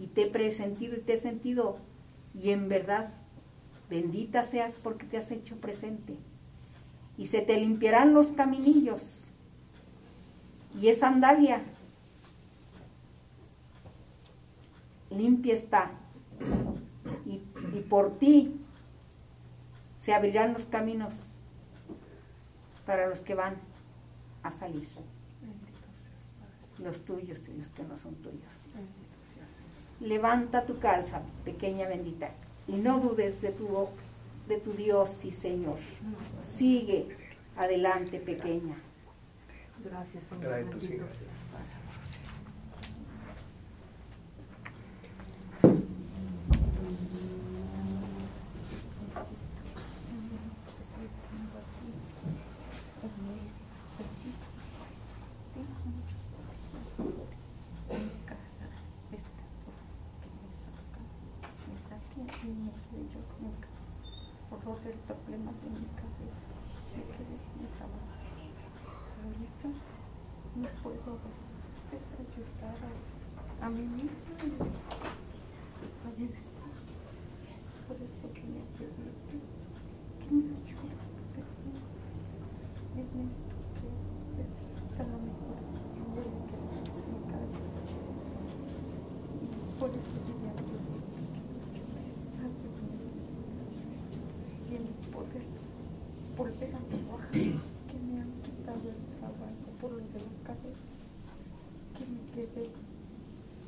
Y 0.00 0.08
te 0.08 0.22
he 0.22 0.26
presentido 0.26 0.96
y 0.96 1.00
te 1.00 1.12
he 1.12 1.16
sentido. 1.16 1.78
Y 2.34 2.50
en 2.50 2.68
verdad, 2.68 3.14
bendita 3.88 4.42
seas 4.42 4.76
porque 4.82 5.06
te 5.06 5.16
has 5.16 5.30
hecho 5.30 5.60
presente. 5.60 6.16
Y 7.16 7.26
se 7.26 7.40
te 7.40 7.58
limpiarán 7.60 8.14
los 8.14 8.28
caminillos. 8.32 9.22
Y 10.80 10.88
esa 10.88 11.10
sandalia 11.10 11.62
limpia 15.10 15.54
está. 15.54 15.92
Y, 17.24 17.42
y 17.76 17.80
por 17.88 18.18
ti 18.18 18.60
se 19.98 20.14
abrirán 20.14 20.52
los 20.54 20.66
caminos 20.66 21.14
para 22.88 23.06
los 23.06 23.18
que 23.18 23.34
van 23.34 23.54
a 24.42 24.50
salir. 24.50 24.88
Los 26.78 27.04
tuyos 27.04 27.38
y 27.46 27.58
los 27.58 27.68
que 27.68 27.82
no 27.82 27.98
son 27.98 28.14
tuyos. 28.14 28.54
Levanta 30.00 30.64
tu 30.64 30.78
calza, 30.78 31.20
pequeña 31.44 31.86
bendita, 31.86 32.30
y 32.66 32.76
no 32.76 32.98
dudes 32.98 33.42
de 33.42 33.50
tu, 33.50 33.88
de 34.48 34.56
tu 34.56 34.72
Dios 34.72 35.22
y 35.22 35.32
Señor. 35.32 35.76
Sigue 36.42 37.14
adelante, 37.58 38.20
pequeña. 38.20 38.76
Gracias, 39.84 40.24
Señor. 40.30 40.44
Trae 40.46 40.64
tus 40.64 40.80
bendito 40.80 41.04
hijos. 41.04 41.18
seas, 41.18 41.28
Padre. 41.52 41.88
Por 64.48 64.58
favor, 64.62 64.80
el 64.86 64.98
problema 65.04 65.52
de 65.52 65.68
mi 65.70 65.86
cabeza, 65.92 66.48
me 66.96 67.02
quedé 67.12 67.36
sin 67.36 67.66
trabajo. 67.76 68.16
Ahorita 69.22 69.68
no 70.56 70.68
puedo 70.82 71.18
pues, 71.90 72.04
ayudar 72.16 72.78
a, 73.60 73.66
a 73.66 73.68
mí 73.70 73.82
misma 73.82 74.10
y 74.40 74.50
a 76.06 76.10
mi 76.16 76.24
esposo. 76.32 76.92
Por 77.86 77.96
eso 77.96 78.26
que 78.32 78.42
me 78.42 78.62
pedí 78.76 79.08
que 80.18 80.34
me 80.34 80.52
ayudes, 80.56 81.00
porque 81.36 81.60
en 82.96 83.12
esto 83.28 83.54
que 83.76 83.88
necesita 84.36 85.02
la 85.04 85.18
mejor 85.28 85.58
voy 86.14 86.28
a 86.28 86.42
quedarme 86.48 86.92
sin 86.96 87.20
casa. 87.32 87.62
Y 89.40 89.46
por 89.78 89.90
eso 89.90 90.16
que 90.26 90.32
me 90.40 90.48
ayudes, 90.52 91.04
que 91.72 91.82
me 91.92 92.00
ayudes, 92.00 92.34
ayúdame, 92.38 93.28
y 94.68 94.74
el 94.74 94.86
poder 95.10 95.44
volver 96.36 96.72
a 96.74 96.80
trabajar, 96.80 97.30
que 97.32 97.98
me 98.06 98.20
han 98.20 98.32
quitado 98.42 98.84
el 98.90 99.00
trabajo 99.18 99.68
por 99.80 99.90
lo 99.92 99.96
de 99.98 100.20
la 100.20 100.36
cabeza, 100.44 100.90
que 101.96 102.04
me 102.04 102.20
quedé 102.34 102.68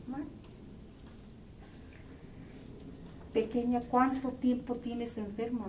mal. 0.06 0.26
Pequeña, 3.52 3.80
¿cuánto 3.80 4.28
tiempo 4.28 4.76
tienes 4.76 5.18
enferma? 5.18 5.66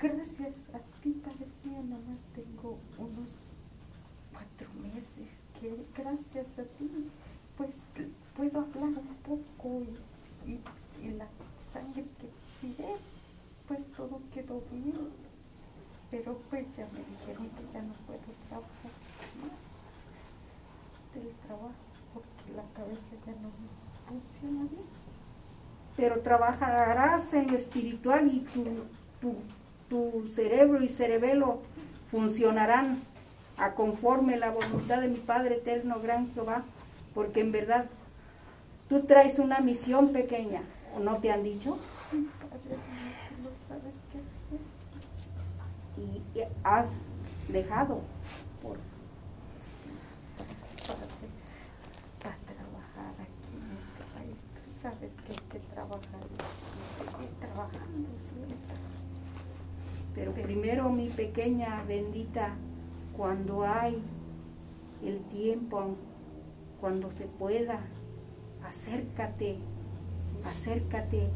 Gracias 0.00 0.54
a 0.72 0.78
ti, 1.02 1.10
Padre 1.22 1.46
mío, 1.62 1.82
nada 1.84 2.00
más 2.08 2.20
tengo 2.34 2.78
unos 2.96 3.32
cuatro 4.32 4.66
meses 4.80 5.28
que 5.60 5.76
gracias 5.94 6.58
a 6.58 6.62
ti, 6.78 6.88
pues 7.58 7.68
puedo 8.34 8.60
hablar 8.60 8.98
un 8.98 9.16
poco 9.22 9.82
y, 10.46 10.52
y- 10.52 10.60
y 11.06 11.10
la 11.10 11.28
sangre 11.70 12.06
que 12.18 12.30
tiré, 12.62 12.94
pues 13.68 13.80
todo 13.94 14.18
quedó 14.32 14.62
bien. 14.72 15.10
Pero 16.10 16.38
pues 16.48 16.64
ya 16.78 16.88
me 16.94 17.00
dijeron 17.00 17.50
que 17.50 17.72
ya 17.74 17.82
no 17.82 17.92
puedo 18.06 18.20
trabajar 18.48 18.92
más 19.42 19.60
del 21.14 21.34
trabajo 21.46 21.74
porque 22.14 22.52
la 22.56 22.62
cabeza 22.72 23.12
ya 23.26 23.32
no 23.42 23.50
funciona 24.08 24.62
bien. 24.70 24.86
Pero 25.96 26.20
trabajarás 26.20 27.32
en 27.32 27.50
lo 27.50 27.56
espiritual 27.56 28.28
y 28.28 28.40
tu, 28.40 28.64
tu, 29.20 29.36
tu 29.88 30.28
cerebro 30.28 30.82
y 30.82 30.88
cerebelo 30.88 31.60
funcionarán 32.10 33.02
a 33.56 33.72
conforme 33.72 34.36
la 34.36 34.50
voluntad 34.50 35.00
de 35.00 35.08
mi 35.08 35.16
Padre 35.16 35.56
eterno, 35.56 36.00
gran 36.00 36.32
Jehová, 36.34 36.62
porque 37.14 37.40
en 37.40 37.52
verdad 37.52 37.86
tú 38.88 39.00
traes 39.02 39.38
una 39.38 39.60
misión 39.60 40.12
pequeña, 40.12 40.62
¿o 40.94 41.00
no 41.00 41.16
te 41.16 41.30
han 41.30 41.42
dicho? 41.42 41.78
Sí, 42.10 42.28
Padre 42.38 42.76
mío, 42.76 43.16
tú 43.28 43.42
no 43.42 43.50
sabes 43.68 43.94
qué 44.12 44.18
hacer. 44.18 44.60
Y 45.96 46.42
has 46.62 46.88
dejado 47.48 48.00
por 48.62 48.76
para, 50.86 51.06
para 52.22 52.36
trabajar 52.44 53.14
aquí 53.18 53.52
en 53.56 53.68
este 53.80 54.02
país. 54.14 54.36
Tú 54.54 54.70
sabes 54.82 55.10
que 55.26 55.32
hay 55.32 55.48
que 55.50 55.58
trabajar 55.72 56.20
y 56.28 56.36
seguir 56.98 57.30
trabajando, 57.40 58.08
seguir 58.18 58.56
trabajando. 58.66 58.96
Pero 60.14 60.25
primero, 60.42 60.90
mi 60.90 61.08
pequeña 61.08 61.82
bendita, 61.86 62.54
cuando 63.16 63.64
hay 63.64 64.02
el 65.04 65.20
tiempo, 65.30 65.96
cuando 66.80 67.10
se 67.10 67.24
pueda, 67.24 67.80
acércate, 68.66 69.56
acércate 70.44 71.28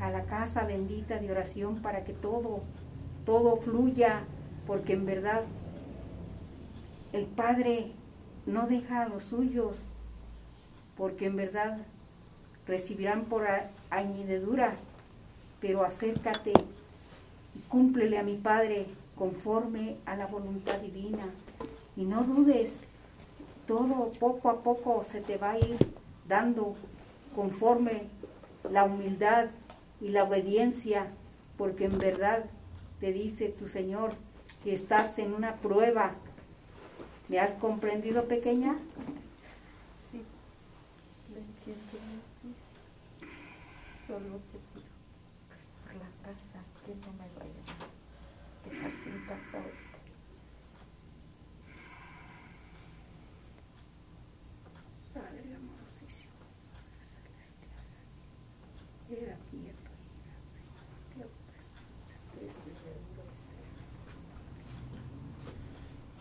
a 0.00 0.10
la 0.10 0.24
casa 0.24 0.64
bendita 0.64 1.18
de 1.18 1.30
oración 1.30 1.76
para 1.76 2.04
que 2.04 2.12
todo, 2.12 2.60
todo 3.24 3.56
fluya, 3.56 4.24
porque 4.66 4.94
en 4.94 5.06
verdad 5.06 5.42
el 7.12 7.24
Padre 7.24 7.92
no 8.46 8.66
deja 8.66 9.02
a 9.02 9.08
los 9.08 9.24
suyos, 9.24 9.76
porque 10.96 11.26
en 11.26 11.36
verdad 11.36 11.78
recibirán 12.66 13.24
por 13.24 13.46
añadidura, 13.90 14.74
pero 15.60 15.84
acércate 15.84 16.52
cúmplele 17.68 18.18
a 18.18 18.22
mi 18.22 18.36
Padre 18.36 18.86
conforme 19.16 19.96
a 20.06 20.16
la 20.16 20.26
voluntad 20.26 20.78
divina. 20.78 21.26
Y 21.96 22.04
no 22.04 22.22
dudes, 22.22 22.84
todo 23.66 24.10
poco 24.18 24.50
a 24.50 24.62
poco 24.62 25.04
se 25.04 25.20
te 25.20 25.36
va 25.36 25.52
a 25.52 25.58
ir 25.58 25.76
dando 26.26 26.76
conforme 27.34 28.04
la 28.70 28.84
humildad 28.84 29.46
y 30.00 30.08
la 30.10 30.24
obediencia, 30.24 31.08
porque 31.56 31.84
en 31.86 31.98
verdad 31.98 32.44
te 33.00 33.12
dice 33.12 33.48
tu 33.48 33.66
Señor 33.68 34.12
que 34.62 34.72
estás 34.72 35.18
en 35.18 35.34
una 35.34 35.56
prueba. 35.56 36.12
¿Me 37.28 37.38
has 37.40 37.52
comprendido, 37.52 38.24
pequeña? 38.24 38.76
Sí, 40.10 40.22
entiendo 41.28 41.82
te 41.90 41.98
pido 44.08 44.40
pues, 44.50 44.84
por 45.84 45.94
la 45.94 46.10
casa 46.24 46.60
que 46.86 46.94
no 46.94 47.12
me 47.12 47.28
vayan 47.38 47.66
a 47.68 48.68
dejar 48.70 48.92
sin 48.92 49.16
casa 49.26 49.58
ahorita. 49.58 49.98
Padre 55.12 55.54
amorosísimo, 55.54 56.32
Padre 56.72 57.02
celestial, 57.04 57.88
he 59.10 59.12
aquí 59.32 59.60
a 59.68 59.74
tu 59.76 59.92
hija, 59.92 60.34
Señor, 60.54 60.86
te 61.12 61.20
hago 61.20 61.36
presente 61.48 62.38
este 62.46 62.70
seguro 62.80 63.22
y 63.28 63.38
ser. 63.44 63.68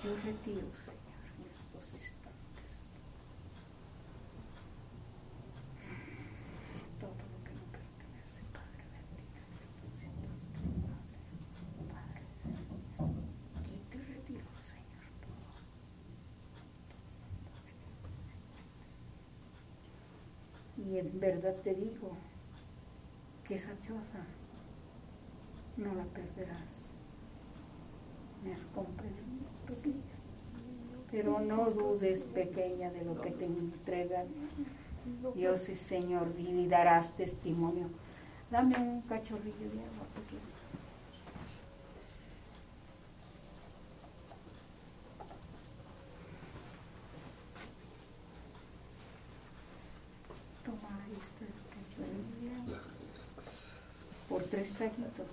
Yo 0.03 0.09
retiro, 0.23 0.67
Señor, 0.73 1.23
en 1.37 1.45
estos 1.51 1.85
instantes 1.93 2.71
todo 6.99 7.11
lo 7.11 7.37
que 7.45 7.53
no 7.53 7.63
pertenece, 7.71 8.41
Padre 8.53 8.83
bendito, 8.89 9.37
en 9.37 9.51
estos 9.61 9.85
instantes, 9.93 11.27
Padre, 11.91 12.23
Padre, 12.97 13.21
y 13.67 13.77
te 13.91 13.97
retiro, 13.97 14.49
Señor, 14.57 15.05
todo. 15.21 15.57
Y 20.89 20.99
en 20.99 21.19
verdad 21.19 21.55
te 21.63 21.73
digo 21.73 22.11
que 23.45 23.55
esa 23.55 23.71
choza 23.81 24.25
no 25.75 25.93
la 25.93 26.05
perderás. 26.05 26.87
¿Me 28.43 28.53
has 28.53 28.65
comprendido, 28.73 29.47
pequeña? 29.65 30.17
Pero 31.11 31.39
no 31.39 31.69
dudes, 31.71 32.23
pequeña, 32.23 32.91
de 32.91 33.03
lo 33.03 33.19
que 33.19 33.31
te 33.31 33.45
entregan. 33.45 34.27
Dios 35.35 35.69
es 35.69 35.79
Señor 35.79 36.27
y 36.37 36.67
darás 36.67 37.15
testimonio. 37.15 37.89
Dame 38.51 38.77
un 38.77 39.01
cachorrillo 39.01 39.69
de 39.69 39.79
agua. 39.79 40.07
Porque... 40.13 40.37
Toma 50.65 50.77
este 50.77 50.77
cachorrillo 50.77 50.85
de 50.85 50.95
agua. 50.95 50.96
Por 54.29 54.43
tres 54.43 54.71
traguitos. 54.73 55.27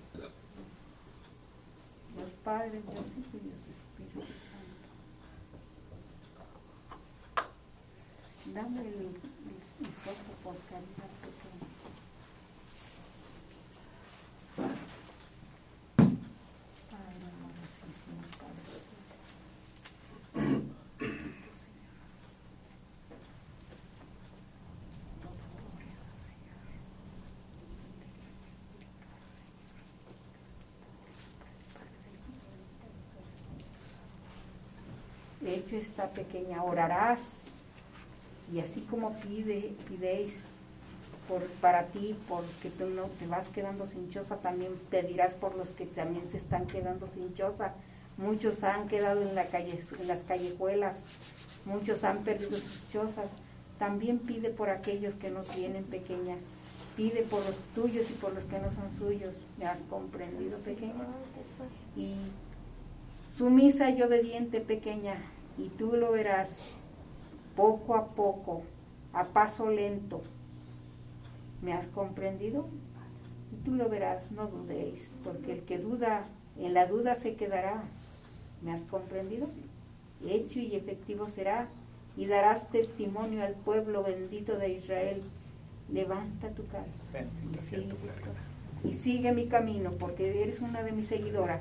Dios 2.17 2.31
Padre, 2.45 2.81
Dios 2.81 3.07
Hijo 3.19 3.37
y 3.37 3.41
Dios 3.41 3.59
Espíritu 3.59 4.21
Santo. 4.21 4.85
Dame 8.55 8.81
el, 8.81 8.87
el, 8.87 9.17
por 10.45 10.57
caridad 10.71 11.11
pequeña. 11.23 11.69
Padre 16.91 17.25
amorosísimo, 17.35 18.21
Padre 18.39 18.63
Celestial. 18.69 19.25
Todo 25.23 25.43
por 25.53 25.83
eso, 25.83 26.13
Señor. 26.23 26.63
De 35.45 35.57
hecho, 35.57 35.77
esta 35.77 36.09
pequeña 36.09 36.65
orarás 36.65 37.43
y 38.51 38.61
así 38.61 38.81
como 38.81 39.13
pide, 39.21 39.75
pidéis 39.87 40.49
por, 41.29 41.43
para 41.61 41.89
ti, 41.89 42.17
porque 42.27 42.71
tú 42.71 42.87
no 42.87 43.05
te 43.19 43.27
vas 43.27 43.49
quedando 43.49 43.87
sin 43.87 44.09
choza, 44.09 44.37
también 44.37 44.73
pedirás 44.91 45.35
por 45.35 45.55
los 45.55 45.69
que 45.69 45.85
también 45.85 46.27
se 46.31 46.39
están 46.39 46.67
quedando 46.67 47.07
sin 47.09 47.35
choza. 47.35 47.75
Muchos 48.17 48.65
han 48.65 48.89
quedado 48.89 49.21
en, 49.21 49.35
la 49.35 49.49
calle, 49.49 49.79
en 50.01 50.09
las 50.09 50.23
callejuelas, 50.23 50.97
muchos 51.67 52.05
han 52.05 52.25
perdido 52.25 52.53
sus 52.53 52.89
chozas. 52.91 53.31
También 53.79 54.21
pide 54.21 54.49
por 54.49 54.71
aquellos 54.71 55.15
que 55.17 55.29
no 55.29 55.43
tienen 55.43 55.85
pequeña. 55.85 56.37
Pide 56.97 57.21
por 57.23 57.45
los 57.45 57.59
tuyos 57.75 58.09
y 58.09 58.15
por 58.15 58.33
los 58.33 58.45
que 58.45 58.59
no 58.61 58.73
son 58.73 58.91
suyos. 58.99 59.35
¿Me 59.59 59.67
has 59.67 59.81
comprendido, 59.91 60.57
pequeña? 60.61 61.05
Y 61.97 62.15
sumisa 63.37 63.91
y 63.91 64.01
obediente, 64.01 64.61
pequeña, 64.61 65.17
y 65.59 65.69
tú 65.69 65.93
lo 65.93 66.13
verás 66.13 66.51
poco 67.57 67.95
a 67.95 68.07
poco, 68.09 68.63
a 69.13 69.25
paso 69.27 69.71
lento. 69.71 70.23
¿Me 71.63 71.73
has 71.73 71.87
comprendido? 71.89 72.69
Y 73.53 73.65
tú 73.65 73.75
lo 73.75 73.89
verás, 73.89 74.31
no 74.33 74.49
dudéis, 74.49 75.15
porque 75.23 75.53
el 75.53 75.61
que 75.63 75.79
duda, 75.79 76.27
en 76.59 76.75
la 76.75 76.87
duda 76.87 77.15
se 77.15 77.37
quedará. 77.37 77.85
¿Me 78.63 78.73
has 78.73 78.83
comprendido? 78.83 79.49
Hecho 80.27 80.59
y 80.59 80.75
efectivo 80.75 81.29
será, 81.29 81.69
y 82.17 82.27
darás 82.27 82.71
testimonio 82.71 83.43
al 83.43 83.55
pueblo 83.55 84.03
bendito 84.03 84.57
de 84.59 84.71
Israel. 84.71 85.23
Levanta 85.93 86.49
tu 86.51 86.67
cabeza 86.67 87.27
y 87.53 87.59
sigue, 87.59 87.95
y 88.85 88.93
sigue 88.95 89.33
mi 89.33 89.47
camino, 89.49 89.91
porque 89.93 90.43
eres 90.43 90.61
una 90.61 90.83
de 90.83 90.93
mis 90.93 91.09
seguidoras. 91.09 91.61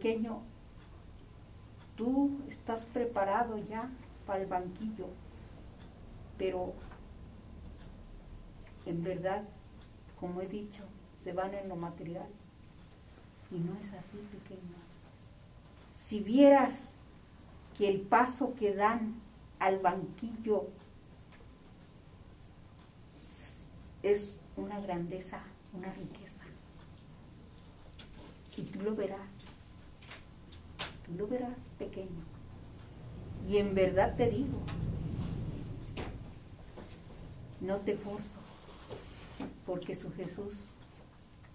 Pequeño, 0.00 0.40
tú 1.94 2.40
estás 2.48 2.86
preparado 2.86 3.58
ya 3.58 3.90
para 4.26 4.40
el 4.40 4.46
banquillo, 4.46 5.08
pero 6.38 6.72
en 8.86 9.04
verdad, 9.04 9.42
como 10.18 10.40
he 10.40 10.46
dicho, 10.46 10.84
se 11.22 11.34
van 11.34 11.52
en 11.52 11.68
lo 11.68 11.76
material. 11.76 12.28
Y 13.50 13.58
no 13.58 13.74
es 13.74 13.92
así, 13.92 14.16
pequeño. 14.32 14.78
Si 15.94 16.20
vieras 16.20 16.94
que 17.76 17.90
el 17.90 18.00
paso 18.00 18.54
que 18.54 18.74
dan 18.74 19.16
al 19.58 19.80
banquillo 19.80 20.68
es 24.02 24.32
una 24.56 24.80
grandeza, 24.80 25.42
una 25.74 25.92
riqueza. 25.92 26.44
Y 28.56 28.62
tú 28.62 28.80
lo 28.80 28.94
verás, 28.94 29.39
tú 31.10 31.18
lo 31.18 31.26
verás 31.26 31.56
pequeño. 31.78 32.24
Y 33.48 33.56
en 33.58 33.74
verdad 33.74 34.16
te 34.16 34.30
digo, 34.30 34.58
no 37.60 37.78
te 37.78 37.96
forzo, 37.96 38.38
porque 39.66 39.94
su 39.94 40.12
Jesús 40.12 40.54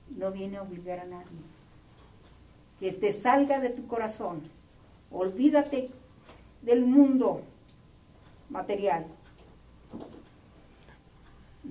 no 0.10 0.32
viene 0.32 0.58
a 0.58 0.64
obligar 0.64 1.00
a 1.00 1.06
nadie. 1.06 1.40
Que 2.80 2.92
te 2.92 3.12
salga 3.12 3.60
de 3.60 3.70
tu 3.70 3.88
corazón, 3.88 4.42
olvídate 5.12 5.90
del 6.62 6.86
mundo 6.86 7.42
material. 8.50 9.06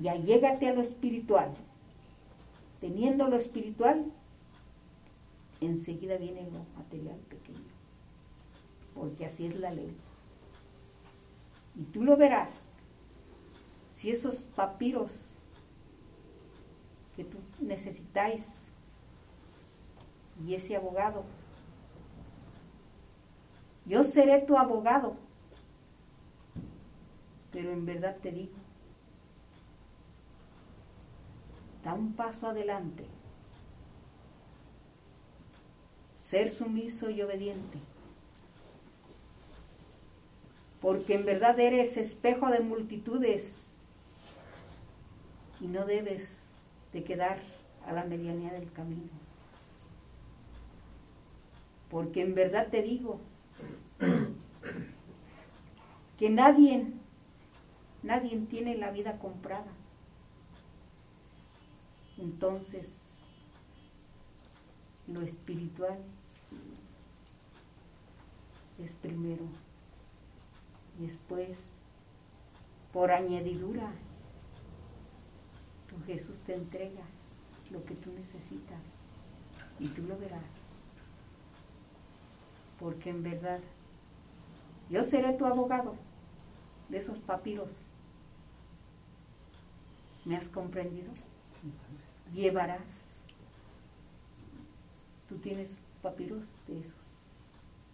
Y 0.01 0.09
allégate 0.09 0.68
a 0.68 0.74
lo 0.74 0.80
espiritual. 0.80 1.55
Teniendo 2.80 3.28
lo 3.28 3.37
espiritual, 3.37 4.05
enseguida 5.61 6.16
viene 6.16 6.43
lo 6.51 6.64
material 6.76 7.16
pequeño. 7.28 7.64
Porque 8.95 9.26
así 9.26 9.47
es 9.47 9.57
la 9.57 9.70
ley. 9.70 9.97
Y 11.76 11.84
tú 11.84 12.03
lo 12.05 12.16
verás. 12.16 12.70
Si 13.92 14.11
esos 14.11 14.36
papiros 14.57 15.11
que 17.16 17.24
tú 17.24 17.38
necesitáis 17.61 18.72
y 20.45 20.55
ese 20.55 20.76
abogado, 20.76 21.24
yo 23.86 24.03
seré 24.03 24.40
tu 24.40 24.57
abogado, 24.57 25.16
pero 27.53 27.70
en 27.70 27.84
verdad 27.86 28.16
te 28.20 28.32
digo, 28.32 28.55
da 31.84 31.95
un 31.95 32.14
paso 32.14 32.49
adelante, 32.49 33.07
ser 36.18 36.49
sumiso 36.49 37.11
y 37.11 37.20
obediente, 37.22 37.78
porque 40.85 41.14
en 41.14 41.24
verdad 41.24 41.59
eres 41.59 41.97
espejo 41.97 42.51
de 42.51 42.61
multitudes 42.61 43.87
y 45.59 45.66
no 45.66 45.87
debes 45.87 46.41
de 46.93 47.03
quedar 47.03 47.39
a 47.87 47.95
la 47.95 48.05
medianía 48.05 48.53
del 48.53 48.70
camino. 48.70 49.09
Porque 51.89 52.20
en 52.20 52.35
verdad 52.35 52.68
te 52.70 52.82
digo 52.82 53.18
que 56.18 56.28
nadie, 56.28 56.93
nadie 58.03 58.37
tiene 58.51 58.76
la 58.76 58.91
vida 58.91 59.18
comprada. 59.18 59.72
Entonces, 62.18 62.91
lo 65.07 65.22
espiritual 65.22 65.97
es 68.78 68.93
primero. 68.93 69.64
Después, 70.99 71.59
por 72.92 73.11
añadidura, 73.11 73.90
tu 75.88 76.01
Jesús 76.07 76.38
te 76.40 76.55
entrega 76.55 77.03
lo 77.70 77.84
que 77.84 77.95
tú 77.95 78.12
necesitas 78.12 78.82
y 79.80 79.88
tú 79.88 80.03
lo 80.03 80.16
verás. 80.18 80.42
Porque 82.78 83.11
en 83.11 83.22
verdad, 83.22 83.61
yo 84.90 85.03
seré 85.03 85.32
tu 85.32 85.47
abogado 85.47 85.95
de 86.88 86.99
esos 86.99 87.18
papiros 87.18 87.70
¿Me 90.24 90.36
has 90.36 90.49
comprendido? 90.49 91.12
Llevarás. 92.32 93.20
Tú 95.28 95.36
tienes 95.36 95.78
papiros 96.03 96.45
de 96.66 96.80
esos 96.80 96.95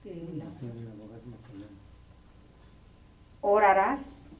Yo 0.04 0.12
soy 0.12 0.20
un 0.20 0.42
abogado 0.42 1.22
material. 1.26 1.70
Orarás. 3.40 4.30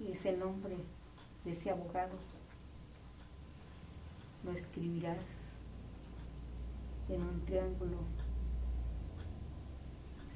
Y 0.00 0.12
ese 0.12 0.32
nombre 0.32 0.76
de 1.44 1.52
ese 1.52 1.70
abogado 1.70 2.16
lo 4.44 4.52
escribirás 4.52 5.18
en 7.08 7.22
un 7.22 7.44
triángulo. 7.44 7.98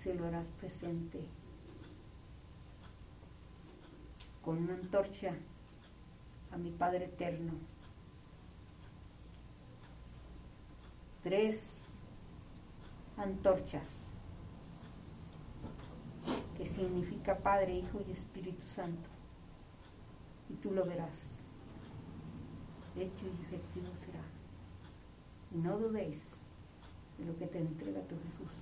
Se 0.03 0.15
lo 0.15 0.27
harás 0.27 0.47
presente 0.59 1.21
con 4.45 4.59
una 4.59 4.75
antorcha 4.75 5.33
a 6.51 6.57
mi 6.57 6.71
Padre 6.71 7.05
Eterno. 7.05 7.53
Tres 11.23 11.85
antorchas 13.17 14.02
que 16.63 16.69
significa 16.69 17.39
Padre, 17.39 17.75
Hijo 17.75 18.01
y 18.07 18.13
Espíritu 18.13 18.65
Santo. 18.69 19.09
Y 20.49 20.55
tú 20.55 20.71
lo 20.71 20.85
verás. 20.85 21.11
Hecho 22.95 23.27
y 23.27 23.43
efectivo 23.43 23.89
será. 23.97 24.23
Y 25.51 25.59
no 25.59 25.77
dudéis 25.77 26.23
de 27.19 27.25
lo 27.25 27.37
que 27.37 27.47
te 27.47 27.59
entrega 27.59 28.01
tu 28.03 28.15
Jesús. 28.25 28.53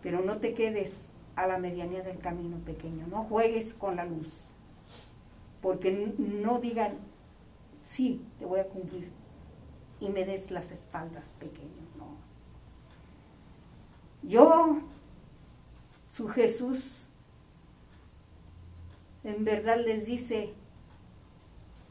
Pero 0.00 0.20
no 0.20 0.38
te 0.38 0.54
quedes 0.54 1.10
a 1.34 1.48
la 1.48 1.58
medianía 1.58 2.02
del 2.02 2.18
camino 2.18 2.58
pequeño. 2.58 3.04
No 3.08 3.24
juegues 3.24 3.74
con 3.74 3.96
la 3.96 4.04
luz. 4.04 4.50
Porque 5.60 6.14
no 6.18 6.60
digan, 6.60 6.98
sí, 7.82 8.24
te 8.38 8.46
voy 8.46 8.60
a 8.60 8.68
cumplir. 8.68 9.10
Y 9.98 10.08
me 10.10 10.24
des 10.24 10.52
las 10.52 10.70
espaldas 10.70 11.30
pequeño. 11.40 11.82
No. 11.98 12.16
Yo 14.22 14.82
su 16.10 16.28
Jesús 16.28 17.04
en 19.22 19.44
verdad 19.44 19.78
les 19.78 20.06
dice, 20.06 20.52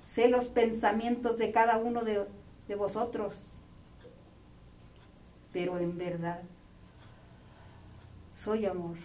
sé 0.04 0.30
los 0.30 0.48
pensamientos 0.48 1.38
de 1.38 1.52
cada 1.52 1.78
uno 1.78 2.04
de, 2.04 2.28
de 2.68 2.76
vosotros, 2.76 3.46
pero 5.54 5.78
en 5.78 5.98
verdad 5.98 6.42
soy 8.36 8.66
amor, 8.66 8.98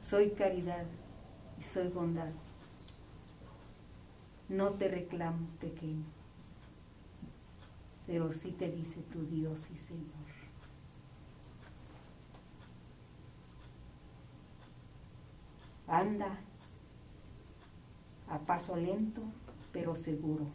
soy 0.00 0.30
caridad 0.30 0.86
y 1.58 1.62
soy 1.62 1.88
bondad. 1.88 2.30
No 4.48 4.70
te 4.70 4.88
reclamo 4.88 5.46
pequeño, 5.60 6.04
pero 8.06 8.32
sí 8.32 8.52
te 8.52 8.70
dice 8.70 9.00
tu 9.12 9.24
Dios 9.26 9.60
y 9.72 9.76
Señor. 9.76 10.39
Anda 15.90 16.38
a 18.28 18.38
paso 18.38 18.76
lento, 18.76 19.22
pero 19.72 19.96
seguro 19.96 20.46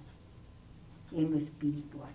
en 1.11 1.29
lo 1.31 1.37
espiritual. 1.37 2.13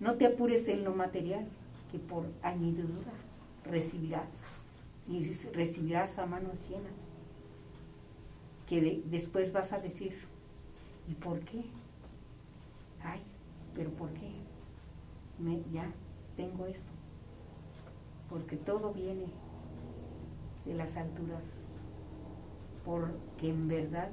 No 0.00 0.14
te 0.16 0.26
apures 0.26 0.68
en 0.68 0.84
lo 0.84 0.94
material, 0.94 1.46
que 1.90 1.98
por 1.98 2.26
añadidura 2.42 3.12
recibirás, 3.64 4.28
y 5.08 5.24
recibirás 5.54 6.18
a 6.18 6.26
manos 6.26 6.52
llenas, 6.68 6.92
que 8.68 8.80
de- 8.82 9.02
después 9.06 9.52
vas 9.52 9.72
a 9.72 9.78
decir, 9.78 10.14
¿y 11.08 11.14
por 11.14 11.40
qué? 11.40 11.64
Ay, 13.02 13.22
pero 13.74 13.90
¿por 13.90 14.10
qué? 14.10 14.30
Ya 15.72 15.90
tengo 16.36 16.66
esto, 16.66 16.92
porque 18.28 18.56
todo 18.56 18.92
viene 18.92 19.26
de 20.64 20.74
las 20.74 20.96
alturas 20.96 21.42
porque 22.84 23.50
en 23.50 23.68
verdad 23.68 24.10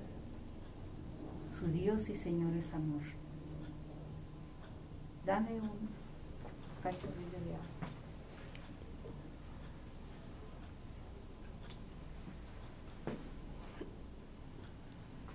su 1.59 1.67
Dios 1.67 2.09
y 2.09 2.15
Señor 2.15 2.53
es 2.55 2.73
amor. 2.73 3.01
Dame 5.25 5.59
un 5.59 5.89
cachorrillo 6.81 7.39
de 7.45 7.53
agua. 7.53 7.81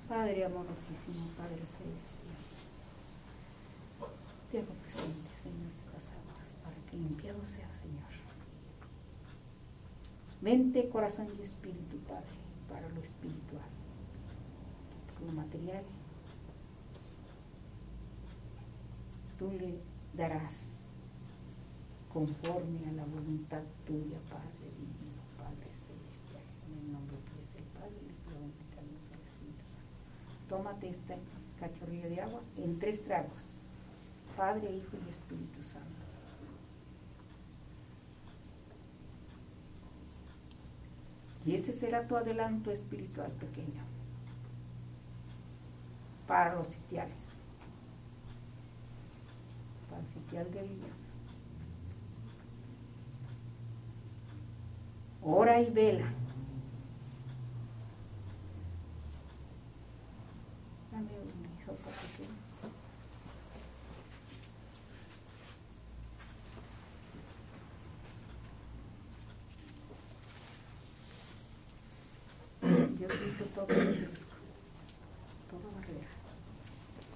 Padre 0.09 0.45
amorosísimo, 0.45 1.27
Padre 1.37 1.57
celestial, 1.57 2.17
te 4.51 4.59
hago 4.59 4.73
presente, 4.83 5.31
Señor, 5.43 5.73
estas 5.79 6.11
aguas 6.11 6.47
para 6.63 6.77
que 6.89 6.97
limpiado 6.97 7.45
sea, 7.45 7.69
Señor. 7.71 8.07
Mente, 10.41 10.89
corazón 10.89 11.27
y 11.37 11.43
espíritu, 11.43 11.99
Padre, 12.09 12.46
para 12.77 12.91
lo 12.91 13.01
espiritual, 13.01 13.71
lo 15.25 15.33
material. 15.33 15.83
Tú 19.39 19.51
le 19.53 19.79
darás 20.15 20.77
conforme 22.13 22.87
a 22.89 22.93
la 22.93 23.05
voluntad 23.05 23.63
tuya, 23.87 24.19
Padre 24.29 24.69
divino, 24.77 25.23
Padre 25.39 25.71
celestial, 25.87 26.45
en 26.69 26.79
el 26.85 26.93
nombre 26.93 27.17
que 27.17 27.37
es 27.45 27.57
el 27.57 27.69
Padre, 27.81 27.97
Hijo 28.05 28.31
el 28.37 29.25
Espíritu 29.25 29.65
Santo. 29.73 30.49
Tómate 30.51 30.89
este 30.91 31.17
cachorrillo 31.59 32.11
de 32.11 32.21
agua 32.21 32.41
en 32.59 32.79
tres 32.79 33.03
tragos, 33.05 33.43
Padre, 34.37 34.71
Hijo 34.77 34.99
y 35.07 35.11
Espíritu 35.11 35.63
Santo. 35.63 35.96
Y 41.47 41.55
este 41.55 41.73
será 41.73 42.09
tu 42.09 42.17
adelanto 42.17 42.73
espiritual 42.73 43.31
pequeño 43.31 43.85
para 46.27 46.57
los 46.57 46.67
sitiales, 46.67 47.15
para 49.89 50.03
el 50.03 50.09
sitial 50.09 50.51
de 50.51 50.59
Elías. 50.59 51.07
Hora 55.23 55.61
y 55.61 55.71
vela. 55.71 56.07
Dame 60.91 61.11
un 61.21 61.61
hisopo 61.61 61.91
pequeño. 61.91 62.47
Yo 72.99 73.09
quito 73.09 73.45
todo 73.55 73.67
riesgo, 73.67 74.35
toda 75.51 75.71
barrera, 75.77 76.09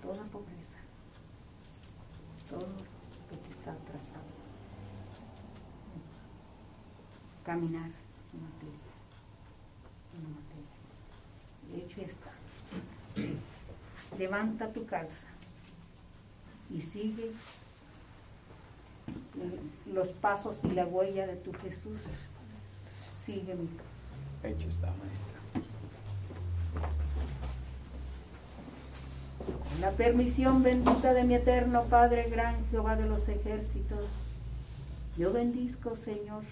toda 0.03 0.25
pobreza, 0.25 0.77
todo 2.49 2.61
lo 2.61 3.43
que 3.43 3.51
está 3.51 3.73
atrasado. 3.73 4.31
Caminar 7.51 7.91
sin 8.31 8.45
materia. 8.45 8.79
De 11.69 11.79
hecho 11.79 12.01
está. 12.01 12.31
Levanta 14.17 14.73
tu 14.73 14.87
calza 14.87 15.27
y 16.73 16.81
sigue 16.81 17.33
los 19.93 20.11
pasos 20.11 20.61
y 20.63 20.69
la 20.69 20.87
huella 20.87 21.27
de 21.27 21.35
tu 21.35 21.53
Jesús. 21.55 21.99
Sigue 23.25 23.57
mi 23.57 23.69
Hecho 24.49 24.69
está, 24.69 24.87
maestra. 24.87 25.41
Con 29.71 29.81
la 29.81 29.91
permisión 29.91 30.63
bendita 30.63 31.13
de 31.15 31.25
mi 31.25 31.35
eterno 31.35 31.83
Padre, 31.87 32.31
gran 32.31 32.65
Jehová 32.71 32.95
de 32.95 33.07
los 33.07 33.29
ejércitos, 33.29 34.09
yo 35.19 35.33
bendizco, 35.33 35.97
Señor, 35.97 36.45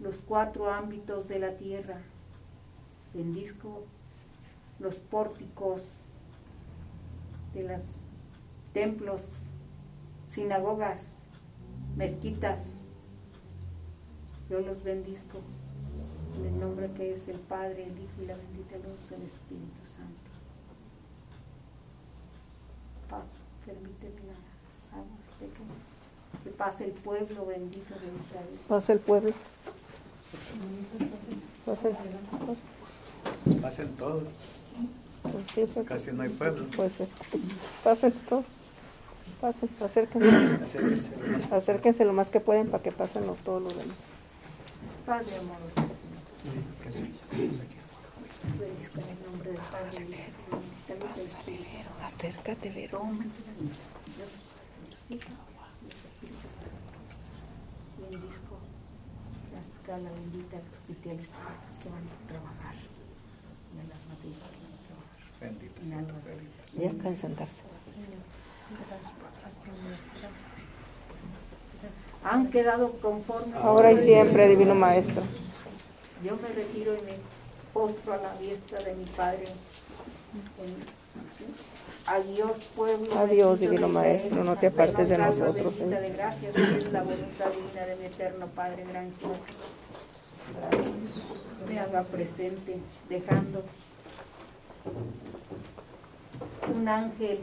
los 0.00 0.16
cuatro 0.18 0.70
ámbitos 0.70 1.28
de 1.28 1.38
la 1.38 1.56
tierra. 1.56 1.98
Bendizco 3.14 3.84
los 4.78 4.94
pórticos 4.96 5.96
de 7.54 7.64
los 7.64 7.82
templos, 8.72 9.22
sinagogas, 10.28 11.08
mezquitas. 11.96 12.74
Yo 14.48 14.60
los 14.60 14.82
bendizco 14.82 15.38
en 16.38 16.46
el 16.46 16.60
nombre 16.60 16.90
que 16.92 17.12
es 17.12 17.28
el 17.28 17.38
Padre, 17.38 17.84
el 17.84 17.92
Hijo 17.98 18.22
y 18.22 18.26
la 18.26 18.36
bendita 18.36 18.76
luz 18.76 19.10
del 19.10 19.22
Espíritu 19.22 19.84
Santo. 19.84 20.30
Pa- 23.08 23.24
permíteme 23.66 24.20
las. 24.28 24.50
Que 26.44 26.50
pase 26.50 26.84
el 26.86 26.92
pueblo 26.92 27.46
bendito 27.46 27.94
de 27.94 28.06
Israel. 28.06 28.58
Pasa 28.68 28.92
el 28.92 29.00
pueblo. 29.00 29.30
Pasen 33.62 33.88
todos. 33.96 34.22
Pues 35.22 35.44
sí, 35.54 35.66
pues, 35.72 35.86
Casi 35.86 36.12
no 36.12 36.22
hay 36.22 36.28
pueblo. 36.30 36.66
pues 36.74 36.98
eh, 37.00 37.08
pasen 37.84 38.12
todos. 38.28 38.44
Pasen, 39.40 39.68
acérquense. 39.84 40.28
Acérquense 40.64 41.10
lo 41.16 41.32
más- 41.32 41.52
Acérquense 41.52 42.04
lo 42.04 42.12
más 42.12 42.30
que 42.30 42.40
pueden 42.40 42.68
para 42.70 42.82
que 42.82 42.92
pasen 42.92 43.26
los- 43.26 43.36
todos 43.38 43.62
los 43.62 43.76
demás. 43.76 43.96
Padre 45.06 45.36
amoroso. 45.36 45.94
Acércate, 52.06 52.68
Vero. 52.70 52.98
Toma, 52.98 53.24
La 59.90 59.96
bendita 60.10 60.56
de 60.56 60.62
los 60.70 60.86
sitiales 60.86 61.26
que 61.82 61.88
van 61.90 62.04
a 62.06 62.28
trabajar. 62.28 62.74
A 62.74 63.82
las 63.88 63.98
que 64.20 64.28
van 64.38 64.70
a 64.70 64.78
trabajar. 64.86 65.18
Bendito 65.40 65.80
En 65.82 65.88
sea 65.88 65.98
alma 65.98 66.08
tu 66.08 66.14
de 66.28 66.34
nombre. 66.34 66.48
Y 66.78 67.00
acá 67.00 67.08
en 67.08 67.18
sentarse. 67.18 67.62
Han 72.24 72.50
quedado 72.50 72.92
conformes. 73.00 73.56
Ahora 73.62 73.92
y 73.92 73.98
siempre, 74.04 74.48
Divino 74.48 74.74
Maestro. 74.74 75.22
Yo 76.24 76.36
me 76.36 76.48
retiro 76.48 76.94
y 76.94 77.02
me 77.02 77.14
postro 77.72 78.12
a 78.14 78.16
la 78.18 78.34
diestra 78.38 78.82
de 78.84 78.94
mi 78.94 79.04
Padre. 79.06 79.44
En- 80.62 81.00
Adiós, 82.06 82.70
pueblo. 82.74 83.18
Adiós, 83.18 83.60
Divino 83.60 83.88
Maestro, 83.88 84.42
no 84.42 84.56
te 84.56 84.68
apartes 84.68 85.08
de 85.08 85.18
nosotros, 85.18 85.54
bendita 85.56 85.72
Señor. 85.76 86.00
de 86.00 86.10
gracias, 86.10 86.56
es 86.56 86.92
la 86.92 87.02
voluntad 87.02 87.50
divina 87.50 87.86
de 87.86 87.96
mi 87.96 88.04
eterno 88.06 88.46
Padre 88.48 88.84
gran 88.84 89.12
Señor. 89.20 89.36
Me 91.68 91.78
haga 91.78 92.02
presente, 92.04 92.78
dejando 93.08 93.64
un 96.74 96.88
ángel 96.88 97.40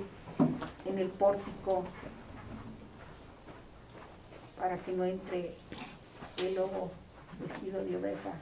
en 0.86 0.98
el 0.98 1.10
pórtico 1.10 1.84
para 4.60 4.78
que 4.78 4.92
no 4.92 5.06
entre 5.06 5.56
el 6.38 6.56
lobo 6.56 6.92
vestido 7.40 7.84
de 7.84 7.98
oveja. 7.98 8.34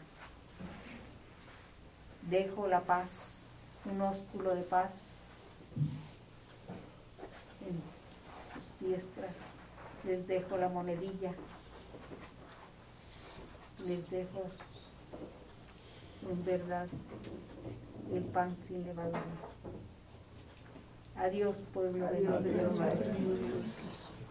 Dejo 2.29 2.67
la 2.67 2.81
paz, 2.81 3.09
un 3.85 4.01
ósculo 4.01 4.55
de 4.55 4.63
paz 4.63 4.93
en 7.61 7.81
sus 8.61 8.79
diestras. 8.79 9.35
Les 10.05 10.25
dejo 10.27 10.57
la 10.57 10.69
monedilla. 10.69 11.33
Les 13.83 14.09
dejo 14.09 14.43
en 16.29 16.45
verdad 16.45 16.87
el 18.13 18.23
pan 18.23 18.55
sin 18.67 18.85
levadura. 18.85 19.21
Adiós, 21.17 21.55
pueblo 21.73 22.05
de 22.07 22.21
Dios. 22.21 22.79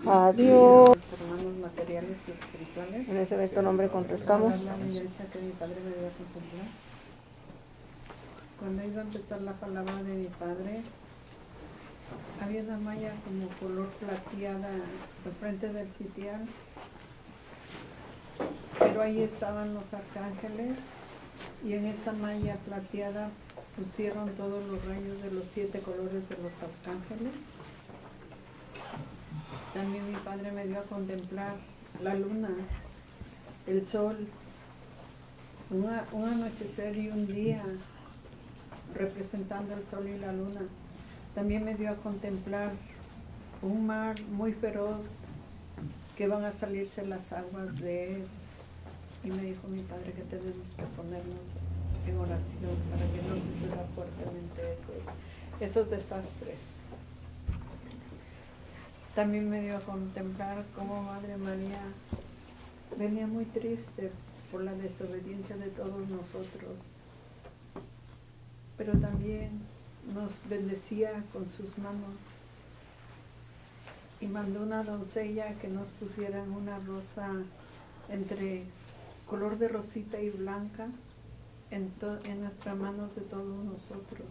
Adiós. 0.06 0.90
Hermanos 1.20 1.56
materiales 1.60 2.16
y 2.28 2.30
espirituales. 2.32 3.08
En 3.08 3.16
ese 3.16 3.36
bendito 3.36 3.62
nombre 3.62 3.88
contestamos. 3.88 4.54
Cuando 8.58 8.84
iba 8.84 9.00
a 9.00 9.04
empezar 9.04 9.40
la 9.42 9.52
palabra 9.52 10.02
de 10.02 10.14
mi 10.14 10.26
padre, 10.26 10.82
había 12.40 12.62
una 12.62 12.78
malla 12.78 13.12
como 13.24 13.48
color 13.60 13.88
plateada 14.00 14.68
al 14.68 15.32
frente 15.40 15.72
del 15.72 15.90
sitial. 15.92 16.46
Pero 18.78 19.02
ahí 19.02 19.20
estaban 19.22 19.74
los 19.74 19.84
arcángeles 19.92 20.76
y 21.64 21.74
en 21.74 21.86
esa 21.86 22.12
malla 22.12 22.56
plateada 22.66 23.30
pusieron 23.76 24.30
todos 24.36 24.64
los 24.66 24.84
rayos 24.86 25.22
de 25.22 25.30
los 25.32 25.44
siete 25.46 25.80
colores 25.80 26.28
de 26.28 26.36
los 26.36 26.52
arcángeles. 26.62 27.32
También 29.72 30.06
mi 30.10 30.16
padre 30.18 30.52
me 30.52 30.66
dio 30.66 30.78
a 30.78 30.82
contemplar 30.84 31.54
la 32.02 32.14
luna, 32.14 32.50
el 33.66 33.84
sol, 33.86 34.28
una- 35.70 36.04
un 36.12 36.24
anochecer 36.28 36.96
y 36.96 37.08
un 37.08 37.26
día 37.26 37.62
representando 38.94 39.74
el 39.74 39.86
sol 39.88 40.08
y 40.08 40.18
la 40.18 40.32
luna. 40.32 40.60
También 41.34 41.64
me 41.64 41.74
dio 41.74 41.90
a 41.90 41.96
contemplar 41.96 42.70
un 43.62 43.86
mar 43.86 44.20
muy 44.22 44.52
feroz 44.52 45.04
que 46.16 46.28
van 46.28 46.44
a 46.44 46.52
salirse 46.52 47.04
las 47.04 47.32
aguas 47.32 47.76
de 47.80 48.14
él. 48.16 48.26
Y 49.24 49.30
me 49.30 49.42
dijo 49.42 49.66
mi 49.68 49.82
padre 49.82 50.12
que 50.12 50.22
tenemos 50.22 50.68
que 50.76 50.84
ponernos 50.96 51.48
en 52.06 52.18
oración 52.18 52.76
para 52.90 53.06
que 53.10 53.22
no 53.22 53.34
suceda 53.36 53.86
fuertemente 53.94 54.76
esos 55.60 55.90
desastres. 55.90 56.58
También 59.14 59.48
me 59.48 59.62
dio 59.62 59.76
a 59.76 59.80
contemplar 59.80 60.64
cómo 60.74 61.02
Madre 61.02 61.36
María 61.36 61.80
venía 62.98 63.26
muy 63.26 63.44
triste 63.44 64.10
por 64.50 64.62
la 64.62 64.74
desobediencia 64.74 65.56
de 65.56 65.68
todos 65.68 66.08
nosotros, 66.08 66.76
pero 68.76 68.92
también 68.98 69.62
nos 70.12 70.32
bendecía 70.48 71.22
con 71.32 71.50
sus 71.52 71.78
manos 71.78 72.16
y 74.20 74.26
mandó 74.26 74.62
una 74.62 74.82
doncella 74.82 75.54
que 75.60 75.68
nos 75.68 75.86
pusieran 76.00 76.50
una 76.50 76.78
rosa 76.80 77.30
entre 78.08 78.64
color 79.26 79.58
de 79.58 79.68
rosita 79.68 80.20
y 80.20 80.30
blanca 80.30 80.88
en, 81.70 81.92
en 82.28 82.40
nuestras 82.40 82.76
manos 82.76 83.14
de 83.14 83.22
todos 83.22 83.64
nosotros. 83.64 84.26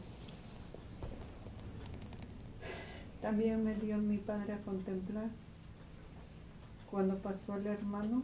También 3.21 3.63
me 3.63 3.73
dio 3.75 3.97
mi 3.97 4.17
padre 4.17 4.53
a 4.53 4.61
contemplar 4.61 5.29
cuando 6.91 7.17
pasó 7.17 7.55
el 7.55 7.65
hermano, 7.67 8.21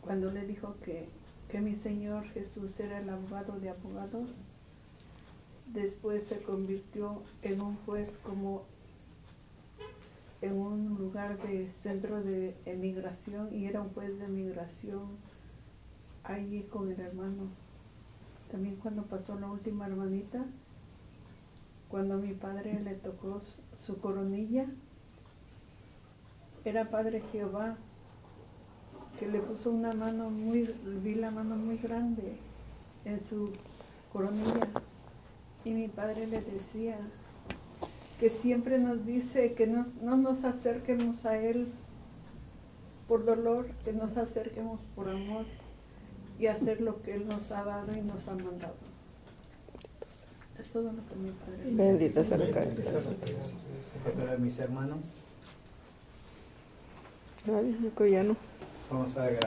cuando 0.00 0.30
le 0.30 0.46
dijo 0.46 0.76
que, 0.84 1.08
que 1.50 1.60
mi 1.60 1.74
Señor 1.74 2.24
Jesús 2.28 2.78
era 2.80 3.00
el 3.00 3.10
abogado 3.10 3.58
de 3.58 3.70
abogados, 3.70 4.30
después 5.66 6.26
se 6.26 6.40
convirtió 6.42 7.22
en 7.42 7.60
un 7.60 7.76
juez 7.84 8.18
como 8.22 8.62
en 10.42 10.56
un 10.56 10.96
lugar 10.96 11.40
de 11.42 11.70
centro 11.70 12.22
de 12.22 12.56
emigración 12.64 13.54
y 13.54 13.66
era 13.66 13.82
un 13.82 13.90
juez 13.90 14.18
de 14.18 14.28
migración 14.28 15.18
allí 16.24 16.62
con 16.62 16.90
el 16.90 17.00
hermano. 17.00 17.48
También 18.50 18.76
cuando 18.76 19.04
pasó 19.04 19.38
la 19.38 19.50
última 19.50 19.86
hermanita, 19.86 20.44
cuando 21.88 22.18
mi 22.18 22.34
padre 22.34 22.80
le 22.80 22.94
tocó 22.94 23.40
su 23.74 23.98
coronilla, 23.98 24.66
era 26.64 26.90
Padre 26.90 27.22
Jehová, 27.32 27.76
que 29.18 29.26
le 29.26 29.40
puso 29.40 29.70
una 29.70 29.92
mano 29.92 30.30
muy, 30.30 30.74
vi 31.02 31.14
la 31.14 31.30
mano 31.30 31.56
muy 31.56 31.78
grande 31.78 32.36
en 33.04 33.24
su 33.24 33.52
coronilla. 34.12 34.68
Y 35.64 35.72
mi 35.72 35.88
padre 35.88 36.26
le 36.26 36.40
decía 36.40 36.98
que 38.20 38.28
siempre 38.30 38.78
nos 38.78 39.04
dice 39.06 39.54
que 39.54 39.66
nos- 39.66 39.94
no 39.96 40.16
nos 40.16 40.44
acerquemos 40.44 41.24
a 41.24 41.38
Él 41.38 41.68
por 43.08 43.24
dolor, 43.24 43.66
que 43.84 43.92
nos 43.94 44.16
acerquemos 44.16 44.78
por 44.94 45.08
amor 45.08 45.46
y 46.38 46.46
hacer 46.46 46.80
lo 46.82 47.02
que 47.02 47.14
Él 47.14 47.26
nos 47.26 47.50
ha 47.50 47.64
dado 47.64 47.96
y 47.96 48.02
nos 48.02 48.28
ha 48.28 48.34
mandado. 48.34 48.74
Es 50.58 50.68
todo 50.70 50.92
lo 50.92 51.06
que 51.08 51.14
mi 51.16 51.30
padre 51.30 51.70
Bendito 51.70 52.22
sea 52.22 52.36
el 52.36 52.50
Padre. 52.50 52.74
Para 54.22 54.36
mis 54.36 54.58
hermanos, 54.58 55.10
vamos 58.90 59.16
a 59.16 59.30